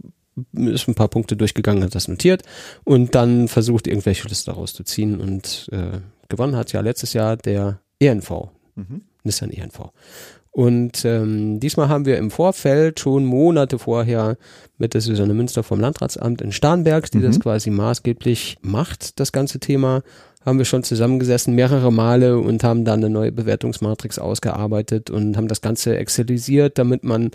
[0.53, 2.43] ist ein paar Punkte durchgegangen, hat das notiert
[2.85, 7.37] und dann versucht, irgendwelche Liste daraus zu ziehen und äh, gewonnen hat ja letztes Jahr
[7.37, 9.03] der ENV, Mhm.
[9.25, 9.91] Nissan ENV.
[10.51, 14.37] Und ähm, diesmal haben wir im Vorfeld schon Monate vorher
[14.79, 17.23] mit der Susanne Münster vom Landratsamt in Starnberg, die Mhm.
[17.23, 20.03] das quasi maßgeblich macht, das ganze Thema,
[20.45, 25.49] haben wir schon zusammengesessen mehrere Male und haben dann eine neue Bewertungsmatrix ausgearbeitet und haben
[25.49, 27.31] das Ganze excelisiert, damit man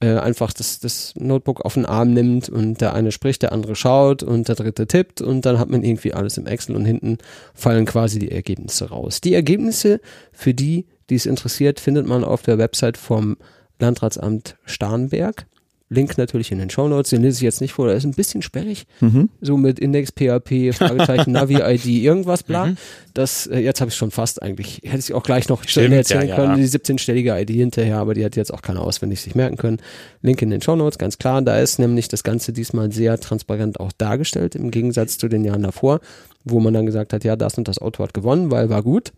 [0.00, 3.76] äh, einfach das, das Notebook auf den Arm nimmt und der eine spricht, der andere
[3.76, 7.18] schaut und der dritte tippt und dann hat man irgendwie alles im Excel und hinten
[7.54, 9.20] fallen quasi die Ergebnisse raus.
[9.20, 10.00] Die Ergebnisse,
[10.32, 13.36] für die, die es interessiert, findet man auf der Website vom
[13.78, 15.46] Landratsamt Starnberg.
[15.90, 18.40] Link natürlich in den Shownotes, den lese ich jetzt nicht vor, der ist ein bisschen
[18.42, 19.28] sperrig, Mhm.
[19.40, 22.72] so mit Index, PHP, Fragezeichen, Navi, ID, irgendwas, bla.
[23.12, 26.26] Das, äh, jetzt habe ich schon fast eigentlich, hätte ich auch gleich noch Stimmt, erzählen
[26.28, 26.56] ja, können, ja.
[26.56, 29.78] die 17-stellige ID hinterher, aber die hat jetzt auch keiner auswendig sich merken können.
[30.22, 31.42] Link in den Shownotes, ganz klar.
[31.42, 35.62] Da ist nämlich das Ganze diesmal sehr transparent auch dargestellt, im Gegensatz zu den Jahren
[35.62, 36.00] davor,
[36.44, 39.12] wo man dann gesagt hat, ja, das und das Auto hat gewonnen, weil war gut.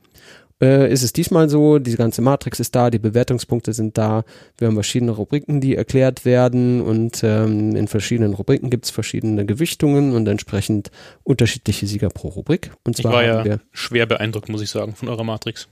[0.62, 4.24] Äh, ist es diesmal so, die ganze Matrix ist da, die Bewertungspunkte sind da,
[4.56, 9.44] wir haben verschiedene Rubriken, die erklärt werden und ähm, in verschiedenen Rubriken gibt es verschiedene
[9.44, 10.90] Gewichtungen und entsprechend
[11.24, 12.70] unterschiedliche Sieger pro Rubrik.
[12.84, 15.68] Und Ich zwar war haben ja wir schwer beeindruckt, muss ich sagen, von eurer Matrix.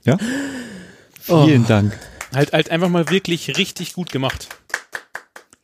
[1.19, 1.67] Vielen Oh.
[1.67, 1.97] Dank.
[2.33, 4.49] Halt, halt einfach mal wirklich richtig gut gemacht.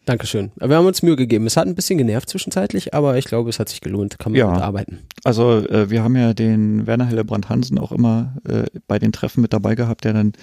[0.06, 0.52] Dankeschön.
[0.60, 1.46] Wir haben uns Mühe gegeben.
[1.46, 4.18] Es hat ein bisschen genervt zwischenzeitlich, aber ich glaube, es hat sich gelohnt.
[4.18, 4.50] Kann man Ja.
[4.50, 5.00] arbeiten.
[5.24, 9.42] Also äh, wir haben ja den Werner Hillebrand Hansen auch immer äh, bei den Treffen
[9.42, 10.34] mit dabei gehabt, der dann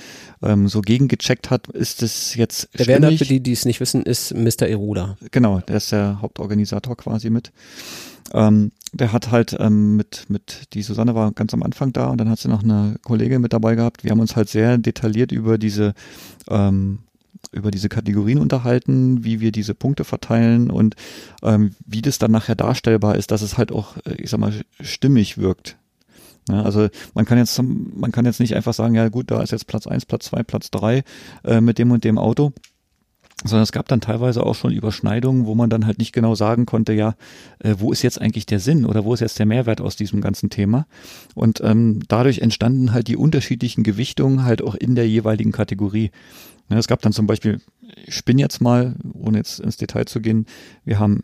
[0.42, 3.18] ähm, so gegengecheckt hat, ist es jetzt Der Werner, stimmig?
[3.18, 4.68] für die, die es nicht wissen, ist Mr.
[4.68, 5.16] Eruda.
[5.32, 7.50] Genau, der ist der Hauptorganisator quasi mit.
[8.32, 12.18] Ähm, der hat halt ähm, mit, mit, die Susanne war ganz am Anfang da und
[12.18, 14.04] dann hat sie noch eine Kollegin mit dabei gehabt.
[14.04, 15.94] Wir haben uns halt sehr detailliert über diese,
[16.48, 17.00] ähm,
[17.52, 20.96] über diese Kategorien unterhalten, wie wir diese Punkte verteilen und
[21.42, 24.52] ähm, wie das dann nachher darstellbar ist, dass es halt auch, äh, ich sag mal,
[24.80, 25.76] stimmig wirkt.
[26.48, 29.52] Ja, also man kann jetzt man kann jetzt nicht einfach sagen, ja gut, da ist
[29.52, 31.04] jetzt Platz eins, Platz zwei, Platz drei
[31.44, 32.52] äh, mit dem und dem Auto
[33.44, 36.66] sondern es gab dann teilweise auch schon Überschneidungen, wo man dann halt nicht genau sagen
[36.66, 37.14] konnte, ja,
[37.60, 40.20] äh, wo ist jetzt eigentlich der Sinn oder wo ist jetzt der Mehrwert aus diesem
[40.20, 40.86] ganzen Thema?
[41.34, 46.10] Und ähm, dadurch entstanden halt die unterschiedlichen Gewichtungen halt auch in der jeweiligen Kategorie.
[46.70, 47.60] Ja, es gab dann zum Beispiel,
[48.06, 50.46] ich spinne jetzt mal, ohne jetzt ins Detail zu gehen,
[50.84, 51.22] wir haben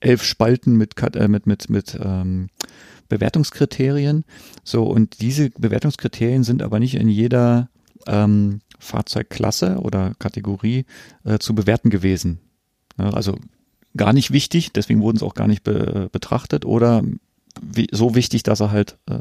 [0.00, 2.48] elf Spalten mit, äh, mit, mit, mit ähm,
[3.08, 4.24] Bewertungskriterien.
[4.64, 7.68] So, und diese Bewertungskriterien sind aber nicht in jeder
[8.06, 10.86] ähm, Fahrzeugklasse oder Kategorie
[11.24, 12.40] äh, zu bewerten gewesen.
[12.98, 13.38] Ja, also
[13.96, 17.02] gar nicht wichtig, deswegen wurden sie auch gar nicht be betrachtet oder
[17.92, 19.18] so wichtig, dass sie halt äh,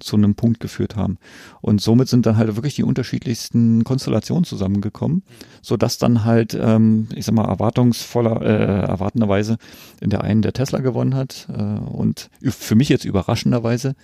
[0.00, 1.18] zu einem Punkt geführt haben.
[1.60, 5.22] Und somit sind dann halt wirklich die unterschiedlichsten Konstellationen zusammengekommen,
[5.62, 9.58] so dass dann halt, ähm, ich sag mal, erwartungsvoller, äh, erwartenderweise
[10.00, 13.94] in der einen der Tesla gewonnen hat äh, und für mich jetzt überraschenderweise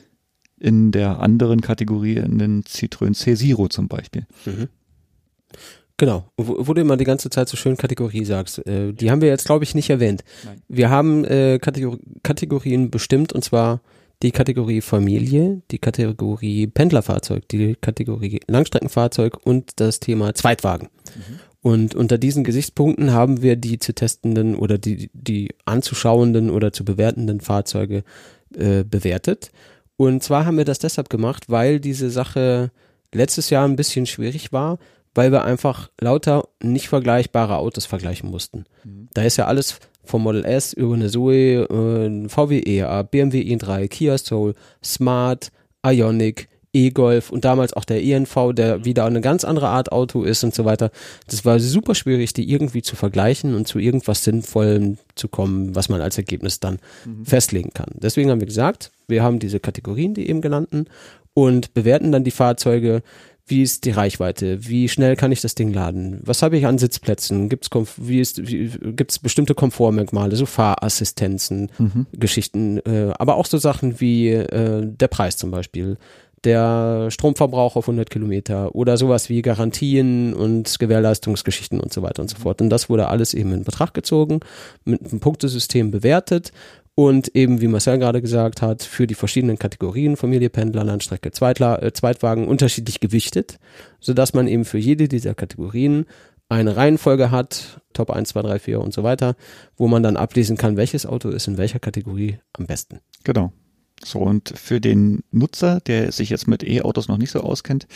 [0.58, 4.26] in der anderen Kategorie in den Citroën C0 zum Beispiel.
[5.96, 6.24] Genau.
[6.36, 8.66] Wo, du immer die ganze Zeit so schön Kategorie sagst.
[8.66, 10.24] Äh, die haben wir jetzt, glaube ich, nicht erwähnt.
[10.44, 10.62] Nein.
[10.68, 13.80] Wir haben äh, Kategor Kategorien bestimmt und zwar
[14.22, 20.88] die Kategorie Familie, die Kategorie Pendlerfahrzeug, die Kategorie Langstreckenfahrzeug und das Thema Zweitwagen.
[21.60, 26.84] Und unter diesen Gesichtspunkten haben wir die zu testenden oder die, die anzuschauenden oder zu
[26.84, 28.02] bewertenden Fahrzeuge
[28.56, 29.52] äh, bewertet.
[29.96, 32.72] Und zwar haben wir das deshalb gemacht, weil diese Sache
[33.12, 34.78] letztes Jahr ein bisschen schwierig war,
[35.14, 38.64] weil wir einfach lauter nicht vergleichbare Autos vergleichen mussten.
[39.14, 43.88] Da ist ja alles vom Model S über eine Zoe, äh, VW EA, BMW i3,
[43.88, 45.52] Kia Soul, Smart,
[45.84, 50.42] Ionic, E-Golf und damals auch der ENV, der wieder eine ganz andere Art Auto ist
[50.42, 50.90] und so weiter.
[51.28, 55.90] Das war super schwierig, die irgendwie zu vergleichen und zu irgendwas Sinnvollem zu kommen, was
[55.90, 56.78] man als Ergebnis dann
[57.24, 57.90] festlegen kann.
[57.94, 60.86] Deswegen haben wir gesagt, wir haben diese Kategorien, die eben genannten,
[61.34, 63.02] und bewerten dann die Fahrzeuge
[63.46, 64.68] wie ist die Reichweite?
[64.68, 66.20] Wie schnell kann ich das Ding laden?
[66.22, 67.50] Was habe ich an Sitzplätzen?
[67.50, 71.70] Ist wie, gibt's bestimmte Komfortmerkmale, so Fahrassistenzen,
[72.12, 75.96] Geschichten, äh, aber auch so Sachen wie äh, der Preis zum Beispiel,
[76.44, 82.28] der Stromverbrauch auf 100 Kilometer oder sowas wie Garantien und Gewährleistungsgeschichten und so weiter und
[82.28, 82.60] so fort.
[82.60, 84.40] Und das wurde alles eben in Betracht gezogen,
[84.84, 86.52] mit einem Punktesystem bewertet
[86.94, 91.80] und eben, wie Marcel gerade gesagt hat, für die verschiedenen Kategorien, Familie, Pendler, Landstrecke, Zweitla
[91.80, 93.58] äh, Zweitwagen, unterschiedlich gewichtet,
[94.00, 96.04] sodass man eben für jede dieser Kategorien
[96.48, 99.36] eine Reihenfolge hat, Top 1, 2, 3, 4 und so weiter,
[99.76, 103.00] wo man dann ablesen kann, welches Auto ist in welcher Kategorie am besten.
[103.24, 103.52] Genau.
[104.04, 107.86] So, und für den Nutzer, der sich jetzt mit E-Autos noch nicht so auskennt,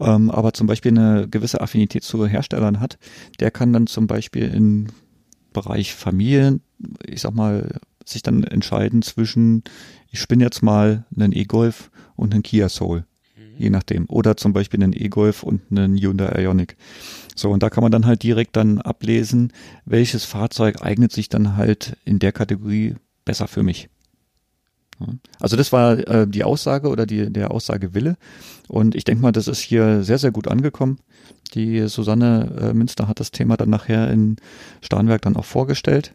[0.00, 2.98] ähm, aber zum Beispiel eine gewisse Affinität zu Herstellern hat,
[3.38, 4.88] der kann dann zum Beispiel im
[5.52, 6.62] Bereich Familien,
[7.06, 9.62] ich sag mal, sich dann entscheiden zwischen,
[10.10, 13.04] ich spinne jetzt mal einen E-Golf und einen Kia Soul,
[13.58, 14.06] je nachdem.
[14.08, 16.76] Oder zum Beispiel einen E-Golf und einen Hyundai Ioniq.
[17.34, 19.52] So, und da kann man dann halt direkt dann ablesen,
[19.84, 23.88] welches Fahrzeug eignet sich dann halt in der Kategorie besser für mich.
[25.40, 28.16] Also das war äh, die Aussage oder die, der Aussagewille.
[28.68, 30.98] Und ich denke mal, das ist hier sehr, sehr gut angekommen.
[31.54, 34.36] Die Susanne äh, Münster hat das Thema dann nachher in
[34.80, 36.14] Starnberg dann auch vorgestellt.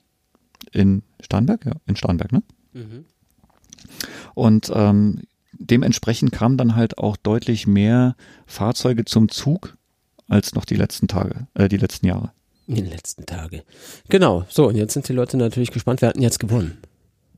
[0.71, 1.65] In Starnberg?
[1.65, 2.43] Ja, in Starnberg, ne?
[4.33, 5.23] Und ähm,
[5.53, 8.15] dementsprechend kamen dann halt auch deutlich mehr
[8.45, 9.77] Fahrzeuge zum Zug
[10.27, 12.31] als noch die letzten Tage, äh, die letzten Jahre.
[12.67, 13.61] In den letzten Tagen.
[14.09, 14.45] Genau.
[14.49, 16.01] So, und jetzt sind die Leute natürlich gespannt.
[16.01, 16.77] Wer hat denn jetzt gewonnen?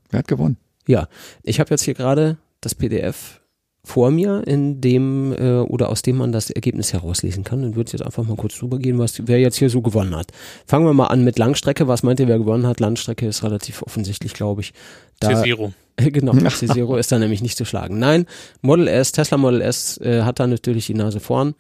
[0.10, 0.58] Wer hat gewonnen?
[0.88, 1.08] Ja,
[1.44, 3.42] ich habe jetzt hier gerade das PDF
[3.84, 7.62] vor mir, in dem äh, oder aus dem man das Ergebnis herauslesen kann.
[7.62, 10.16] Dann würde ich jetzt einfach mal kurz drüber gehen, was wer jetzt hier so gewonnen
[10.16, 10.32] hat.
[10.66, 11.88] Fangen wir mal an mit Langstrecke.
[11.88, 12.80] Was meint ihr, wer gewonnen hat?
[12.80, 14.74] Langstrecke ist relativ offensichtlich, glaube ich.
[15.20, 15.72] Da, C0.
[15.98, 18.00] genau, C0 ist da nämlich nicht zu schlagen.
[18.00, 18.26] Nein,
[18.62, 21.56] Model S, Tesla Model S äh, hat da natürlich die Nase vorn.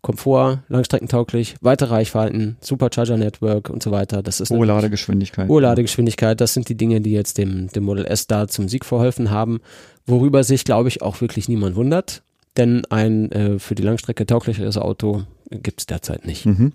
[0.00, 4.22] Komfort, langstreckentauglich, weite Reichweiten, Supercharger Network und so weiter.
[4.22, 5.48] Das ist Hohe Ladegeschwindigkeit.
[5.48, 8.84] Hohe Ladegeschwindigkeit, das sind die Dinge, die jetzt dem, dem Model S da zum Sieg
[8.84, 9.60] verholfen haben,
[10.08, 12.22] worüber sich, glaube ich, auch wirklich niemand wundert,
[12.56, 16.46] denn ein äh, für die Langstrecke tauglicheres Auto gibt es derzeit nicht.
[16.46, 16.72] Mhm.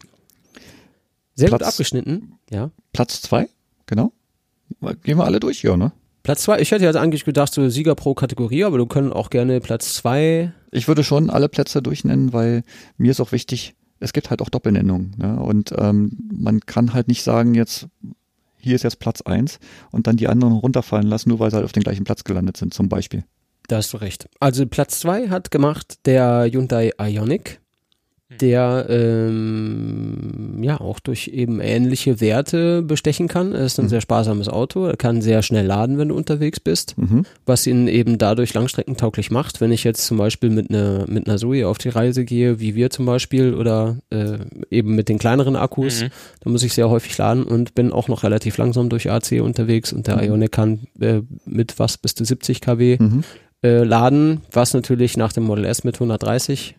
[1.35, 2.71] Sehr gut Platz- abgeschnitten, ja.
[2.93, 3.49] Platz zwei,
[3.85, 4.13] genau.
[5.03, 5.91] Gehen wir alle durch hier, ne?
[6.23, 9.29] Platz zwei, ich hätte jetzt eigentlich gedacht, so Sieger pro Kategorie, aber du können auch
[9.29, 10.53] gerne Platz zwei.
[10.71, 12.63] Ich würde schon alle Plätze durchnennen, weil
[12.97, 15.15] mir ist auch wichtig, es gibt halt auch Doppelnennungen.
[15.17, 15.39] Ne?
[15.39, 17.87] Und ähm, man kann halt nicht sagen, jetzt
[18.63, 19.59] hier ist jetzt Platz eins
[19.91, 22.57] und dann die anderen runterfallen lassen, nur weil sie halt auf den gleichen Platz gelandet
[22.57, 23.23] sind, zum Beispiel.
[23.67, 24.27] Da hast du recht.
[24.39, 27.61] Also Platz zwei hat gemacht der Hyundai Ioniq,
[28.41, 33.53] der ähm, ja auch durch eben ähnliche Werte bestechen kann.
[33.53, 33.89] Er ist ein Mhm.
[33.89, 37.25] sehr sparsames Auto, er kann sehr schnell laden, wenn du unterwegs bist, Mhm.
[37.45, 39.61] was ihn eben dadurch langstreckentauglich macht.
[39.61, 42.75] Wenn ich jetzt zum Beispiel mit einer mit einer Zoe auf die Reise gehe, wie
[42.75, 44.37] wir zum Beispiel, oder äh,
[44.69, 46.07] eben mit den kleineren Akkus, Mhm.
[46.41, 49.93] da muss ich sehr häufig laden und bin auch noch relativ langsam durch AC unterwegs
[49.93, 50.23] und der Mhm.
[50.23, 53.23] Ioniq kann äh, mit was bis zu 70 kW Mhm.
[53.63, 56.75] äh, laden, was natürlich nach dem Model S mit 130,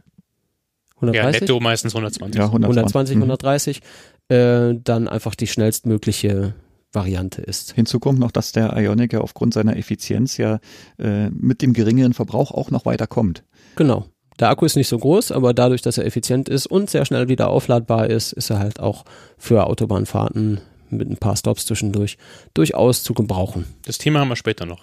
[1.01, 2.39] Ja, 130, netto meistens 120.
[2.39, 3.23] Ja, 120, Mhm.
[3.23, 3.81] 130,
[4.29, 6.55] äh, dann einfach die schnellstmögliche
[6.93, 7.73] Variante ist.
[7.73, 10.61] Hinzu kommt noch, dass der Ioniq ja aufgrund seiner Effizienz ja
[10.99, 13.43] äh, mit dem geringeren Verbrauch auch noch weiter kommt.
[13.77, 14.07] Genau.
[14.41, 17.29] Der Akku ist nicht so groß, aber dadurch, dass er effizient ist und sehr schnell
[17.29, 19.05] wieder aufladbar ist, ist er halt auch
[19.39, 20.61] für Autobahnfahrten
[20.91, 22.16] mit ein paar Stops zwischendurch
[22.53, 23.66] durchaus zu gebrauchen.
[23.85, 24.83] Das Thema haben wir später noch.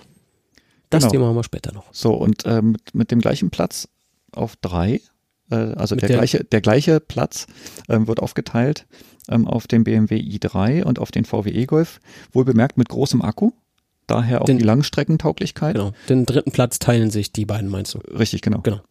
[0.89, 1.11] Das Genau.
[1.11, 1.85] Thema haben wir später noch.
[1.93, 3.87] So, und äh, mit, mit dem gleichen Platz
[4.33, 4.99] auf drei,
[5.55, 7.47] also Mit der, der- gleiche, der gleiche Platz
[7.89, 8.85] ähm, wird aufgeteilt
[9.29, 11.99] ähm, auf den BMW i3 und auf den VW e-Golf,
[12.31, 13.51] wohl bemerkt mit großem Akku,
[14.07, 15.75] daher auch Den- die Langstreckentauglichkeit.
[15.75, 15.91] Genau.
[16.09, 17.99] Den dritten Platz teilen sich die beiden, meinst du?
[17.99, 18.59] Richtig, genau.
[18.61, 18.81] Genau.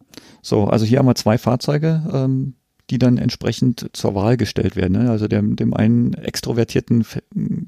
[0.41, 2.53] So, also hier haben wir zwei Fahrzeuge, ähm,
[2.89, 5.01] die dann entsprechend zur Wahl gestellt werden.
[5.03, 5.09] Ne?
[5.09, 7.05] Also dem, dem einen Extrovertierten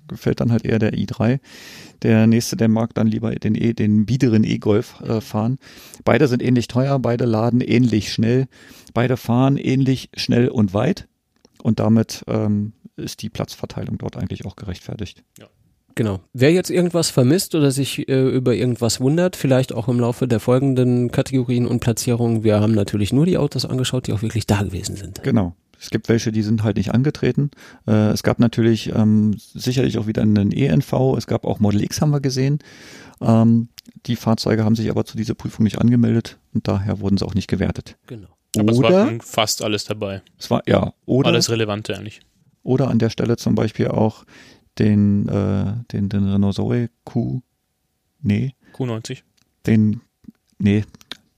[0.07, 1.39] gefällt dann halt eher der i3.
[2.01, 5.59] Der nächste, der mag dann lieber den, e, den biederen E-Golf äh, fahren.
[6.03, 8.47] Beide sind ähnlich teuer, beide laden ähnlich schnell,
[8.93, 11.07] beide fahren ähnlich schnell und weit.
[11.61, 15.23] Und damit ähm, ist die Platzverteilung dort eigentlich auch gerechtfertigt.
[15.95, 16.21] Genau.
[16.33, 20.39] Wer jetzt irgendwas vermisst oder sich äh, über irgendwas wundert, vielleicht auch im Laufe der
[20.39, 24.63] folgenden Kategorien und Platzierungen, wir haben natürlich nur die Autos angeschaut, die auch wirklich da
[24.63, 25.21] gewesen sind.
[25.23, 25.55] Genau.
[25.79, 27.51] Es gibt welche, die sind halt nicht angetreten.
[27.87, 30.93] Äh, es gab natürlich ähm, sicherlich auch wieder einen ENV.
[31.17, 32.59] Es gab auch Model X, haben wir gesehen.
[33.21, 33.67] Ähm,
[34.05, 37.35] die Fahrzeuge haben sich aber zu dieser Prüfung nicht angemeldet und daher wurden sie auch
[37.35, 37.97] nicht gewertet.
[38.07, 38.29] Genau.
[38.57, 40.21] Aber es war fast alles dabei.
[40.37, 42.21] es war, ja, oder, Alles Relevante eigentlich.
[42.63, 44.25] oder an der Stelle zum Beispiel auch
[44.79, 47.41] den, äh, den, den Renault Zoe Q,
[48.21, 49.19] nee, Q90.
[49.65, 50.01] den,
[50.59, 50.83] nee,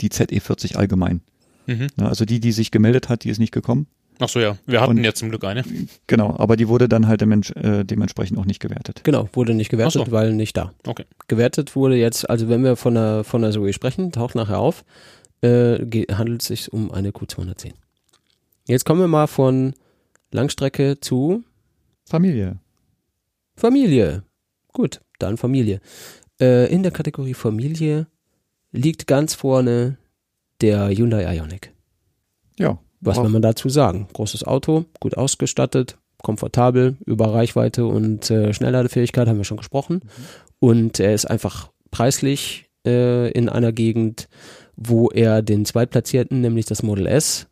[0.01, 1.21] die ZE40 allgemein.
[1.67, 1.87] Mhm.
[1.97, 3.87] Ne, Also die, die sich gemeldet hat, die ist nicht gekommen.
[4.19, 4.57] Ach so, ja.
[4.65, 5.63] Wir hatten Und- ja zum Glück eine.
[6.07, 9.01] Genau, aber die wurde dann halt äh, dementsprechend auch nicht gewertet.
[9.03, 10.11] Genau, wurde nicht gewertet, so.
[10.11, 10.71] weil nicht da.
[10.87, 11.03] Okay.
[11.27, 14.85] Gewertet wurde jetzt, also wenn wir von der, von der Zoe sprechen, taucht nachher auf,
[15.45, 17.73] äh, handelt es sich um eine Q210.
[18.67, 19.73] Jetzt kommen wir mal von
[20.31, 21.43] Langstrecke zu
[22.05, 22.59] Familie.
[23.55, 24.23] Familie.
[24.73, 25.79] Gut, dann Familie.
[26.41, 28.07] Äh, in der Kategorie Familie
[28.71, 29.97] liegt ganz vorne
[30.61, 31.71] der Hyundai Ioniq.
[32.57, 32.79] Ja.
[33.01, 34.07] Was will man dazu sagen?
[34.13, 40.01] Großes Auto, gut ausgestattet, komfortabel, über Reichweite und äh, Schnellladefähigkeit haben wir schon gesprochen.
[40.59, 44.27] Und er ist einfach preislich äh, in einer Gegend,
[44.77, 47.47] wo er den Zweitplatzierten, nämlich das Model S,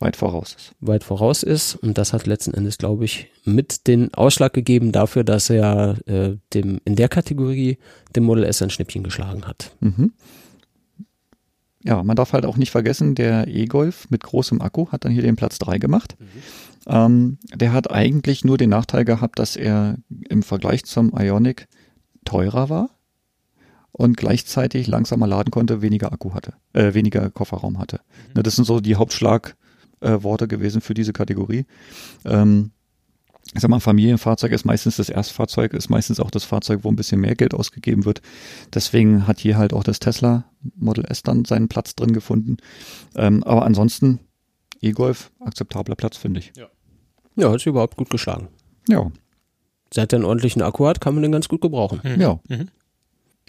[0.00, 0.74] weit voraus ist.
[0.80, 1.74] weit voraus ist.
[1.76, 6.36] Und das hat letzten Endes, glaube ich, mit den Ausschlag gegeben dafür, dass er äh,
[6.54, 7.78] dem in der Kategorie
[8.14, 9.72] dem Model S ein Schnippchen geschlagen hat.
[9.80, 10.12] Mhm.
[11.84, 15.22] Ja, man darf halt auch nicht vergessen, der E-Golf mit großem Akku hat dann hier
[15.22, 16.16] den Platz 3 gemacht.
[16.86, 19.96] Ähm, der hat eigentlich nur den Nachteil gehabt, dass er
[20.28, 21.68] im Vergleich zum Ionic
[22.24, 22.90] teurer war
[23.98, 28.00] und gleichzeitig langsamer laden konnte, weniger Akku hatte, äh, weniger Kofferraum hatte.
[28.34, 31.66] Ne, das sind so die Hauptschlagworte äh, gewesen für diese Kategorie.
[32.24, 32.70] Ähm,
[33.54, 36.96] ich sag mal, Familienfahrzeug ist meistens das Erstfahrzeug, ist meistens auch das Fahrzeug, wo ein
[36.96, 38.22] bisschen mehr Geld ausgegeben wird.
[38.72, 40.44] Deswegen hat hier halt auch das Tesla
[40.76, 42.58] Model S dann seinen Platz drin gefunden.
[43.16, 44.20] Ähm, aber ansonsten
[44.80, 46.52] E-Golf, akzeptabler Platz, finde ich.
[47.34, 48.48] Ja, hat sich überhaupt gut geschlagen.
[48.88, 49.10] Ja,
[49.92, 52.00] Seit er einen ordentlichen Akku hat, kann man den ganz gut gebrauchen.
[52.04, 52.20] Mhm.
[52.20, 52.40] ja.
[52.48, 52.68] Mhm.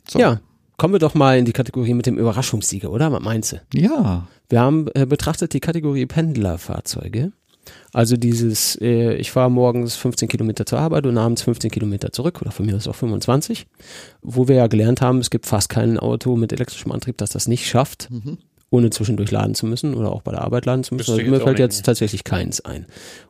[0.09, 0.19] So.
[0.19, 0.39] Ja,
[0.77, 3.11] kommen wir doch mal in die Kategorie mit dem Überraschungssieger, oder?
[3.11, 3.61] Was meinst du?
[3.73, 7.31] Ja, Wir haben äh, betrachtet die Kategorie Pendlerfahrzeuge.
[7.93, 12.41] Also dieses, äh, ich fahre morgens 15 Kilometer zur Arbeit und abends 15 Kilometer zurück
[12.41, 13.67] oder von mir aus auch 25,
[14.21, 17.47] wo wir ja gelernt haben, es gibt fast kein Auto mit elektrischem Antrieb, das das
[17.47, 18.09] nicht schafft,
[18.69, 21.11] ohne zwischendurch laden zu müssen oder auch bei der Arbeit laden zu müssen.
[21.11, 22.85] Also mir fällt jetzt tatsächlich keins ein.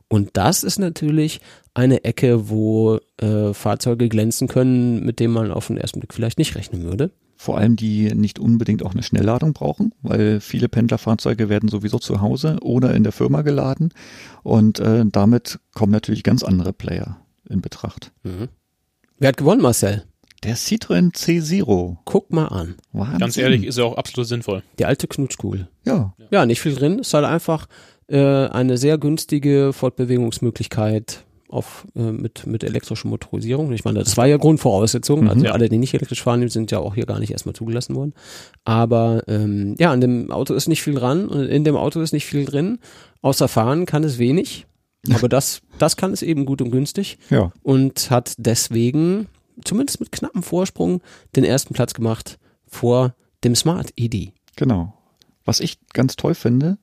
[0.07, 1.39] Und das ist natürlich
[1.73, 6.39] eine Ecke, wo äh, Fahrzeuge glänzen können, mit denen man auf den ersten Blick vielleicht
[6.39, 7.11] nicht rechnen würde.
[7.37, 12.19] vor allem die nicht unbedingt auch eine Schnellladung brauchen, weil viele Pendlerfahrzeuge werden sowieso zu
[12.19, 13.93] Hause oder in der Firma geladen
[14.43, 18.11] und äh, damit kommen natürlich ganz andere Player in Betracht.
[19.19, 20.03] Wer hat gewonnen, Marcel?
[20.43, 21.97] Der Citroën C0.
[22.05, 22.75] Guck mal an.
[22.93, 23.19] Wahnsinn.
[23.19, 24.63] Ganz ehrlich, ist er auch absolut sinnvoll.
[24.79, 25.67] Die alte Knutschkugel.
[25.85, 26.99] Ja, Ja, nicht viel drin.
[26.99, 27.67] Ist halt einfach
[28.07, 33.71] äh, eine sehr günstige Fortbewegungsmöglichkeit auf, äh, mit, mit elektrischer Motorisierung.
[33.73, 35.27] Ich meine, das war ja Grundvoraussetzung.
[35.29, 35.51] Also Ja.
[35.51, 38.13] alle, die nicht elektrisch fahren, die sind ja auch hier gar nicht erstmal zugelassen worden.
[38.63, 42.13] Aber ähm, ja, an dem Auto ist nicht viel dran und in dem Auto ist
[42.13, 42.79] nicht viel drin.
[43.21, 44.67] Außer fahren kann es wenig.
[45.11, 47.51] Aber das, das kann es eben gut und günstig ja.
[47.63, 49.27] und hat deswegen
[49.63, 51.01] zumindest mit knappem Vorsprung
[51.35, 52.37] den ersten Platz gemacht
[52.67, 54.33] vor dem Smart E ED.
[54.55, 54.93] Genau.
[55.45, 56.77] Was ich ganz toll finde,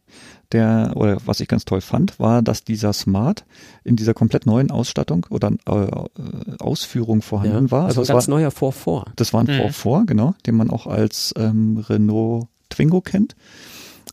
[0.51, 3.45] der, oder was ich ganz toll fand, war, dass dieser Smart
[3.85, 7.87] in dieser komplett neuen Ausstattung oder äh, Ausführung vorhanden war.
[7.87, 9.07] Also ein ganz war, neuer Vorvor.
[9.17, 9.67] das war ein Mhm.
[9.71, 13.37] V4, genau, den man auch als ähm, Renault Twingo kennt.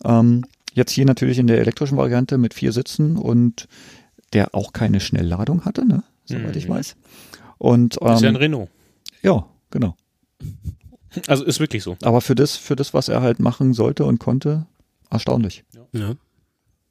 [0.03, 3.68] Ähm, jetzt hier natürlich in der elektrischen Variante mit vier Sitzen und
[4.34, 6.03] der auch keine Schnellladung hatte, ne?
[6.26, 6.73] Soweit ich Mhm.
[6.73, 6.95] weiß.
[7.64, 8.69] Und Das ist ja ein ähm, Renault.
[9.22, 9.95] ja, genau.
[11.27, 11.95] Also ist wirklich so.
[12.02, 14.65] Aber für das, für das, was er halt machen sollte und konnte,
[15.10, 15.64] erstaunlich.
[15.94, 16.15] Ja.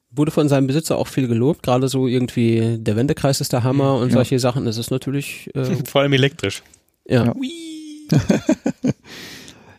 [0.09, 3.97] Wurde von seinem Besitzer auch viel gelobt, gerade so irgendwie der Wendekreis ist der Hammer
[3.97, 4.13] und Ja.
[4.15, 4.65] solche Sachen.
[4.65, 6.63] Das ist natürlich, äh, Vor allem elektrisch.
[7.07, 7.25] ja.
[7.25, 7.33] Ja.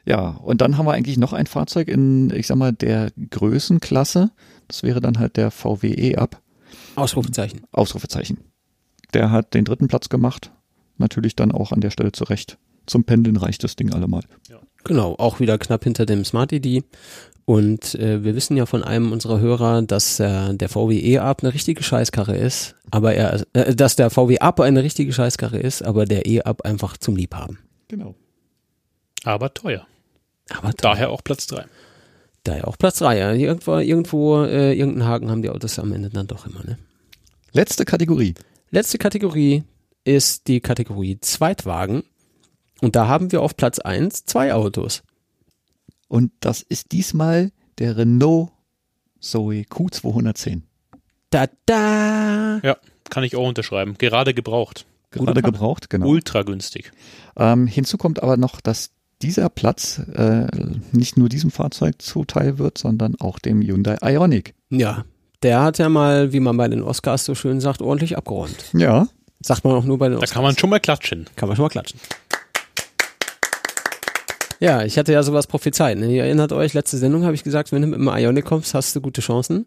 [0.07, 4.31] Ja, und dann haben wir eigentlich noch ein Fahrzeug in, ich sag mal, der Größenklasse.
[4.69, 6.43] Das wäre dann halt der VW E-Up,
[6.95, 7.63] Ausrufezeichen.
[7.73, 8.39] Ausrufezeichen.
[9.15, 10.51] Der hat den dritten Platz gemacht.
[10.99, 12.59] Natürlich dann auch an der Stelle zurecht.
[12.87, 14.23] Zum Pendeln reicht das Ding allemal.
[14.85, 16.85] Genau, auch wieder knapp hinter dem Smart ED.
[17.47, 21.53] Und äh, wir wissen ja von einem unserer Hörer, dass äh, der VW E-Up eine
[21.53, 26.07] richtige Scheißkarre ist, aber er, äh, dass der VW Up eine richtige Scheißkarre ist, aber
[26.07, 27.59] der E-Up einfach zum Liebhaben.
[27.89, 28.15] Genau.
[29.25, 29.87] Aber teuer.
[30.51, 31.65] Aber Daher auch Platz 3.
[32.45, 33.19] daher auch Platz drei.
[33.19, 33.33] Ja.
[33.33, 36.63] Irgendwo, irgendwo äh, irgendeinen Haken haben die Autos am Ende dann doch immer.
[36.65, 36.79] Ne?
[37.53, 38.35] Letzte Kategorie.
[38.71, 39.65] Letzte Kategorie
[40.05, 42.05] ist die Kategorie Zweitwagen.
[42.81, 45.03] Und da haben wir auf Platz eins zwei Autos.
[46.09, 48.51] Und das ist diesmal der Renault
[49.21, 50.63] Zoe Q210.
[51.31, 52.61] Da da!
[52.63, 52.77] Ja,
[53.11, 53.95] kann ich auch unterschreiben.
[53.99, 54.87] Gerade gebraucht.
[55.11, 56.09] Gerade gebraucht, genau.
[56.09, 56.93] Ultra günstig.
[57.37, 58.91] Ähm, hinzu kommt aber noch, dass
[59.23, 60.47] dieser Platz äh,
[60.93, 64.55] nicht nur diesem Fahrzeug zuteil wird, sondern auch dem Hyundai Ioniq.
[64.71, 65.05] Ja,
[65.43, 68.67] der hat ja mal, wie man bei den Oscars so schön sagt, ordentlich abgeräumt.
[68.73, 69.09] Ja,
[69.45, 70.33] Sagt man auch nur bei den Da Oscars.
[70.33, 71.27] kann man schon mal klatschen.
[71.37, 72.01] Kann man schon mal klatschen.
[74.59, 75.99] Ja, ich hatte ja sowas prophezeit.
[75.99, 76.11] Ne?
[76.17, 78.97] Ihr erinnert euch, letzte Sendung habe ich gesagt, wenn du mit dem Ionic kommst, hast
[78.97, 79.67] du gute Chancen.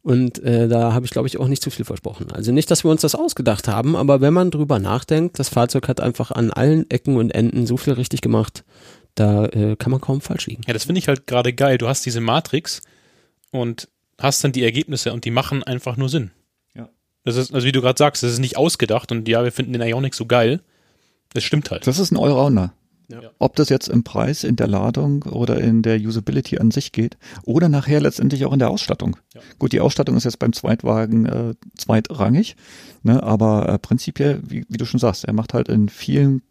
[0.00, 2.32] Und äh, da habe ich, glaube ich, auch nicht zu viel versprochen.
[2.32, 5.86] Also nicht, dass wir uns das ausgedacht haben, aber wenn man drüber nachdenkt, das Fahrzeug
[5.88, 8.64] hat einfach an allen Ecken und Enden so viel richtig gemacht,
[9.16, 10.62] da äh, kann man kaum falsch liegen.
[10.66, 11.76] Ja, das finde ich halt gerade geil.
[11.76, 12.80] Du hast diese Matrix
[13.50, 13.88] und
[14.18, 16.30] hast dann die Ergebnisse und die machen einfach nur Sinn.
[17.24, 19.72] Das ist, also wie du gerade sagst, das ist nicht ausgedacht und ja, wir finden
[19.72, 20.60] den Ionic so geil.
[21.32, 21.86] Das stimmt halt.
[21.86, 22.72] das ist ein Allrounder.
[23.08, 23.22] Ja.
[23.40, 27.16] Ob das jetzt im Preis, in der Ladung oder in der Usability an sich geht
[27.42, 29.16] oder nachher letztendlich auch in der Ausstattung.
[29.34, 29.40] Ja.
[29.58, 32.54] Gut, die Ausstattung ist jetzt beim Zweitwagen äh, zweitrangig,
[33.02, 36.42] ne, aber äh, prinzipiell, wie, wie du schon sagst, er macht halt in vielen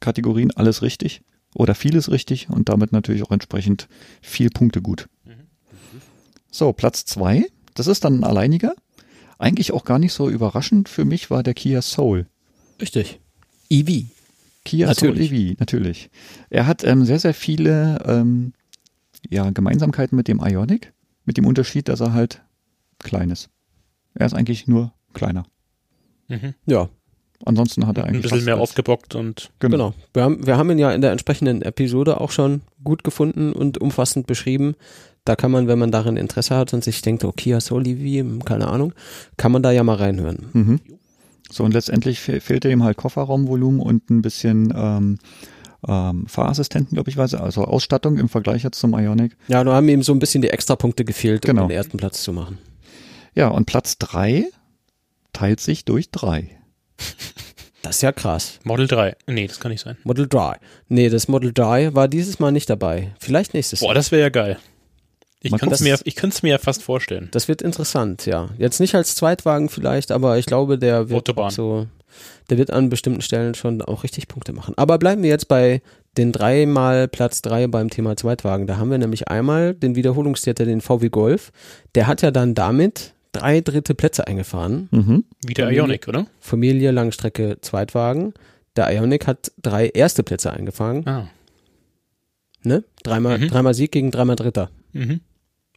[0.00, 1.20] Kategorien alles richtig
[1.54, 3.88] oder vieles richtig und damit natürlich auch entsprechend
[4.22, 5.08] viel Punkte gut.
[6.50, 8.74] So, Platz zwei, das ist dann ein alleiniger.
[9.38, 12.26] Eigentlich auch gar nicht so überraschend für mich war der Kia Soul.
[12.80, 13.20] Richtig.
[13.70, 14.06] EV.
[14.64, 15.28] Kia Natürlich.
[15.28, 16.10] Soul EV, natürlich.
[16.50, 18.52] Er hat ähm, sehr, sehr viele ähm,
[19.28, 20.92] ja, Gemeinsamkeiten mit dem Ionic,
[21.24, 22.42] mit dem Unterschied, dass er halt
[22.98, 23.50] klein ist.
[24.14, 25.44] Er ist eigentlich nur kleiner.
[26.28, 26.54] Mhm.
[26.66, 26.88] Ja,
[27.44, 29.92] Ansonsten hat er Ein eigentlich bisschen fast mehr aufgebockt und genau.
[30.14, 33.78] Wir haben, wir haben ihn ja in der entsprechenden Episode auch schon gut gefunden und
[33.78, 34.76] umfassend beschrieben.
[35.24, 38.44] Da kann man, wenn man darin Interesse hat und sich denkt, oh, Kia Soul EV,
[38.44, 38.92] keine Ahnung,
[39.36, 40.46] kann man da ja mal reinhören.
[40.52, 40.80] Mhm.
[41.50, 45.18] So, und letztendlich fe fehlte ihm halt Kofferraumvolumen und ein bisschen ähm,
[45.86, 49.36] ähm, Fahrassistenten, glaube ich, weiß also Ausstattung im Vergleich jetzt zum Ionic.
[49.48, 51.68] Ja, da haben ihm so ein bisschen die Extrapunkte gefehlt, um Genau.
[51.68, 52.58] den ersten Platz zu machen.
[53.34, 54.46] Ja, und Platz drei
[55.32, 56.50] teilt sich durch drei.
[57.82, 58.60] Das ist ja krass.
[58.64, 59.14] Model 3.
[59.26, 59.96] Nee, das kann nicht sein.
[60.04, 60.56] Model 3.
[60.88, 63.12] Nee, das Model 3 war dieses Mal nicht dabei.
[63.20, 63.94] Vielleicht nächstes Boah, Jahr.
[63.94, 64.58] das wäre ja geil.
[65.44, 67.28] Ich kann es mir, ich könnte mir ja fast vorstellen.
[67.32, 68.48] Das wird interessant, ja.
[68.58, 71.50] Jetzt nicht als Zweitwagen vielleicht, aber ich glaube, der wird Autobahn.
[71.50, 71.86] so,
[72.50, 74.74] der wird an bestimmten Stellen schon auch richtig Punkte machen.
[74.76, 75.82] Aber bleiben wir jetzt bei
[76.16, 78.66] den dreimal Platz drei beim Thema Zweitwagen.
[78.66, 81.52] Da haben wir nämlich einmal den Wiederholungstäter, den VW Golf.
[81.94, 84.88] Der hat ja dann damit drei dritte Plätze eingefahren.
[84.92, 85.24] Mhm.
[85.44, 86.26] Wie der Familie- Ionic, oder?
[86.40, 88.32] Familie, Langstrecke, Zweitwagen.
[88.76, 91.06] Der Ionic hat drei erste Plätze eingefangen.
[91.06, 91.28] Ah.
[92.62, 92.84] Ne?
[93.02, 93.48] Dreimal, Mhm.
[93.48, 94.70] dreimal Sieg gegen dreimal Dritter.
[94.92, 95.20] Mhm.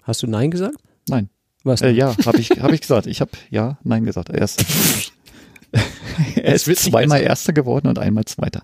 [0.07, 0.77] Hast du Nein gesagt?
[1.09, 1.29] Nein.
[1.63, 1.81] Was?
[1.81, 3.07] Äh, ja, habe ich, hab ich gesagt.
[3.07, 4.29] Ich habe ja, nein gesagt.
[4.29, 4.63] Er ist,
[6.35, 8.63] er ist witzig, zweimal also- Erster geworden und einmal Zweiter.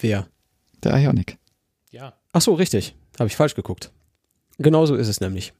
[0.00, 0.26] Wer?
[0.82, 1.38] Der Ionic.
[1.90, 2.14] Ja.
[2.32, 2.96] Ach so, richtig.
[3.18, 3.92] Habe ich falsch geguckt.
[4.58, 5.52] Genau so ist es nämlich.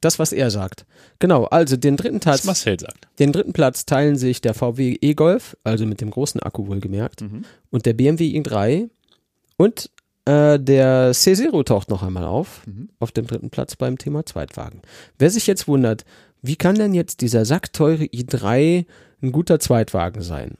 [0.00, 0.86] Das, was er sagt.
[1.18, 3.08] Genau, also den dritten, Was Platz, Marcel sagt.
[3.18, 7.22] den dritten Platz teilen sich der VW E-Golf, also mit dem großen Akku wohlgemerkt,
[7.70, 8.88] und der BMW i3
[9.56, 9.90] und
[10.24, 12.62] äh, der C0 taucht noch einmal auf,
[12.98, 14.82] auf dem dritten Platz beim Thema Zweitwagen.
[15.18, 16.04] Wer sich jetzt wundert,
[16.42, 18.86] wie kann denn jetzt dieser sackteure i3
[19.22, 20.56] ein guter Zweitwagen sein?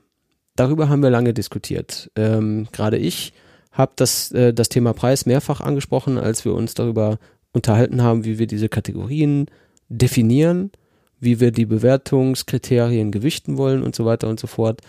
[0.56, 2.10] Darüber haben wir lange diskutiert.
[2.16, 3.32] Ähm, Gerade ich
[3.72, 7.18] habe das, äh, das Thema Preis mehrfach angesprochen, als wir uns darüber
[7.52, 9.46] unterhalten haben, wie wir diese Kategorien
[9.88, 10.70] definieren,
[11.18, 14.80] wie wir die Bewertungskriterien gewichten wollen und so weiter und so fort.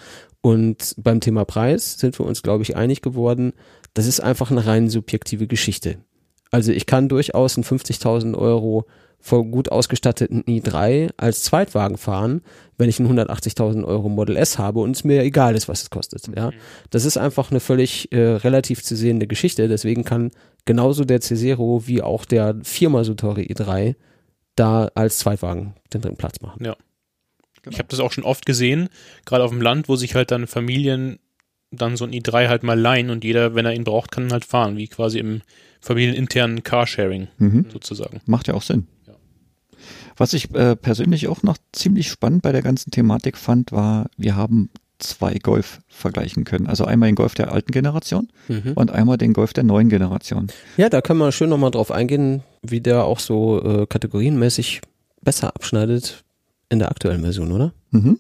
[0.42, 3.54] Und beim Thema Preis sind wir uns, glaube ich, einig geworden,
[3.94, 5.98] das ist einfach eine rein subjektive Geschichte.
[6.50, 8.86] Also ich kann durchaus einen 50.000 Euro
[9.22, 12.42] voll gut ausgestatteten i3 als Zweitwagen fahren,
[12.78, 15.90] wenn ich einen 180.000 Euro Model S habe und es mir egal ist, was es
[15.92, 16.28] kostet.
[16.36, 16.52] Ja,
[16.90, 19.68] das ist einfach eine völlig äh, relativ zu sehende Geschichte.
[19.68, 20.32] Deswegen kann
[20.66, 23.96] genauso der C0 wie auch der viermal so teure i3
[24.56, 26.66] da als Zweitwagen den dritten Platz machen.
[26.66, 26.76] Ja.
[27.70, 28.90] Ich habe das auch schon oft gesehen,
[29.26, 31.20] gerade auf dem Land, wo sich halt dann Familien
[31.72, 34.32] dann so ein i3 halt mal leihen und jeder, wenn er ihn braucht, kann ihn
[34.34, 35.42] halt fahren, wie quasi im
[35.80, 37.66] familieninternen Carsharing Mhm.
[37.72, 38.20] sozusagen.
[38.26, 38.88] Macht ja auch Sinn.
[39.08, 39.14] Ja.
[40.18, 44.36] Was ich äh, persönlich auch noch ziemlich spannend bei der ganzen Thematik fand, war, wir
[44.36, 44.70] haben
[45.00, 46.68] zwei Golf vergleichen können.
[46.68, 48.74] Also einmal den Golf der alten Generation Mhm.
[48.76, 50.48] und einmal den Golf der neuen Generation.
[50.78, 54.82] Ja, da können wir schön nochmal drauf eingehen, wie der auch so äh, kategorienmäßig
[55.22, 56.24] besser abschneidet
[56.72, 57.74] in der aktuellen Version, oder?
[57.92, 58.18] Mhm.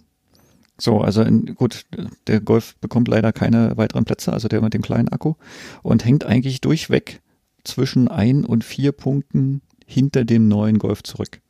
[0.79, 1.85] So, also in, gut,
[2.27, 5.35] der Golf bekommt leider keine weiteren Plätze, also der mit dem kleinen Akku
[5.83, 7.21] und hängt eigentlich durchweg
[7.63, 11.41] zwischen ein und vier Punkten hinter dem neuen Golf zurück.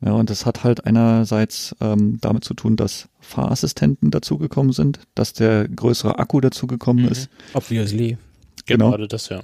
[0.00, 5.32] Ja, und das hat halt einerseits ähm, damit zu tun, dass Fahrassistenten dazugekommen sind, dass
[5.34, 7.10] der größere Akku dazugekommen Mhm.
[7.10, 7.28] ist.
[7.52, 8.16] Obviously.
[8.64, 8.90] Genau.
[8.90, 9.40] Gerade das, ja.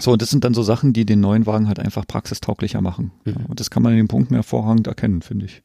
[0.00, 3.10] So, und das sind dann so Sachen, die den neuen Wagen halt einfach praxistauglicher machen.
[3.24, 3.32] Mhm.
[3.32, 5.62] Ja, und das kann man in den Punkten hervorragend erkennen, finde ich.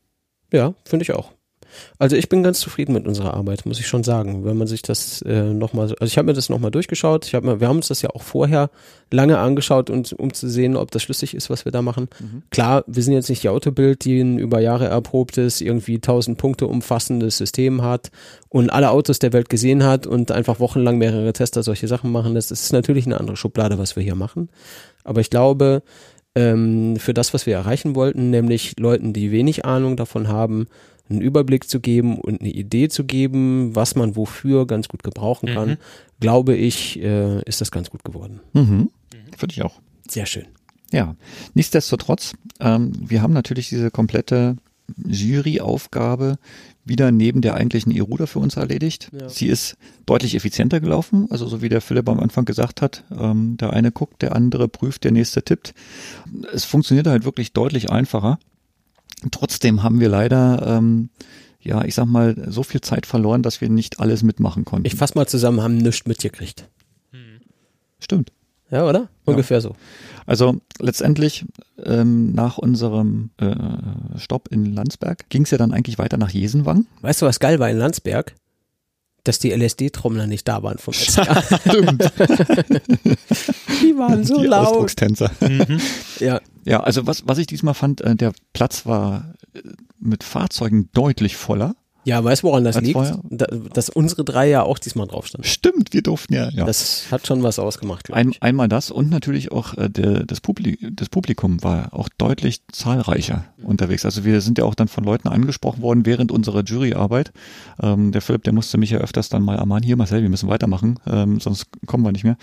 [0.53, 1.31] Ja, finde ich auch.
[1.97, 4.45] Also ich bin ganz zufrieden mit unserer Arbeit, muss ich schon sagen.
[4.45, 7.25] Wenn man sich das äh, nochmal, also ich habe mir das nochmal durchgeschaut.
[7.25, 8.69] Ich hab mir, wir haben uns das ja auch vorher
[9.11, 12.09] lange angeschaut, und, um zu sehen, ob das schlüssig ist, was wir da machen.
[12.51, 16.67] Klar, wir sind jetzt nicht die Autobild, die ein über Jahre erprobtes, irgendwie 1000 Punkte
[16.67, 18.11] umfassendes System hat
[18.49, 22.35] und alle Autos der Welt gesehen hat und einfach wochenlang mehrere Tester solche Sachen machen.
[22.35, 24.49] Das ist natürlich eine andere Schublade, was wir hier machen.
[25.03, 25.83] Aber ich glaube,
[26.35, 30.67] ähm, für das, was wir erreichen wollten, nämlich Leuten, die wenig Ahnung davon haben,
[31.09, 35.49] einen Überblick zu geben und eine Idee zu geben, was man wofür ganz gut gebrauchen
[35.53, 35.77] kann, Mhm.
[36.19, 38.39] glaube ich, äh, ist das ganz gut geworden.
[38.53, 38.89] Mhm.
[39.37, 39.81] Finde ich auch.
[40.07, 40.45] Sehr schön.
[40.91, 41.15] Ja,
[41.55, 44.55] nichtsdestotrotz, ähm, wir haben natürlich diese komplette
[45.05, 46.37] Juryaufgabe
[46.85, 49.09] wieder neben der eigentlichen Eruda für uns erledigt.
[49.17, 49.29] Ja.
[49.29, 53.57] Sie ist deutlich effizienter gelaufen, also so wie der Philipp am Anfang gesagt hat, ähm,
[53.57, 55.73] der eine guckt, der andere prüft, der nächste tippt.
[56.53, 58.39] Es funktioniert halt wirklich deutlich einfacher.
[59.31, 61.09] Trotzdem haben wir leider, ähm,
[61.61, 64.85] ja, ich sag mal, so viel Zeit verloren, dass wir nicht alles mitmachen konnten.
[64.85, 66.67] Ich fass mal zusammen, haben nichts mitgekriegt.
[67.99, 68.33] Stimmt.
[68.69, 69.07] Ja, oder?
[69.23, 69.75] Ungefähr so.
[70.25, 71.45] Also letztendlich
[71.83, 73.55] ähm, nach unserem äh,
[74.17, 76.85] Stopp in Landsberg ging es ja dann eigentlich weiter nach Jesenwang.
[77.01, 78.35] Weißt du, was geil war in Landsberg?
[79.25, 81.41] Dass die LSD-Trommler nicht da waren vom letzten Jahr.
[81.43, 82.01] Stimmt.
[83.81, 84.67] Die waren so Die laut.
[84.67, 85.31] Ausdruckstänzer.
[85.39, 85.79] Mhm.
[86.19, 89.61] Ja, Ja, also was, was ich diesmal fand, äh, der Platz war äh,
[89.99, 91.75] mit Fahrzeugen deutlich voller.
[92.03, 92.93] Ja weißt du, woran das liegt?
[92.93, 93.19] vorher?
[93.29, 95.47] Da, dass unsere drei ja auch diesmal drauf standen.
[95.47, 96.49] Stimmt, wir durften ja.
[96.49, 96.65] ja.
[96.65, 100.77] Das hat schon was ausgemacht, Ein, einmal das und natürlich auch äh, der, das, Publi
[100.91, 104.05] das Publikum war auch deutlich zahlreicher unterwegs.
[104.05, 107.31] Also wir sind ja auch dann von Leuten angesprochen worden während unserer Juryarbeit.
[107.81, 110.49] Ähm, der Philipp, der musste mich ja öfters dann mal ermahnen, hier Marcel, wir müssen
[110.49, 112.37] weitermachen, ähm, sonst kommen wir nicht mehr.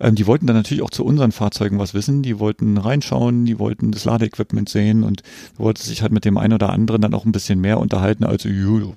[0.00, 3.58] Ähm, die wollten dann natürlich auch zu unseren Fahrzeugen was wissen, die wollten reinschauen, die
[3.58, 5.22] wollten das Ladeequipment sehen und
[5.56, 8.44] wollten sich halt mit dem einen oder anderen dann auch ein bisschen mehr unterhalten als
[8.44, 8.94] "Jo,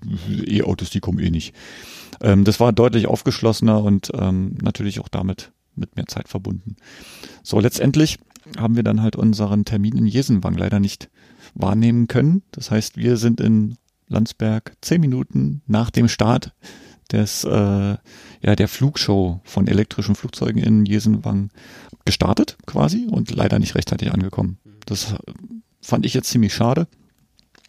[0.47, 1.53] E-Autos, die kommen eh nicht.
[2.21, 6.75] Ähm, das war deutlich aufgeschlossener und ähm, natürlich auch damit mit mehr Zeit verbunden.
[7.43, 8.19] So, letztendlich
[8.57, 11.09] haben wir dann halt unseren Termin in Jesenwang leider nicht
[11.53, 12.43] wahrnehmen können.
[12.51, 16.53] Das heißt, wir sind in Landsberg zehn Minuten nach dem Start
[17.11, 21.49] des, äh, ja, der Flugshow von elektrischen Flugzeugen in Jesenwang
[22.05, 24.57] gestartet quasi und leider nicht rechtzeitig angekommen.
[24.85, 25.15] Das
[25.81, 26.87] fand ich jetzt ziemlich schade.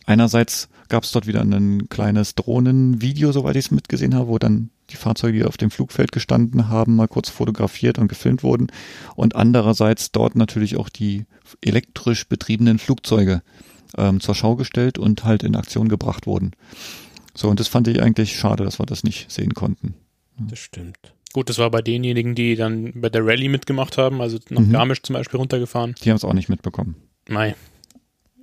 [0.06, 4.70] Einerseits gab es dort wieder ein kleines Drohnenvideo, soweit ich es mitgesehen habe, wo dann
[4.90, 8.66] die Fahrzeuge, die auf dem Flugfeld gestanden haben, mal kurz fotografiert und gefilmt wurden.
[9.14, 11.24] Und andererseits dort natürlich auch die
[11.62, 13.42] elektrisch betriebenen Flugzeuge
[13.96, 16.52] ähm, zur Schau gestellt und halt in Aktion gebracht wurden.
[17.34, 19.94] So, und das fand ich eigentlich schade, dass wir das nicht sehen konnten.
[20.38, 21.14] Das stimmt.
[21.32, 24.72] Gut, das war bei denjenigen, die dann bei der Rallye mitgemacht haben, also nach Mhm.
[24.72, 25.94] Garmisch zum Beispiel runtergefahren.
[26.04, 26.96] Die haben es auch nicht mitbekommen.
[27.28, 27.54] Mei.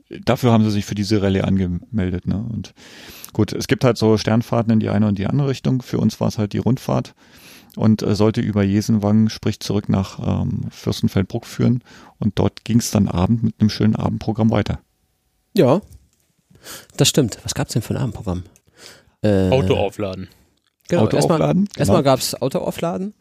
[0.10, 2.28] Dafür haben sie sich für diese Rallye angemeldet.
[2.28, 2.38] Ne?
[2.38, 2.74] Und
[3.34, 5.82] gut, es gibt halt so Sternfahrten in die eine und die andere Richtung.
[5.82, 7.14] Für uns war es halt die Rundfahrt
[7.76, 11.84] und äh, sollte über Jesenwang, sprich zurück nach ähm, Fürstenfeldbruck führen.
[12.20, 14.80] Und dort ging es dann Abend mit einem schönen Abendprogramm weiter.
[15.56, 15.82] Ja,
[16.98, 17.38] das stimmt.
[17.44, 18.44] Was gab's denn für ein Abendprogramm?
[19.22, 20.28] Äh, Auto aufladen.
[20.88, 21.66] Genau, Auto erstmal, aufladen.
[21.66, 21.80] Genau.
[21.80, 23.14] erstmal gab's Auto aufladen.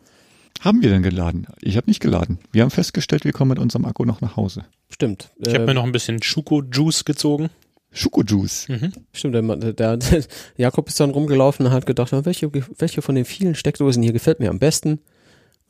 [0.60, 1.46] Haben wir denn geladen?
[1.60, 2.38] Ich habe nicht geladen.
[2.52, 4.64] Wir haben festgestellt, wir kommen mit unserem Akku noch nach Hause.
[4.90, 5.30] Stimmt.
[5.38, 7.48] Ich habe Äh, mir noch ein bisschen Schuko-Juice gezogen.
[7.92, 8.68] Schokojuice.
[8.68, 8.92] Mhm.
[9.12, 10.22] Stimmt, der, der, der
[10.56, 14.40] Jakob ist dann rumgelaufen und hat gedacht, welche, welche von den vielen Steckdosen hier gefällt
[14.40, 14.98] mir am besten?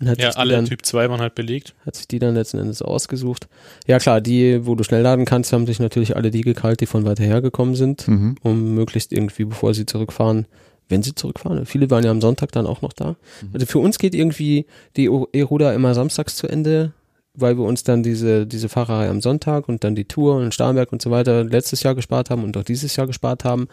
[0.01, 1.75] Und hat, Ja, sich die alle dann, Typ 2 waren halt belegt.
[1.87, 3.49] hat sich die dann letzten Endes ausgesucht.
[3.87, 6.87] Ja klar, die, wo du schnell laden kannst, haben sich natürlich alle die gekalt, die
[6.87, 8.37] von weiter her gekommen sind, Mhm.
[8.43, 10.47] um möglichst irgendwie, bevor sie zurückfahren,
[10.89, 11.67] wenn sie zurückfahren.
[11.67, 13.17] Viele waren ja am Sonntag dann auch noch da.
[13.53, 14.67] Also für uns geht irgendwie
[14.97, 16.93] die E-Ruder immer samstags zu Ende,
[17.35, 20.93] weil wir uns dann diese, diese Fahrerei am Sonntag und dann die Tour und Starnberg
[20.93, 23.69] und so weiter letztes Jahr gespart haben und auch dieses Jahr gespart haben.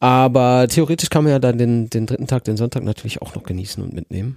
[0.00, 3.42] Aber theoretisch kann man ja dann den, den dritten Tag, den Sonntag natürlich auch noch
[3.42, 4.36] genießen und mitnehmen.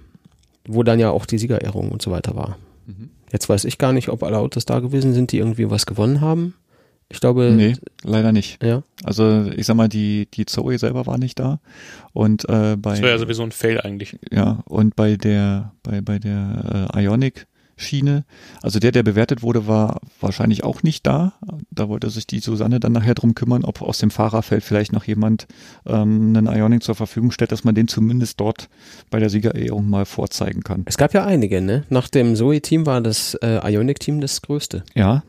[0.66, 2.58] Wo dann ja auch die Siegerehrung und so weiter war.
[2.86, 3.10] Mhm.
[3.32, 6.20] Jetzt weiß ich gar nicht, ob alle Autos da gewesen sind, die irgendwie was gewonnen
[6.20, 6.54] haben.
[7.10, 7.74] Ich glaube, Nee,
[8.04, 8.62] leider nicht.
[8.62, 8.82] ja.
[9.02, 11.58] Also ich sag mal, die, die Zoe selber war nicht da.
[12.12, 14.18] Und äh, bei Das wäre ja sowieso ein Fail eigentlich.
[14.30, 18.24] Ja, und bei der, bei, bei der äh, Ionic-Schiene,
[18.60, 21.32] also der, der bewertet wurde, war wahrscheinlich auch nicht da.
[21.70, 25.04] Da wollte sich die Susanne dann nachher drum kümmern, ob aus dem Fahrerfeld vielleicht noch
[25.04, 25.46] jemand
[25.86, 28.68] ähm, einen Ionic zur Verfügung stellt, dass man den zumindest dort
[29.10, 30.82] bei der Siegerehrung mal vorzeigen kann.
[30.86, 31.84] Es gab ja einige, ne?
[31.88, 34.82] Nach dem Zoe-Team war das äh, Ionic-Team das größte.
[34.94, 35.22] Ja.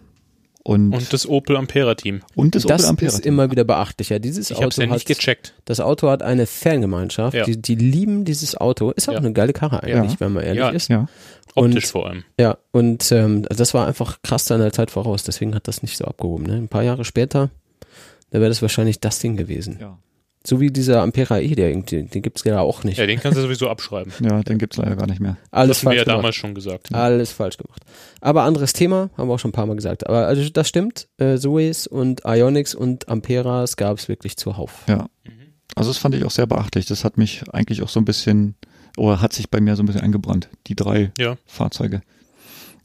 [0.70, 2.22] Und, Und das Opel Ampera-Team.
[2.36, 3.08] und das, das Opel Ampera.
[3.10, 4.20] ist immer wieder beachtlicher.
[4.20, 5.54] Dieses Ich habe es Auto ja nicht hat, gecheckt.
[5.66, 7.34] das Auto hat eine Fangemeinschaft.
[7.36, 7.44] Ja.
[7.46, 8.92] Die, die lieben dieses Auto.
[8.92, 9.20] Ist auch Ja.
[9.20, 10.20] eine geile Karre eigentlich, Ja.
[10.20, 10.70] wenn man ehrlich Ja.
[10.70, 10.88] ist.
[10.90, 11.08] ja.
[11.56, 12.24] Optisch Und- vor allem.
[12.40, 15.24] Ja, und ähm, das war einfach krass seiner Zeit voraus.
[15.24, 16.46] Deswegen hat das nicht so abgehoben.
[16.46, 16.54] Ne?
[16.58, 17.50] Ein paar Jahre später,
[18.30, 19.78] da wäre das wahrscheinlich das Ding gewesen.
[19.82, 19.98] ja.
[20.50, 22.98] So wie dieser Ampera E, der, irgendwie- den gibt's ja auch nicht.
[22.98, 24.12] Ja, den kannst du sowieso abschreiben.
[24.22, 25.38] Ja, den gibt's leider gar nicht mehr.
[25.52, 26.18] Alles Das haben wir falsch ja gemacht.
[26.18, 26.94] damals schon gesagt.
[26.96, 27.84] Alles falsch gemacht.
[28.22, 30.08] Aber anderes Thema, haben wir auch schon ein paar Mal gesagt.
[30.08, 31.08] Aber also das stimmt.
[31.20, 34.84] Äh, Zoes und Ionics und Amperas gab es wirklich zuhauf.
[34.88, 35.08] Ja.
[35.76, 36.88] Also das fand ich auch sehr beachtlich.
[36.88, 38.56] Das hat mich eigentlich auch so ein bisschen,
[38.98, 40.50] oder hat sich bei mir so ein bisschen eingebrannt.
[40.68, 41.38] Die drei Ja.
[41.46, 42.02] Fahrzeuge.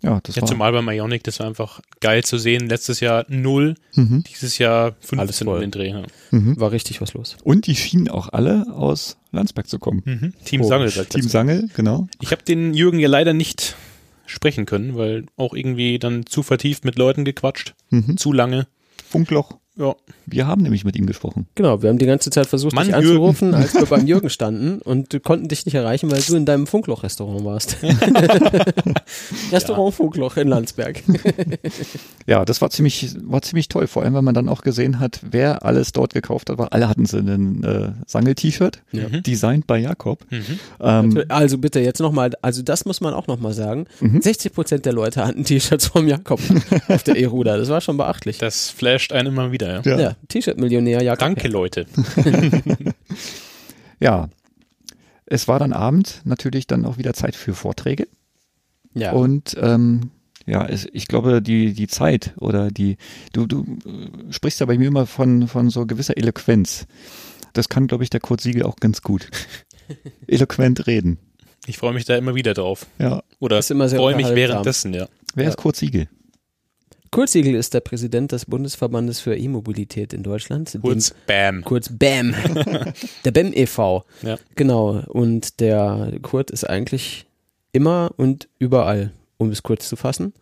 [0.04, 0.48] Ja, das Ja, war.
[0.48, 2.68] zumal beim Ionic, das war einfach geil zu sehen.
[2.68, 4.22] Letztes Jahr null, Mhm.
[4.30, 5.54] dieses Jahr Alles 15 voll.
[5.56, 5.88] um den Dreh.
[5.90, 6.02] Ja.
[6.30, 6.60] Mhm.
[6.60, 7.36] War richtig was los.
[7.42, 10.02] Und die schienen auch alle aus Landsberg zu kommen.
[10.04, 10.32] Mhm.
[10.44, 10.68] Team Komisch.
[10.68, 10.88] Sangel.
[10.90, 11.22] sagt Team.
[11.28, 12.06] Sangel, genau.
[12.20, 13.76] Ich habe den Jürgen ja leider nicht
[14.26, 18.16] sprechen können, weil auch irgendwie dann zu vertieft mit Leuten gequatscht, Mhm.
[18.16, 18.66] zu lange.
[19.08, 19.58] Funkloch.
[19.76, 19.94] Ja.
[20.26, 21.46] Wir haben nämlich mit ihm gesprochen.
[21.56, 23.08] Genau, wir haben die ganze Zeit versucht, Mann, dich Jürgen.
[23.08, 26.66] anzurufen, als wir beim Jürgen standen und konnten dich nicht erreichen, weil du in deinem
[26.68, 27.76] Funkloch-Restaurant warst.
[29.52, 31.02] Restaurant Funkloch in Landsberg.
[32.26, 33.86] Ja, das war ziemlich, war ziemlich toll.
[33.86, 36.56] Vor allem, wenn man dann auch gesehen hat, wer alles dort gekauft hat.
[36.56, 39.08] Weil alle hatten sie ein äh, Sangel-T-Shirt, Ja.
[39.08, 40.24] designed bei Jakob.
[40.30, 40.58] Mhm.
[40.80, 43.86] Ähm, Also bitte jetzt nochmal, also das muss man auch nochmal sagen.
[44.00, 44.22] Mhm.
[44.22, 46.40] 60 Prozent der Leute hatten T-Shirts vom Jakob
[46.88, 47.58] auf der E-Ruder.
[47.58, 48.38] Das war schon beachtlich.
[48.38, 49.63] Das flasht einen immer wieder.
[49.64, 49.82] Ja.
[49.84, 50.00] ja.
[50.00, 51.20] Ja, T-Shirt-Millionär Jakob.
[51.20, 51.86] Danke, Leute.
[54.00, 54.28] ja.
[55.26, 58.06] Es war dann Abend natürlich dann auch wieder Zeit für Vorträge.
[58.92, 59.12] Ja.
[59.12, 60.10] Und ähm,
[60.46, 62.98] ja, es, ich glaube, die, die Zeit oder die,
[63.32, 66.86] du, du äh, sprichst ja bei mir immer von, von so gewisser Eloquenz.
[67.54, 69.28] Das kann, glaube ich, der Kurt Siegel auch ganz gut.
[70.26, 71.18] Eloquent reden.
[71.66, 72.86] Ich freue mich da immer wieder drauf.
[72.98, 73.22] Ja.
[73.38, 75.08] Oder Ist immer sehr freue mich währenddessen, ja.
[75.34, 75.50] Wer Ja.
[75.50, 76.08] ist Kurt Siegel?
[77.14, 80.74] Kurt Siegel ist der Präsident des Bundesverbandes für E-Mobilität in Deutschland.
[80.74, 81.62] dem- Kurz Bam.
[81.62, 82.34] Kurz BAM.
[83.24, 84.04] der BAM e.V.
[84.22, 84.36] Ja.
[84.56, 85.00] Genau.
[85.08, 87.26] Und der Kurt ist eigentlich
[87.70, 90.32] immer und überall, um es kurz zu fassen.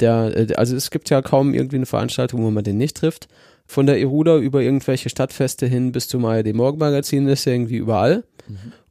[0.00, 3.28] Der, äh, also es gibt ja kaum irgendwie eine Veranstaltung, wo man den nicht trifft.
[3.66, 8.24] Von der Eruda über irgendwelche Stadtfeste hin bis zum ARD Morgenmagazin ist er irgendwie überall.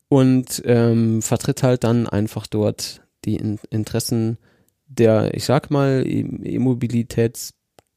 [0.09, 4.37] Und ähm, vertritt halt dann einfach dort die in Interessen
[4.99, 6.21] der, ich sag mal, E-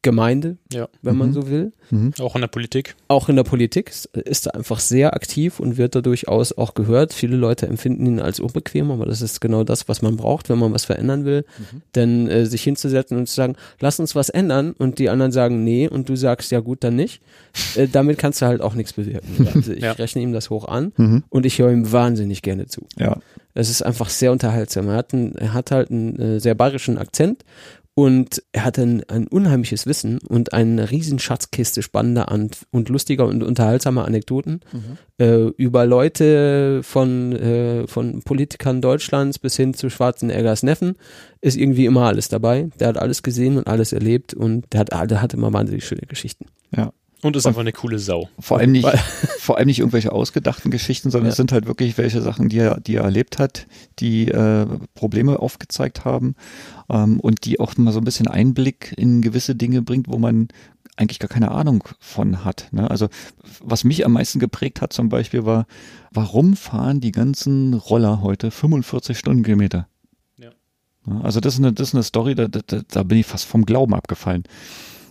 [0.04, 0.88] E-Mobilitätsgemeinde, Ja.
[1.02, 1.32] wenn man Mhm.
[1.32, 1.72] so will
[2.20, 2.94] Auch in der Politik.
[3.08, 7.12] auch in der Politik ist, er einfach sehr aktiv und wird da durchaus auch gehört.
[7.12, 10.58] Viele Leute empfinden ihn als unbequem, aber das ist genau das, was man braucht, wenn
[10.58, 11.44] man was verändern will.
[11.94, 15.64] Denn äh, sich hinzusetzen und zu sagen, lass uns was ändern und die anderen sagen
[15.64, 17.20] nee und du sagst ja gut, dann nicht,
[17.74, 19.48] äh, damit kannst du halt auch nichts bewirken.
[19.58, 19.92] Also ich Ja.
[19.92, 21.24] rechne ihm das hoch an Mhm.
[21.30, 22.82] und ich höre ihm wahnsinnig gerne zu.
[22.98, 23.18] Ja.
[23.54, 24.88] Es ist einfach sehr unterhaltsam.
[24.88, 27.44] Er hat, einen, er hat halt einen äh, sehr bayerischen Akzent
[27.98, 33.26] und er hat ein, ein unheimliches Wissen und eine riesen Schatzkiste spannender an, und lustiger
[33.26, 34.60] und unterhaltsamer Anekdoten
[35.18, 40.94] äh, über Leute von, äh, von Politikern Deutschlands bis hin zu Schwarzeneggers Neffen
[41.40, 42.70] ist irgendwie immer alles dabei.
[42.78, 46.02] Der hat alles gesehen und alles erlebt und der hat, der hat immer wahnsinnig schöne
[46.02, 46.46] Geschichten.
[46.70, 46.92] Ja.
[47.22, 48.28] Und ist einfach eine coole Sau.
[48.38, 48.86] Vor allem nicht,
[49.40, 51.30] vor allem nicht irgendwelche ausgedachten Geschichten, sondern Ja.
[51.30, 53.66] es sind halt wirklich welche Sachen, die er, die er erlebt hat,
[53.98, 56.36] die äh, Probleme aufgezeigt haben
[56.88, 60.48] ähm, und die auch mal so ein bisschen Einblick in gewisse Dinge bringt, wo man
[60.96, 62.68] eigentlich gar keine Ahnung von hat.
[62.72, 62.90] Ne?
[62.90, 63.08] Also
[63.60, 65.66] was mich am meisten geprägt hat zum Beispiel war,
[66.12, 69.88] warum fahren die ganzen Roller heute 45 Stundenkilometer?
[70.36, 70.50] Ja.
[71.06, 73.44] Ja, Also das ist eine, das ist eine Story, da, da, da bin ich fast
[73.44, 74.44] vom Glauben abgefallen.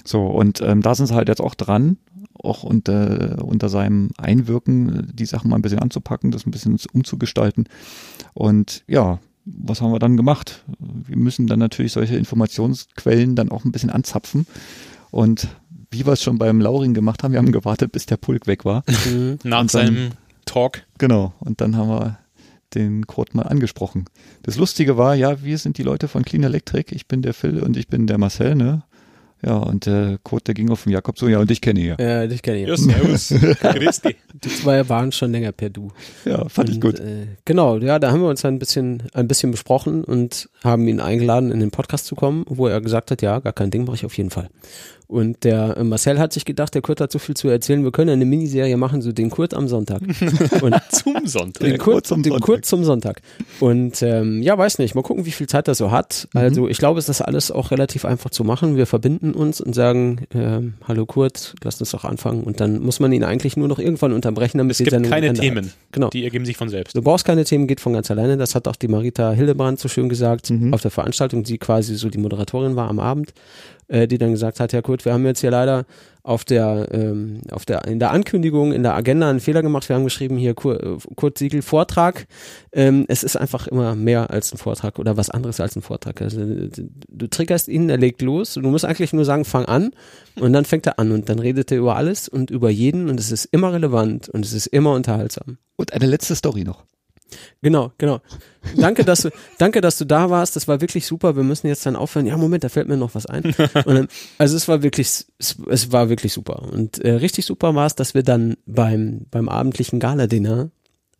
[0.08, 1.98] So, und ähm, da sind sie halt jetzt auch dran,
[2.42, 7.68] auch unter, unter seinem Einwirken, die Sachen mal ein bisschen anzupacken, das ein bisschen umzugestalten.
[8.34, 10.64] Und ja, was haben wir dann gemacht?
[10.80, 14.48] Wir müssen dann natürlich solche Informationsquellen dann auch ein bisschen anzapfen.
[15.12, 15.50] Und
[15.92, 18.64] wie wir es schon beim Lauring gemacht haben, wir haben gewartet, bis der Pulk weg
[18.64, 18.84] war.
[19.12, 19.40] Mhm.
[19.44, 20.10] Nach Und dann- seinem
[20.46, 20.84] Talk.
[21.00, 21.34] Genau.
[21.40, 22.18] Und dann haben wir
[22.76, 24.06] den Kurt mal angesprochen.
[24.44, 26.96] Das Lustige war, ja, wir sind die Leute von Clean Electric.
[26.96, 28.84] Ich bin der Phil und ich bin der Marcel, ne?
[29.46, 31.86] Ja, und der Kurt, der ging auf den Jakob so, ja, und ich kenne ihn
[31.88, 31.96] ja.
[32.00, 32.68] Ja, dich kenne ich.
[32.68, 33.30] Ja, servus.
[33.62, 34.16] Grüß dich.
[34.34, 35.92] Die zwei waren schon länger per Du.
[36.26, 37.00] Ja, fand ich Und, gut.
[37.00, 41.00] Äh, genau, ja, da haben wir uns ein bisschen, ein bisschen besprochen und haben ihn
[41.00, 43.96] eingeladen, in den Podcast zu kommen, wo er gesagt hat, ja, gar kein Ding, mache
[43.96, 44.50] ich auf jeden Fall.
[45.08, 47.92] Und der äh, Marcel hat sich gedacht, der Kurt hat so viel zu erzählen, wir
[47.92, 50.02] können eine Miniserie machen, so den Kurt am Sonntag.
[50.62, 51.64] Und Zum Sonntag.
[51.64, 52.46] den Kurt, Kurt zum den Sonntag.
[52.46, 53.22] Kurt zum Sonntag.
[53.62, 56.28] Und ähm, ja, weiß nicht, mal gucken, wie viel Zeit er so hat.
[56.34, 56.40] Mhm.
[56.42, 58.76] Also ich glaube, es ist alles auch relativ einfach zu machen.
[58.76, 62.44] Wir verbinden uns und sagen, ähm, hallo Kurt, lass uns doch anfangen.
[62.44, 65.30] Und dann muss man ihn eigentlich nur noch irgendwann unterbrechen, damit Es gibt Sendung keine
[65.30, 65.36] hat.
[65.40, 65.72] Themen.
[65.94, 66.10] Genau.
[66.10, 66.96] Die ergeben sich von selbst.
[66.98, 68.36] Du brauchst keine Themen, geht von ganz alleine.
[68.36, 70.74] Das hat auch die Marita Hildebrand so schön gesagt Mhm.
[70.74, 73.34] auf der Veranstaltung, die quasi so die Moderatorin war am Abend,
[73.88, 75.86] äh, die dann gesagt hat, ja Kurt, wir haben jetzt hier leider
[76.24, 79.88] auf der, ähm, auf der, in der Ankündigung, in der Agenda einen Fehler gemacht.
[79.88, 82.28] Wir haben geschrieben hier Kur, äh, Kurt Siegel Vortrag.
[82.74, 86.22] Ähm, es ist einfach immer mehr als ein Vortrag oder was anderes als ein Vortrag.
[86.22, 86.70] Also, äh,
[87.08, 88.56] du triggerst ihn, er legt los.
[88.56, 89.92] Du musst eigentlich nur sagen, fang an.
[90.38, 93.20] Und dann fängt er an und dann redet er über alles und über jeden und
[93.20, 95.58] es ist immer relevant und es ist immer unterhaltsam.
[95.78, 96.84] Und eine letzte Story noch.
[97.62, 98.22] Genau, genau.
[98.76, 100.56] Danke, dass du, danke, dass du da warst.
[100.56, 101.36] Das war wirklich super.
[101.36, 102.26] Wir müssen jetzt dann aufhören.
[102.26, 103.56] Ja, Moment, da fällt mir noch was ein.
[103.74, 106.64] Dann, also es war wirklich, es, es war wirklich super.
[106.72, 110.70] Und äh, richtig super war es, dass wir dann beim beim abendlichen Gala-Dinner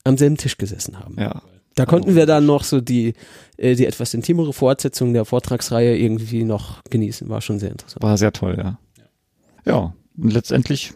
[0.04, 1.16] am selben Tisch gesessen haben.
[1.20, 1.42] Ja.
[1.76, 3.14] Da konnten wir dann noch so die
[3.58, 7.30] äh, die etwas intimere Fortsetzung der Vortragsreihe irgendwie noch genießen.
[7.30, 8.04] War schon sehr interessant.
[8.04, 8.80] War sehr toll, ja.
[9.66, 10.94] Ja, und letztendlich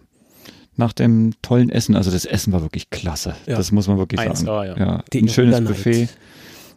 [0.75, 3.35] nach dem tollen Essen, also das Essen war wirklich klasse.
[3.45, 3.57] Ja.
[3.57, 4.79] Das muss man wirklich 1A, sagen.
[4.79, 5.03] ja.
[5.13, 5.67] Die ein schönes Irland.
[5.67, 6.09] Buffet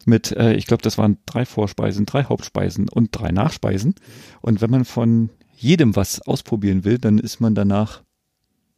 [0.07, 3.95] mit, äh, ich glaube, das waren drei Vorspeisen, drei Hauptspeisen und drei Nachspeisen.
[4.43, 8.03] Und wenn man von jedem was ausprobieren will, dann ist man danach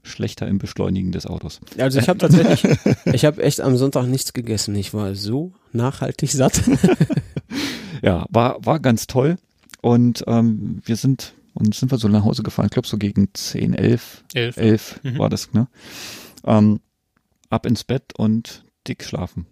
[0.03, 1.61] schlechter im Beschleunigen des Autos.
[1.79, 2.79] Also ich habe tatsächlich,
[3.13, 4.77] ich habe echt am Sonntag nichts gegessen.
[4.77, 6.63] Ich war so nachhaltig satt.
[8.03, 9.37] Ja, war, war ganz toll.
[9.81, 13.29] Und ähm, wir sind, und sind wir so nach Hause gefahren, ich glaube so gegen
[13.33, 14.57] 10, 11, Elf.
[14.57, 15.19] 11 Mhm.
[15.19, 15.69] war das, ne?
[16.45, 16.81] Ähm,
[17.51, 19.47] ab ins Bett und dick schlafen.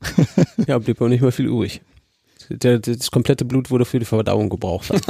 [0.66, 1.80] ja, blieb auch nicht mehr viel übrig.
[2.48, 4.90] Der, das komplette Blut wurde für die Verdauung gebraucht.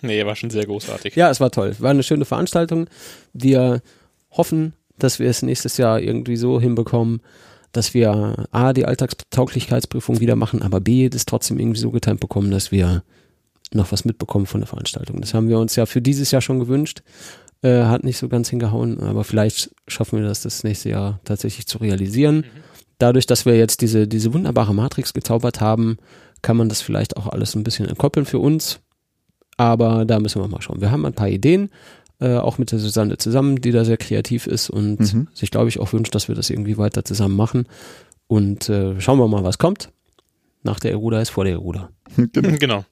[0.00, 1.16] Nee, war schon sehr großartig.
[1.16, 1.74] Ja, es war toll.
[1.80, 2.86] War eine schöne Veranstaltung.
[3.32, 3.82] Wir
[4.30, 7.20] hoffen, dass wir es nächstes Jahr irgendwie so hinbekommen,
[7.72, 12.52] dass wir A, die Alltagstauglichkeitsprüfung wieder machen, aber B, das trotzdem irgendwie so getimt bekommen,
[12.52, 13.02] dass wir
[13.74, 15.20] noch was mitbekommen von der Veranstaltung.
[15.20, 17.02] Das haben wir uns ja für dieses Jahr schon gewünscht.
[17.62, 21.66] Äh, hat nicht so ganz hingehauen, aber vielleicht schaffen wir das das nächste Jahr tatsächlich
[21.66, 22.44] zu realisieren.
[22.98, 25.98] Dadurch, dass wir jetzt diese, diese wunderbare Matrix gezaubert haben,
[26.42, 28.80] kann man das vielleicht auch alles ein bisschen entkoppeln für uns.
[29.56, 30.80] Aber da müssen wir mal schauen.
[30.80, 31.70] Wir haben ein paar Ideen,
[32.20, 35.28] äh, auch mit der Susanne zusammen, die da sehr kreativ ist und Mhm.
[35.34, 37.66] sich, glaube ich, auch wünscht, dass wir das irgendwie weiter zusammen machen.
[38.28, 39.90] Und äh, schauen wir mal, was kommt.
[40.62, 41.90] Nach der Eruda ist vor der Eruda.
[42.32, 42.84] genau.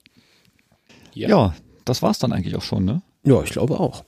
[1.17, 1.29] Ja.
[1.29, 3.01] Ja, das war's dann eigentlich auch schon, ne?
[3.23, 4.05] Ja, ich glaube auch.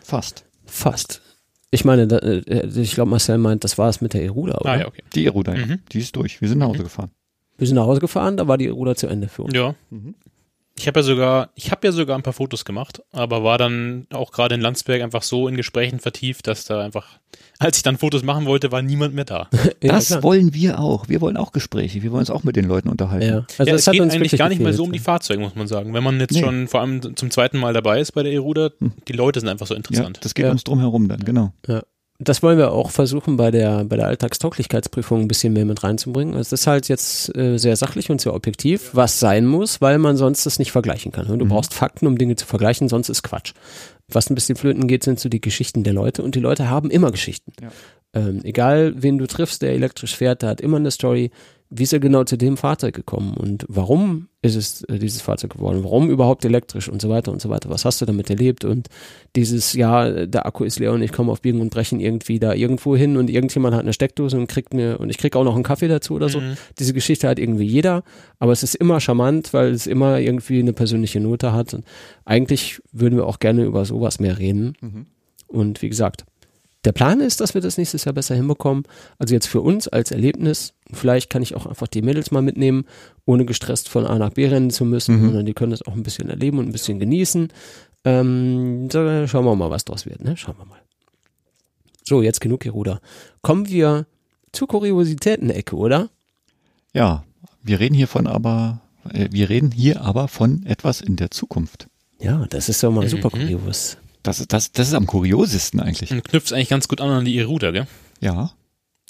[0.00, 0.44] Fast.
[0.64, 1.22] Fast.
[1.70, 4.70] Ich meine, da, äh, ich glaube, Marcel meint, das war es mit der Eruda, oder?
[4.70, 5.02] Ah, ja, okay.
[5.14, 5.66] Die Eruda, ja.
[5.66, 5.80] Mhm.
[5.90, 6.40] die ist durch.
[6.40, 7.10] Wir sind nach Hause gefahren.
[7.58, 9.54] Wir sind nach Hause gefahren, da war die Eruda zu Ende für uns.
[9.54, 9.74] Ja.
[9.90, 10.14] Mhm.
[10.76, 14.08] Ich habe ja sogar, ich habe ja sogar ein paar Fotos gemacht, aber war dann
[14.12, 17.06] auch gerade in Landsberg einfach so in Gesprächen vertieft, dass da einfach,
[17.60, 19.48] als ich dann Fotos machen wollte, war niemand mehr da.
[19.82, 20.22] Ja, das klar.
[20.24, 21.08] wollen wir auch.
[21.08, 22.02] Wir wollen auch Gespräche.
[22.02, 23.26] Wir wollen uns auch mit den Leuten unterhalten.
[23.28, 23.46] ja.
[23.58, 24.76] Also ja, es geht uns eigentlich gar nicht mal gefehlt.
[24.78, 25.92] so um die Fahrzeuge, muss man sagen.
[25.94, 26.40] Wenn man jetzt Nee.
[26.40, 28.70] schon vor allem zum zweiten Mal dabei ist bei der Eruda,
[29.06, 30.18] die Leute sind einfach so Ja, interessant.
[30.22, 30.50] das geht Ja.
[30.50, 31.52] uns drum herum dann, genau.
[32.20, 36.34] Das wollen wir auch versuchen, bei der, bei der Alltagstauglichkeitsprüfung ein bisschen mehr mit reinzubringen.
[36.34, 39.98] Also das ist halt jetzt äh, sehr sachlich und sehr objektiv, was sein muss, weil
[39.98, 41.38] man sonst das nicht vergleichen kann.
[41.38, 43.52] Du brauchst Fakten, um Dinge zu vergleichen, sonst ist Quatsch.
[44.06, 46.88] Was ein bisschen flöten geht, sind so die Geschichten der Leute und die Leute haben
[46.88, 47.52] immer Geschichten.
[47.60, 47.70] Ja.
[48.14, 51.32] Ähm, egal, wen du triffst, der elektrisch fährt, der hat immer eine Story.
[51.68, 55.54] Wie ist er genau zu dem Fahrzeug gekommen und warum ist es äh, dieses Fahrzeug
[55.54, 55.82] geworden?
[55.82, 57.70] Warum überhaupt elektrisch und so weiter und so weiter?
[57.70, 58.64] Was hast du damit erlebt?
[58.64, 58.88] Und
[59.36, 62.52] dieses, ja, der Akku ist leer und ich komme auf Biegen und Brechen irgendwie da
[62.52, 65.54] irgendwo hin und irgendjemand hat eine Steckdose und kriegt mir, und ich krieg auch noch
[65.54, 66.40] einen Kaffee dazu oder so.
[66.40, 66.56] Mhm.
[66.78, 68.04] Diese Geschichte hat irgendwie jeder,
[68.38, 71.72] aber es ist immer charmant, weil es immer irgendwie eine persönliche Note hat.
[71.74, 71.84] Und
[72.24, 74.74] eigentlich würden wir auch gerne über sowas mehr reden.
[74.80, 75.06] Mhm.
[75.46, 76.24] Und wie gesagt,
[76.84, 78.84] der Plan ist, dass wir das nächstes Jahr besser hinbekommen.
[79.18, 80.74] Also jetzt für uns als Erlebnis.
[80.92, 82.84] Vielleicht kann ich auch einfach die Mädels mal mitnehmen,
[83.24, 85.24] ohne gestresst von A nach B rennen zu müssen, Mhm.
[85.26, 87.48] sondern die können das auch ein bisschen erleben und ein bisschen genießen.
[88.04, 90.36] Ähm, da schauen wir mal, was draus wird, ne?
[90.36, 90.78] Schauen wir mal.
[92.04, 93.00] So, jetzt genug Geruder.
[93.40, 94.06] Kommen wir
[94.52, 96.10] zur Kuriositäten-Ecke, oder?
[96.92, 97.24] Ja,
[97.62, 101.88] wir reden hiervon aber, äh, wir reden hier aber von etwas in der Zukunft.
[102.20, 103.08] Ja, das ist doch mal Mhm.
[103.08, 103.96] super kurios.
[104.24, 106.10] Das, ist- das, das ist am kuriosesten eigentlich.
[106.10, 107.86] Und knüpft eigentlich ganz gut an an die Eruda, gell?
[108.20, 108.50] Ja.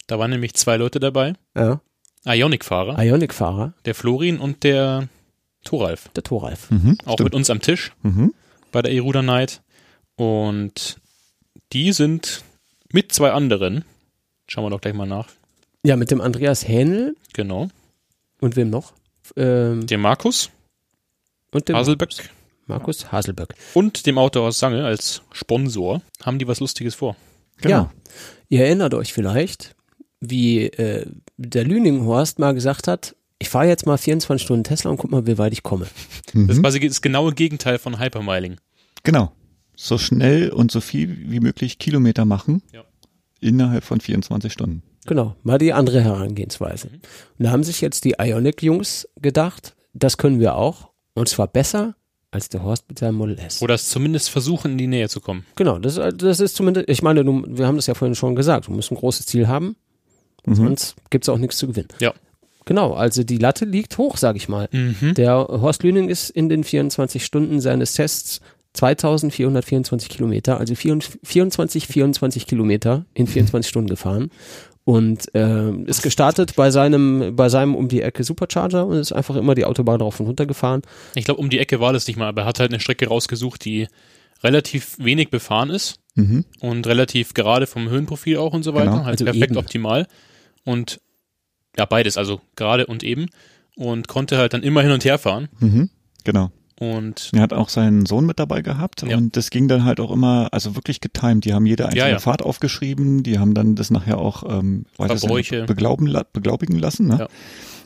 [0.07, 1.33] Da waren nämlich zwei Leute dabei.
[1.57, 1.81] Ja.
[2.27, 5.09] Ionic-Fahrer, Ionic-Fahrer, der Florin und der
[5.65, 6.09] Thoralf.
[6.11, 6.71] der Thoralf.
[6.71, 7.27] Mhm, Auch stimmt.
[7.29, 8.35] mit uns am Tisch Mhm.
[8.73, 9.63] bei der Eruda Night.
[10.17, 10.99] Und
[11.73, 12.43] die sind
[12.93, 13.85] mit zwei anderen,
[14.47, 15.29] schauen wir doch gleich mal nach,
[15.85, 17.69] Ja, mit dem Andreas Hähnel genau,
[18.41, 18.93] und wem noch?
[19.37, 20.51] Ähm, dem Markus
[21.51, 22.11] und dem Haselböck
[22.67, 23.55] Markus Haselböck.
[23.75, 27.17] und dem Autor aus Sange als Sponsor haben die was Lustiges vor.
[27.59, 27.75] Genau.
[27.77, 27.91] Ja,
[28.49, 29.75] ihr erinnert euch vielleicht,
[30.21, 34.97] wie äh, der Lüninghorst mal gesagt hat, ich fahre jetzt mal 24 Stunden Tesla und
[34.97, 35.87] guck mal, wie weit ich komme.
[36.33, 36.47] Mhm.
[36.47, 38.57] Das ist quasi das genaue Gegenteil von Hypermiling.
[39.03, 39.33] Genau.
[39.77, 42.85] So schnell und so viel wie möglich Kilometer machen Ja.
[43.41, 44.83] innerhalb von 24 Stunden.
[45.07, 46.89] Genau, mal die andere Herangehensweise.
[46.89, 50.91] Und da haben sich jetzt die Ionic-Jungs gedacht, das können wir auch.
[51.15, 51.97] Und zwar besser
[52.35, 53.63] als der Horst mit seinem Model S.
[53.63, 55.47] Oder es zumindest versuchen, in die Nähe zu kommen.
[55.57, 58.67] Genau, das, das ist zumindest, ich meine, du, wir haben das ja vorhin schon gesagt,
[58.67, 59.77] du musst ein großes Ziel haben,
[60.47, 60.55] Mhm.
[60.57, 61.89] sonst gibt's auch nichts zu gewinnen.
[62.01, 62.13] Ja.
[62.67, 64.69] Genau, also die Latte liegt hoch, sag ich mal.
[64.73, 65.15] Mhm.
[65.15, 68.41] Der Horst Lüning ist in den 24 Stunden seines Tests
[68.75, 74.31] 2424 Kilometer, also 24, 24 Kilometer in 24 Stunden gefahren
[74.85, 79.37] und äh, ist gestartet bei seinem bei seinem um die Ecke Supercharger und ist einfach
[79.37, 80.83] immer die Autobahn rauf und runter gefahren.
[81.15, 83.09] Ich glaube, um die Ecke war das nicht mal, aber er hat halt eine Strecke
[83.09, 83.89] rausgesucht, die
[84.43, 86.45] relativ wenig befahren ist Mhm.
[86.61, 88.91] und relativ gerade vom Höhenprofil auch und so weiter.
[88.93, 89.57] Genau, halt also perfekt eben.
[89.57, 90.07] optimal.
[90.65, 91.01] Und
[91.77, 93.27] ja, beides, also gerade und eben.
[93.75, 95.49] Und konnte halt dann immer hin und her fahren.
[95.59, 95.91] Mhm.
[96.23, 96.53] Genau.
[96.81, 99.17] Und Er hat auch seinen Sohn mit dabei gehabt Ja.
[99.17, 101.45] und das ging dann halt auch immer, also wirklich getimed.
[101.45, 102.19] Die haben jede einzelne ja.
[102.19, 105.65] Fahrt aufgeschrieben, die haben dann das nachher auch ähm, weiß Verbräuche.
[105.67, 107.07] beglauben, la- beglaubigen lassen.
[107.07, 107.29] Ne?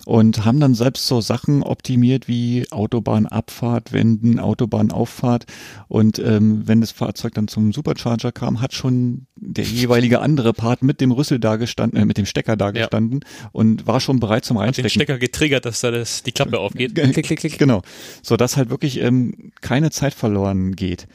[0.08, 5.44] Und haben dann selbst so Sachen optimiert wie Autobahnabfahrt, Wenden, Autobahnauffahrt
[5.88, 10.82] und ähm, wenn das Fahrzeug dann zum Supercharger kam, hat schon der jeweilige andere Part
[10.82, 12.72] mit dem Rüssel da gestanden, äh, mit dem Stecker da Ja.
[12.72, 13.20] gestanden
[13.52, 14.88] und war schon bereit zum Den Reinstecken.
[14.90, 16.94] Stecker getriggert, dass da das, die Klappe aufgeht.
[16.94, 17.58] Ge- Klick, klick, klick.
[17.58, 17.82] Genau.
[18.22, 21.06] So dass halt wirklich ähm, keine Zeit verloren geht.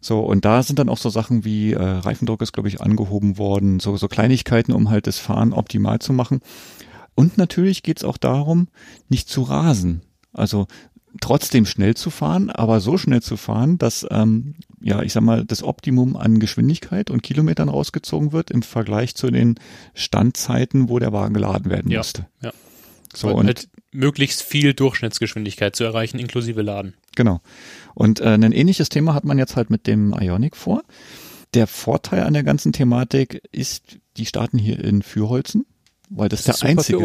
[0.00, 3.38] So, und da sind dann auch so Sachen wie äh, Reifendruck ist, glaube ich, angehoben
[3.38, 6.40] worden, so, so Kleinigkeiten, um halt das Fahren optimal zu machen.
[7.14, 8.68] Und natürlich geht's auch darum,
[9.08, 10.02] nicht zu rasen.
[10.32, 10.66] Also
[11.20, 15.44] trotzdem schnell zu fahren, aber so schnell zu fahren, dass ähm, ja, ich sag mal,
[15.44, 19.58] das Optimum an Geschwindigkeit und Kilometern rausgezogen wird im Vergleich zu den
[19.94, 22.26] Standzeiten, wo der Wagen geladen werden Ja, musste.
[22.42, 22.52] ja.
[23.12, 26.94] So, und und halt möglichst viel Durchschnittsgeschwindigkeit zu erreichen, inklusive Laden.
[27.16, 27.40] Genau.
[27.94, 30.82] Und äh, ein ähnliches Thema hat man jetzt halt mit dem Ionic vor.
[31.54, 35.66] Der Vorteil an der ganzen Thematik ist, die starten hier in Fürholzen,
[36.10, 36.98] weil das, Das der einzige,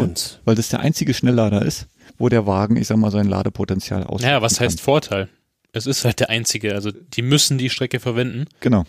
[0.45, 1.87] weil das der einzige Schnelllader ist,
[2.17, 4.65] wo der Wagen, ich sag mal, sein Ladepotenzial ausschöpfen Naja, was kann.
[4.67, 5.29] heißt Vorteil?
[5.71, 6.73] Es ist halt der einzige.
[6.73, 8.83] Also die müssen die Strecke verwenden, Genau.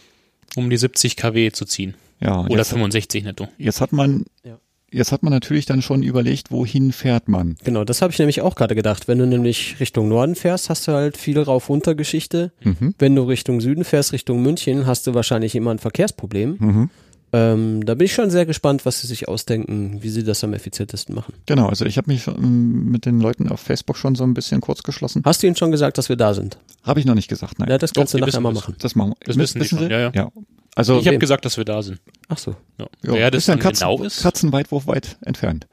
[0.56, 1.94] um die 70 kW zu ziehen.
[2.20, 2.40] Ja.
[2.46, 3.48] Oder jetzt, 65 netto.
[3.58, 4.58] jetzt hat man, Ja.
[4.90, 7.56] jetzt hat man natürlich dann schon überlegt, wohin fährt man.
[7.64, 9.08] Genau, das habe ich nämlich auch gerade gedacht.
[9.08, 12.52] Wenn du nämlich Richtung Norden fährst, hast du halt viel Rauf-Runter-Geschichte.
[12.62, 12.94] Mhm.
[12.98, 16.56] Wenn du Richtung Süden fährst, Richtung München, hast du wahrscheinlich immer ein Verkehrsproblem.
[16.58, 16.90] Mhm.
[17.32, 20.54] Ähm, da bin ich schon sehr gespannt, was sie sich ausdenken, wie sie das am
[20.54, 21.34] effizientesten machen.
[21.46, 24.60] Genau, also ich habe mich ähm, mit den Leuten auf Facebook schon so ein bisschen
[24.60, 25.22] kurz geschlossen.
[25.24, 26.56] Hast du ihnen schon gesagt, dass wir da sind?
[26.84, 27.68] Habe ich noch nicht gesagt, nein.
[27.68, 28.76] Ja, das kannst Doch, du nachher wissen mal machen.
[28.78, 29.26] das machen wir.
[29.26, 30.12] Das wissen die schon, ja, ja.
[30.14, 30.28] ja.
[30.76, 31.98] Also Ich habe gesagt, dass wir da sind.
[32.28, 32.86] Ach so, Ja.
[33.04, 35.66] ja, Wer das ist ja ein dann Katzen, genau ist, Katzenweitwurf weit entfernt.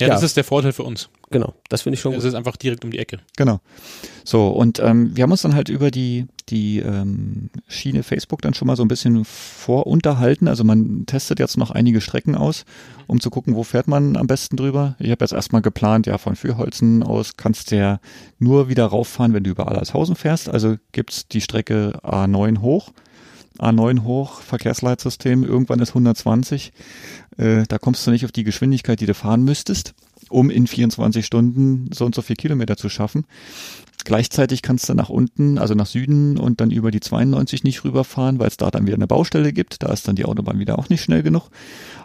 [0.00, 0.26] Ja, das Ja.
[0.26, 1.08] ist der Vorteil für uns.
[1.30, 1.54] genau.
[1.68, 2.28] Das finde ich schon Es gut.
[2.28, 3.18] ist einfach direkt um die Ecke.
[3.36, 3.60] Genau.
[4.24, 8.54] So, und ähm, wir haben uns dann halt über die, die ähm, Schiene Facebook dann
[8.54, 10.48] schon mal so ein bisschen vorunterhalten.
[10.48, 12.64] Also man testet jetzt noch einige Strecken aus,
[13.06, 14.96] um zu gucken, wo fährt man am besten drüber.
[14.98, 18.00] Ich habe jetzt erstmal geplant, ja, von Fürholzen aus kannst du ja
[18.38, 20.48] nur wieder rauffahren, wenn du über Allershausen fährst.
[20.48, 22.92] Also gibt's die Strecke A9 hoch.
[23.58, 26.72] A9 hoch, Verkehrsleitsystem, irgendwann ist 120.
[27.36, 29.94] Äh, da kommst du nicht auf die Geschwindigkeit, die du fahren müsstest,
[30.28, 33.24] um in 24 Stunden so und so viel Kilometer zu schaffen.
[34.04, 38.38] Gleichzeitig kannst du nach unten, also nach Süden und dann über die 92 nicht rüberfahren,
[38.38, 39.82] weil es da dann wieder eine Baustelle gibt.
[39.82, 41.48] Da ist dann die Autobahn wieder auch nicht schnell genug.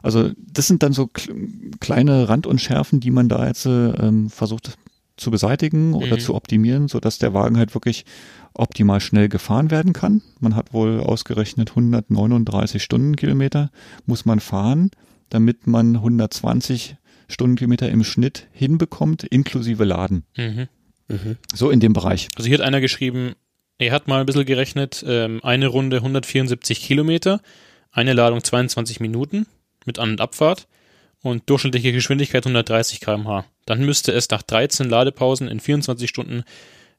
[0.02, 4.78] Also das sind dann so kl- kleine Randunschärfen, die man da jetzt äh, ähm, versucht
[5.18, 6.22] zu beseitigen oder Mhm.
[6.22, 8.06] zu optimieren, so dass der Wagen halt wirklich
[8.54, 10.22] optimal schnell gefahren werden kann.
[10.40, 13.72] Man hat wohl ausgerechnet 139 Stundenkilometer
[14.06, 14.92] muss man fahren,
[15.30, 16.96] damit man 120
[17.28, 20.26] Stundenkilometer im Schnitt hinbekommt, inklusive Laden.
[20.36, 20.68] Mhm.
[21.08, 21.38] Mhm.
[21.54, 22.28] So in dem Bereich.
[22.36, 23.34] Also hier hat einer geschrieben,
[23.78, 27.42] er hat mal ein bisschen gerechnet, ähm, eine Runde 174 Kilometer,
[27.92, 29.48] eine Ladung 22 Minuten
[29.86, 30.68] mit An- und Abfahrt
[31.22, 33.46] und durchschnittliche Geschwindigkeit 130 km/h.
[33.66, 36.44] Dann müsste es nach 13 Ladepausen in 24 Stunden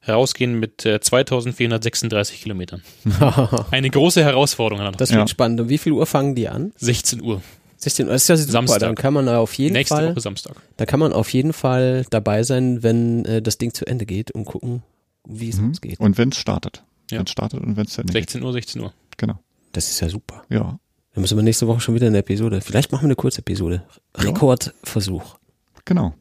[0.07, 2.81] rausgehen mit äh, 2436 Kilometern.
[3.71, 4.83] Eine große Herausforderung.
[4.85, 4.97] er noch.
[4.97, 5.27] das klingt Ja.
[5.27, 5.61] spannend.
[5.61, 6.73] Und wie viel Uhr fangen die an?
[6.77, 7.41] 16 Uhr,
[7.77, 8.13] 16 Uhr.
[8.13, 8.51] Das ist ja super.
[8.51, 8.79] Samstag.
[8.79, 10.55] Dann kann man auf jeden nächste Fall, Woche Samstag.
[10.77, 14.31] da kann man auf jeden Fall dabei sein, wenn äh, das Ding zu Ende geht
[14.31, 14.83] und gucken,
[15.27, 15.71] wie es Mhm.
[15.71, 15.99] ausgeht.
[15.99, 16.83] Und wenn es startet.
[17.11, 17.19] Ja.
[17.19, 18.23] Wenn es startet und wenn es zu Ende geht.
[18.29, 18.93] 16 Uhr, 16 Uhr.
[19.17, 19.39] Genau.
[19.71, 20.43] Das ist ja super.
[20.49, 20.79] Ja.
[21.13, 22.59] Dann müssen wir nächste Woche schon wieder eine Episode.
[22.61, 23.83] Vielleicht machen wir eine Kurzepisode.
[24.17, 24.23] Ja.
[24.23, 25.37] Rekordversuch.
[25.85, 26.13] Genau.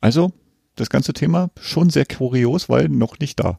[0.00, 0.32] Also,
[0.80, 3.58] das ganze Thema schon sehr kurios, weil noch nicht da.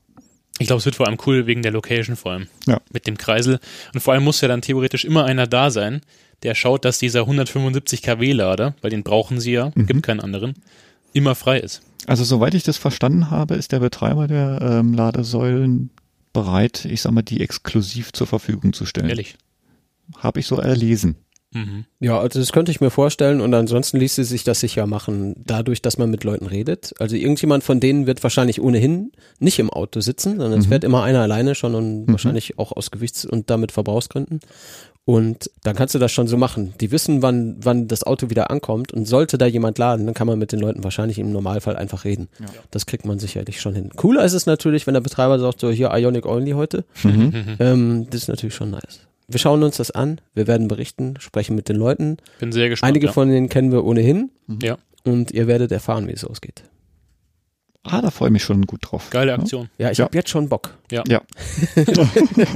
[0.60, 2.48] Ich glaube, es wird vor allem cool wegen der Location vor allem.
[2.68, 2.82] Ja.
[2.92, 3.60] Mit dem Kreisel.
[3.94, 6.02] Und vor allem muss ja dann theoretisch immer einer da sein,
[6.44, 9.86] der schaut, dass dieser 175 kW Lader, weil den brauchen sie ja, Mhm.
[9.88, 10.56] gibt keinen anderen,
[11.14, 11.82] immer frei ist.
[12.08, 15.92] Also, soweit ich das verstanden habe, ist der Betreiber der ähm, Ladesäulen
[16.34, 19.10] bereit, ich sag mal, die exklusiv zur Verfügung zu stellen.
[19.10, 19.36] Ehrlich.
[20.18, 21.16] Habe ich so erlesen.
[21.52, 21.86] Mhm.
[22.00, 25.82] Ja, also das könnte ich mir vorstellen und ansonsten ließe sich das sicher machen, dadurch,
[25.82, 26.94] dass man mit Leuten redet.
[27.00, 30.70] Also irgendjemand von denen wird wahrscheinlich ohnehin nicht im Auto sitzen, sondern es Mhm.
[30.70, 32.12] fährt immer einer alleine schon und Mhm.
[32.12, 34.42] wahrscheinlich auch aus Gewichts- und damit Verbrauchsgründen.
[35.06, 36.76] Und dann kannst du das schon so machen.
[36.82, 40.28] Die wissen, wann, wann das Auto wieder ankommt und sollte da jemand laden, dann kann
[40.28, 42.28] man mit den Leuten wahrscheinlich im Normalfall einfach reden.
[42.40, 42.46] Ja.
[42.70, 43.90] Das kriegt man sicherlich schon hin.
[43.96, 46.86] Cooler ist es natürlich, wenn der Betreiber sagt, so hier Ionic Only heute.
[47.04, 47.34] Mhm.
[47.60, 49.00] Ähm, das ist natürlich schon nice.
[49.30, 52.18] Wir schauen uns das an, wir werden berichten, sprechen mit den Leuten.
[52.40, 52.90] Bin sehr gespannt.
[52.90, 53.12] Einige ja.
[53.14, 54.32] von denen kennen wir ohnehin
[54.62, 56.64] ja, und ihr werdet erfahren, wie es ausgeht.
[57.84, 59.10] Ah, da freue ich mich schon gut drauf.
[59.10, 59.70] geile Aktion.
[59.78, 60.06] Ja, ich Ja.
[60.06, 60.76] habe jetzt schon Bock.
[60.92, 61.04] Ja.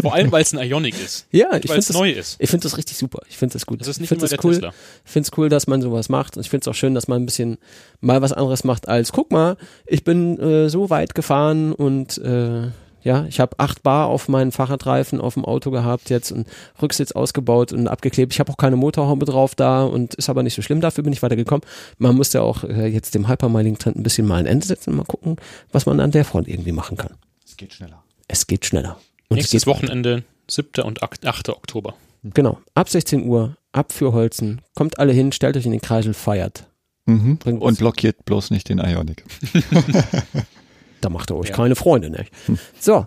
[0.02, 1.28] Vor allem, weil es ein Ionic ist.
[1.32, 2.36] Ja, ich Weil finde es neu ist.
[2.40, 3.22] ich find das richtig super.
[3.30, 3.80] Ich finde das gut.
[3.80, 4.54] Das ist ich nicht finde immer der cool.
[4.54, 4.74] Tesla.
[5.06, 6.36] Ich finde es cool, dass man sowas macht.
[6.36, 7.58] Und ich finde es auch schön, dass man ein bisschen
[8.02, 9.56] mal was anderes macht als, guck mal,
[9.88, 12.68] ich bin äh, so weit gefahren und äh,
[13.04, 16.48] Ja, ich habe acht Bar auf meinen Fahrradreifen auf dem Auto gehabt jetzt und
[16.82, 18.34] Rücksitz ausgebaut und abgeklebt.
[18.34, 20.82] Ich habe auch keine Motorhaube drauf da und ist aber nicht so schlimm.
[20.82, 21.64] Dafür bin ich weitergekommen.
[21.98, 24.98] Man muss ja auch äh, jetzt dem Hypermiling-Trend ein bisschen mal ein Ende setzen und
[24.98, 25.36] mal gucken,
[25.72, 27.12] was man an der Front irgendwie machen kann.
[27.46, 28.04] Es geht schneller.
[28.28, 28.98] Es geht schneller.
[29.30, 30.84] Und es Nächstes geht Wochenende, 7.
[30.84, 31.50] und 8.
[31.50, 31.96] Oktober.
[32.24, 32.60] Genau.
[32.74, 34.62] Ab 16 Uhr, ab für Holzen.
[34.76, 36.66] Kommt alle hin, stellt euch in den Kreisel, feiert.
[37.06, 37.40] Mhm.
[37.44, 39.26] Und blockiert bloß nicht den Ionic.
[41.04, 41.56] Da macht ihr euch Ja.
[41.56, 42.32] keine Freunde, nicht?
[42.80, 43.06] So,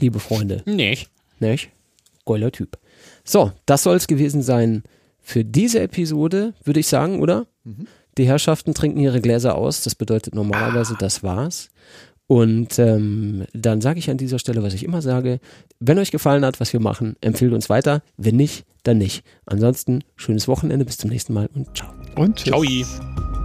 [0.00, 1.10] liebe Freunde, Nicht.
[1.40, 1.70] nicht?
[2.26, 2.78] Geiler Typ.
[3.24, 4.82] So, das soll es gewesen sein
[5.20, 7.46] für diese Episode, würde ich sagen, oder?
[8.18, 9.82] Die Herrschaften trinken ihre Gläser aus.
[9.82, 11.70] Das bedeutet normalerweise, das war's.
[12.26, 15.40] Und ähm, dann sage ich an dieser Stelle, was ich immer sage,
[15.80, 18.02] wenn euch gefallen hat, was wir machen, empfehlt uns weiter.
[18.18, 19.24] Wenn nicht, dann nicht.
[19.46, 21.90] Ansonsten schönes Wochenende, bis zum nächsten Mal und ciao.
[22.16, 22.48] Und tschüss.
[22.52, 23.37] Ciao.